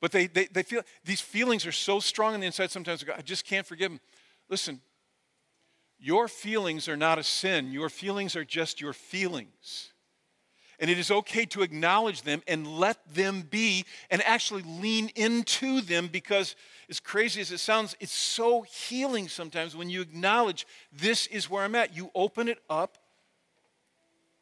But 0.00 0.10
they, 0.10 0.26
they, 0.26 0.46
they 0.46 0.64
feel, 0.64 0.82
these 1.04 1.20
feelings 1.20 1.64
are 1.64 1.72
so 1.72 2.00
strong 2.00 2.34
on 2.34 2.40
the 2.40 2.46
inside 2.46 2.72
sometimes, 2.72 3.04
I 3.16 3.22
just 3.22 3.46
can't 3.46 3.64
forgive 3.64 3.92
them. 3.92 4.00
Listen, 4.50 4.80
your 5.96 6.26
feelings 6.26 6.88
are 6.88 6.96
not 6.96 7.20
a 7.20 7.22
sin. 7.22 7.70
Your 7.70 7.88
feelings 7.88 8.34
are 8.34 8.44
just 8.44 8.80
your 8.80 8.92
feelings. 8.92 9.93
And 10.84 10.90
it 10.90 10.98
is 10.98 11.10
okay 11.10 11.46
to 11.46 11.62
acknowledge 11.62 12.24
them 12.24 12.42
and 12.46 12.66
let 12.66 12.98
them 13.14 13.40
be 13.40 13.86
and 14.10 14.20
actually 14.20 14.60
lean 14.64 15.08
into 15.14 15.80
them 15.80 16.08
because, 16.08 16.56
as 16.90 17.00
crazy 17.00 17.40
as 17.40 17.50
it 17.50 17.60
sounds, 17.60 17.96
it's 18.00 18.12
so 18.12 18.60
healing 18.60 19.28
sometimes 19.28 19.74
when 19.74 19.88
you 19.88 20.02
acknowledge 20.02 20.66
this 20.92 21.26
is 21.28 21.48
where 21.48 21.64
I'm 21.64 21.74
at. 21.74 21.96
You 21.96 22.10
open 22.14 22.48
it 22.48 22.58
up 22.68 22.98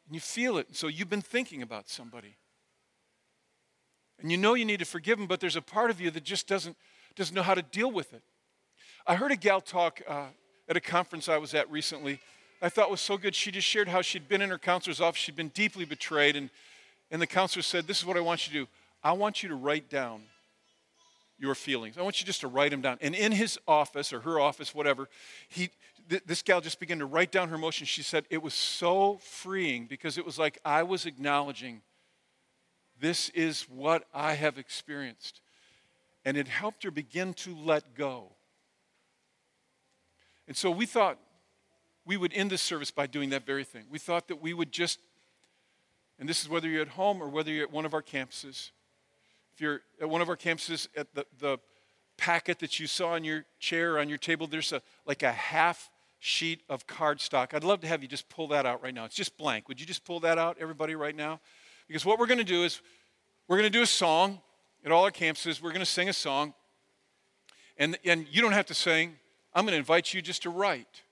and 0.05 0.15
you 0.15 0.19
feel 0.19 0.57
it. 0.57 0.75
So 0.75 0.89
you've 0.89 1.09
been 1.09 1.21
thinking 1.21 1.61
about 1.61 1.87
somebody. 1.87 2.35
And 4.19 4.29
you 4.29 4.37
know 4.37 4.53
you 4.53 4.65
need 4.65 4.79
to 4.79 4.85
forgive 4.85 5.17
them, 5.17 5.27
but 5.27 5.39
there's 5.39 5.55
a 5.55 5.61
part 5.61 5.91
of 5.91 6.01
you 6.01 6.11
that 6.11 6.25
just 6.25 6.45
doesn't, 6.45 6.75
doesn't 7.15 7.33
know 7.33 7.41
how 7.41 7.55
to 7.55 7.61
deal 7.61 7.89
with 7.89 8.11
it. 8.11 8.21
I 9.07 9.15
heard 9.15 9.31
a 9.31 9.37
gal 9.37 9.61
talk 9.61 10.01
uh, 10.05 10.25
at 10.67 10.75
a 10.75 10.81
conference 10.81 11.29
I 11.29 11.37
was 11.37 11.53
at 11.53 11.71
recently 11.71 12.19
I 12.63 12.69
thought 12.69 12.89
was 12.89 13.01
so 13.01 13.17
good. 13.17 13.35
She 13.35 13.51
just 13.51 13.67
shared 13.67 13.89
how 13.89 14.01
she'd 14.01 14.29
been 14.29 14.41
in 14.41 14.49
her 14.49 14.57
counselor's 14.57 15.01
office, 15.01 15.19
she'd 15.19 15.35
been 15.35 15.49
deeply 15.49 15.83
betrayed, 15.83 16.37
and, 16.37 16.49
and 17.11 17.21
the 17.21 17.27
counselor 17.27 17.61
said, 17.61 17.87
This 17.87 17.99
is 17.99 18.05
what 18.05 18.15
I 18.15 18.21
want 18.21 18.47
you 18.47 18.53
to 18.53 18.65
do. 18.65 18.71
I 19.03 19.11
want 19.11 19.43
you 19.43 19.49
to 19.49 19.55
write 19.55 19.89
down 19.89 20.21
your 21.37 21.55
feelings. 21.55 21.97
I 21.97 22.03
want 22.03 22.21
you 22.21 22.25
just 22.25 22.39
to 22.41 22.47
write 22.47 22.71
them 22.71 22.79
down. 22.79 22.97
And 23.01 23.13
in 23.15 23.33
his 23.33 23.59
office 23.67 24.13
or 24.13 24.21
her 24.21 24.39
office, 24.39 24.73
whatever, 24.73 25.09
he, 25.49 25.71
th- 26.09 26.23
this 26.25 26.41
gal 26.41 26.61
just 26.61 26.79
began 26.79 26.99
to 26.99 27.05
write 27.05 27.33
down 27.33 27.49
her 27.49 27.55
emotions. 27.55 27.89
She 27.89 28.01
said 28.01 28.23
it 28.29 28.41
was 28.41 28.53
so 28.53 29.19
freeing 29.21 29.85
because 29.85 30.17
it 30.17 30.25
was 30.25 30.39
like 30.39 30.57
I 30.63 30.83
was 30.83 31.05
acknowledging 31.05 31.81
this 32.97 33.27
is 33.29 33.63
what 33.63 34.05
I 34.13 34.35
have 34.35 34.57
experienced. 34.57 35.41
And 36.23 36.37
it 36.37 36.47
helped 36.47 36.83
her 36.83 36.91
begin 36.91 37.33
to 37.33 37.53
let 37.53 37.93
go. 37.93 38.29
And 40.47 40.55
so 40.55 40.71
we 40.71 40.85
thought, 40.85 41.19
we 42.05 42.17
would 42.17 42.33
end 42.33 42.51
this 42.51 42.61
service 42.61 42.91
by 42.91 43.07
doing 43.07 43.29
that 43.29 43.45
very 43.45 43.63
thing. 43.63 43.83
We 43.89 43.99
thought 43.99 44.27
that 44.27 44.41
we 44.41 44.53
would 44.53 44.71
just, 44.71 44.99
and 46.19 46.27
this 46.27 46.41
is 46.41 46.49
whether 46.49 46.67
you're 46.67 46.81
at 46.81 46.89
home 46.89 47.21
or 47.21 47.29
whether 47.29 47.51
you're 47.51 47.65
at 47.65 47.71
one 47.71 47.85
of 47.85 47.93
our 47.93 48.01
campuses. 48.01 48.71
If 49.53 49.61
you're 49.61 49.81
at 50.01 50.09
one 50.09 50.21
of 50.21 50.29
our 50.29 50.37
campuses, 50.37 50.87
at 50.95 51.13
the, 51.13 51.25
the 51.39 51.57
packet 52.17 52.59
that 52.59 52.79
you 52.79 52.87
saw 52.87 53.13
on 53.13 53.23
your 53.23 53.45
chair 53.59 53.95
or 53.95 53.99
on 53.99 54.09
your 54.09 54.17
table, 54.17 54.47
there's 54.47 54.73
a, 54.73 54.81
like 55.05 55.23
a 55.23 55.31
half 55.31 55.89
sheet 56.19 56.61
of 56.69 56.87
cardstock. 56.87 57.53
I'd 57.53 57.63
love 57.63 57.81
to 57.81 57.87
have 57.87 58.01
you 58.01 58.07
just 58.07 58.29
pull 58.29 58.47
that 58.49 58.65
out 58.65 58.81
right 58.81 58.93
now. 58.93 59.05
It's 59.05 59.15
just 59.15 59.37
blank. 59.37 59.67
Would 59.67 59.79
you 59.79 59.85
just 59.85 60.05
pull 60.05 60.19
that 60.21 60.37
out, 60.37 60.57
everybody, 60.59 60.95
right 60.95 61.15
now? 61.15 61.39
Because 61.87 62.05
what 62.05 62.17
we're 62.17 62.27
going 62.27 62.37
to 62.39 62.43
do 62.43 62.63
is 62.63 62.81
we're 63.47 63.57
going 63.57 63.71
to 63.71 63.77
do 63.77 63.83
a 63.83 63.87
song 63.87 64.39
at 64.85 64.91
all 64.91 65.03
our 65.03 65.11
campuses. 65.11 65.61
We're 65.61 65.71
going 65.71 65.81
to 65.81 65.85
sing 65.85 66.09
a 66.09 66.13
song. 66.13 66.53
And, 67.77 67.97
and 68.05 68.25
you 68.31 68.41
don't 68.41 68.53
have 68.53 68.65
to 68.67 68.73
sing. 68.73 69.15
I'm 69.53 69.65
going 69.65 69.73
to 69.73 69.77
invite 69.77 70.13
you 70.13 70.21
just 70.21 70.43
to 70.43 70.49
write 70.49 71.03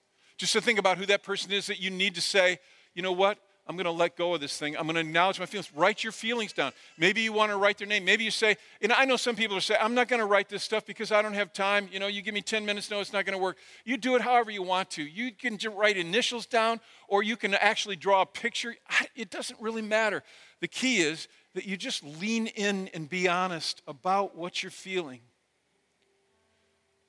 just 0.42 0.54
to 0.54 0.62
think 0.62 0.80
about 0.80 0.98
who 0.98 1.06
that 1.06 1.22
person 1.22 1.52
is 1.52 1.68
that 1.68 1.80
you 1.80 1.92
need 1.92 2.16
to 2.16 2.22
say, 2.22 2.60
you 2.96 3.04
know 3.04 3.12
what? 3.12 3.38
I'm 3.68 3.76
going 3.76 3.86
to 3.86 3.92
let 3.92 4.18
go 4.18 4.34
of 4.34 4.42
this 4.42 4.58
thing. 4.58 4.76
I'm 4.76 4.86
going 4.86 4.96
to 4.96 5.02
acknowledge 5.02 5.40
my 5.40 5.46
feelings. 5.46 5.72
Write 5.76 6.04
your 6.04 6.12
feelings 6.12 6.52
down. 6.52 6.72
Maybe 6.98 7.22
you 7.22 7.32
want 7.32 7.52
to 7.52 7.58
write 7.58 7.78
their 7.78 7.86
name. 7.86 8.04
Maybe 8.04 8.24
you 8.24 8.32
say, 8.32 8.58
and 8.82 8.92
I 8.92 9.06
know 9.06 9.18
some 9.18 9.36
people 9.36 9.56
are 9.56 9.62
saying, 9.62 9.80
I'm 9.84 9.94
not 9.94 10.08
going 10.08 10.20
to 10.20 10.26
write 10.26 10.50
this 10.50 10.64
stuff 10.64 10.84
because 10.84 11.12
I 11.12 11.22
don't 11.22 11.36
have 11.36 11.54
time. 11.54 11.88
You 11.92 12.00
know, 12.00 12.08
you 12.08 12.24
give 12.24 12.34
me 12.34 12.42
10 12.42 12.66
minutes, 12.66 12.90
no, 12.90 13.00
it's 13.02 13.14
not 13.14 13.24
going 13.24 13.38
to 13.38 13.42
work. 13.42 13.58
You 13.86 13.98
do 13.98 14.16
it 14.16 14.22
however 14.24 14.50
you 14.50 14.64
want 14.64 14.90
to. 14.92 15.04
You 15.04 15.32
can 15.32 15.60
write 15.76 15.96
initials 15.96 16.48
down 16.48 16.80
or 17.08 17.22
you 17.22 17.38
can 17.38 17.54
actually 17.54 17.98
draw 17.98 18.24
a 18.24 18.26
picture. 18.26 18.76
It 19.16 19.30
doesn't 19.30 19.62
really 19.62 19.84
matter. 19.84 20.24
The 20.60 20.68
key 20.68 21.02
is 21.02 21.28
that 21.54 21.66
you 21.66 21.78
just 21.78 22.04
lean 22.04 22.48
in 22.48 22.90
and 22.96 23.08
be 23.08 23.28
honest 23.28 23.84
about 23.88 24.36
what 24.36 24.64
you're 24.64 24.72
feeling. 24.72 25.20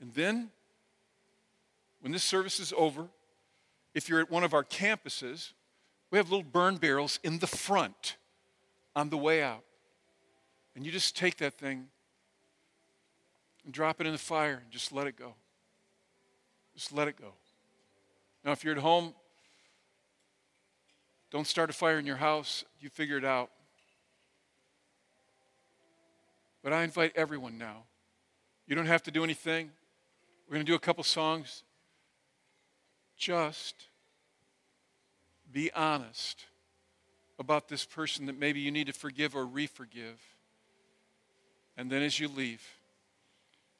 And 0.02 0.12
then, 0.12 0.50
when 2.00 2.12
this 2.12 2.24
service 2.24 2.60
is 2.60 2.74
over, 2.76 3.08
if 3.94 4.08
you're 4.08 4.20
at 4.20 4.30
one 4.30 4.44
of 4.44 4.54
our 4.54 4.64
campuses, 4.64 5.52
we 6.10 6.18
have 6.18 6.30
little 6.30 6.44
burn 6.44 6.76
barrels 6.76 7.18
in 7.22 7.38
the 7.38 7.46
front 7.46 8.16
on 8.94 9.10
the 9.10 9.16
way 9.16 9.42
out. 9.42 9.64
And 10.74 10.84
you 10.84 10.92
just 10.92 11.16
take 11.16 11.38
that 11.38 11.54
thing 11.54 11.88
and 13.64 13.72
drop 13.72 14.00
it 14.00 14.06
in 14.06 14.12
the 14.12 14.18
fire 14.18 14.60
and 14.62 14.70
just 14.70 14.92
let 14.92 15.06
it 15.06 15.16
go. 15.16 15.34
Just 16.74 16.92
let 16.92 17.08
it 17.08 17.16
go. 17.16 17.32
Now, 18.44 18.52
if 18.52 18.64
you're 18.64 18.74
at 18.74 18.80
home, 18.80 19.14
don't 21.30 21.46
start 21.46 21.70
a 21.70 21.72
fire 21.72 21.98
in 21.98 22.06
your 22.06 22.16
house. 22.16 22.64
You 22.80 22.88
figure 22.90 23.16
it 23.16 23.24
out. 23.24 23.50
But 26.62 26.72
I 26.72 26.82
invite 26.82 27.12
everyone 27.16 27.58
now. 27.58 27.84
You 28.66 28.74
don't 28.74 28.86
have 28.86 29.02
to 29.04 29.10
do 29.10 29.24
anything. 29.24 29.70
We're 30.48 30.54
going 30.54 30.66
to 30.66 30.70
do 30.70 30.76
a 30.76 30.80
couple 30.80 31.04
songs. 31.04 31.64
Just 33.16 33.86
be 35.52 35.70
honest 35.72 36.46
about 37.38 37.68
this 37.68 37.84
person 37.84 38.26
that 38.26 38.38
maybe 38.38 38.60
you 38.60 38.70
need 38.70 38.86
to 38.86 38.92
forgive 38.92 39.34
or 39.34 39.44
re 39.44 39.66
forgive. 39.66 40.20
And 41.76 41.90
then 41.90 42.02
as 42.02 42.18
you 42.18 42.28
leave, 42.28 42.62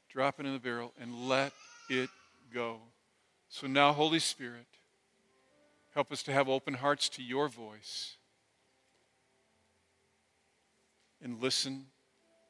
drop 0.09 0.41
it 0.41 0.47
in 0.47 0.53
the 0.53 0.59
barrel 0.59 0.93
and 1.01 1.29
let 1.29 1.53
it 1.89 2.11
go. 2.53 2.79
So 3.49 3.67
now, 3.67 3.93
Holy 3.93 4.19
Spirit, 4.19 4.67
help 5.95 6.11
us 6.11 6.23
to 6.25 6.33
have 6.33 6.49
open 6.49 6.75
hearts 6.75 7.09
to 7.11 7.23
your 7.23 7.49
voice 7.49 8.17
and 11.23 11.41
listen 11.41 11.87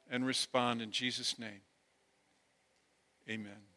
and 0.09 0.25
respond 0.25 0.81
in 0.81 0.91
Jesus' 0.91 1.37
name. 1.37 1.61
Amen. 3.29 3.72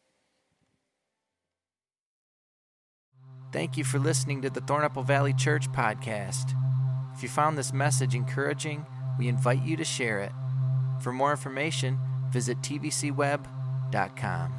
Thank 3.51 3.77
you 3.77 3.83
for 3.83 3.97
listening 3.97 4.41
to 4.41 4.49
the 4.49 4.61
Thornapple 4.61 5.05
Valley 5.05 5.33
Church 5.33 5.71
podcast. 5.71 6.53
If 7.15 7.23
you 7.23 7.29
found 7.29 7.57
this 7.57 7.71
message 7.73 8.13
encouraging, 8.13 8.85
we 9.17 9.27
invite 9.27 9.63
you 9.63 9.77
to 9.77 9.85
share 9.85 10.19
it. 10.19 10.33
For 11.01 11.13
more 11.13 11.31
information, 11.31 11.97
visit 12.29 12.61
tvcweb.com. 12.61 14.56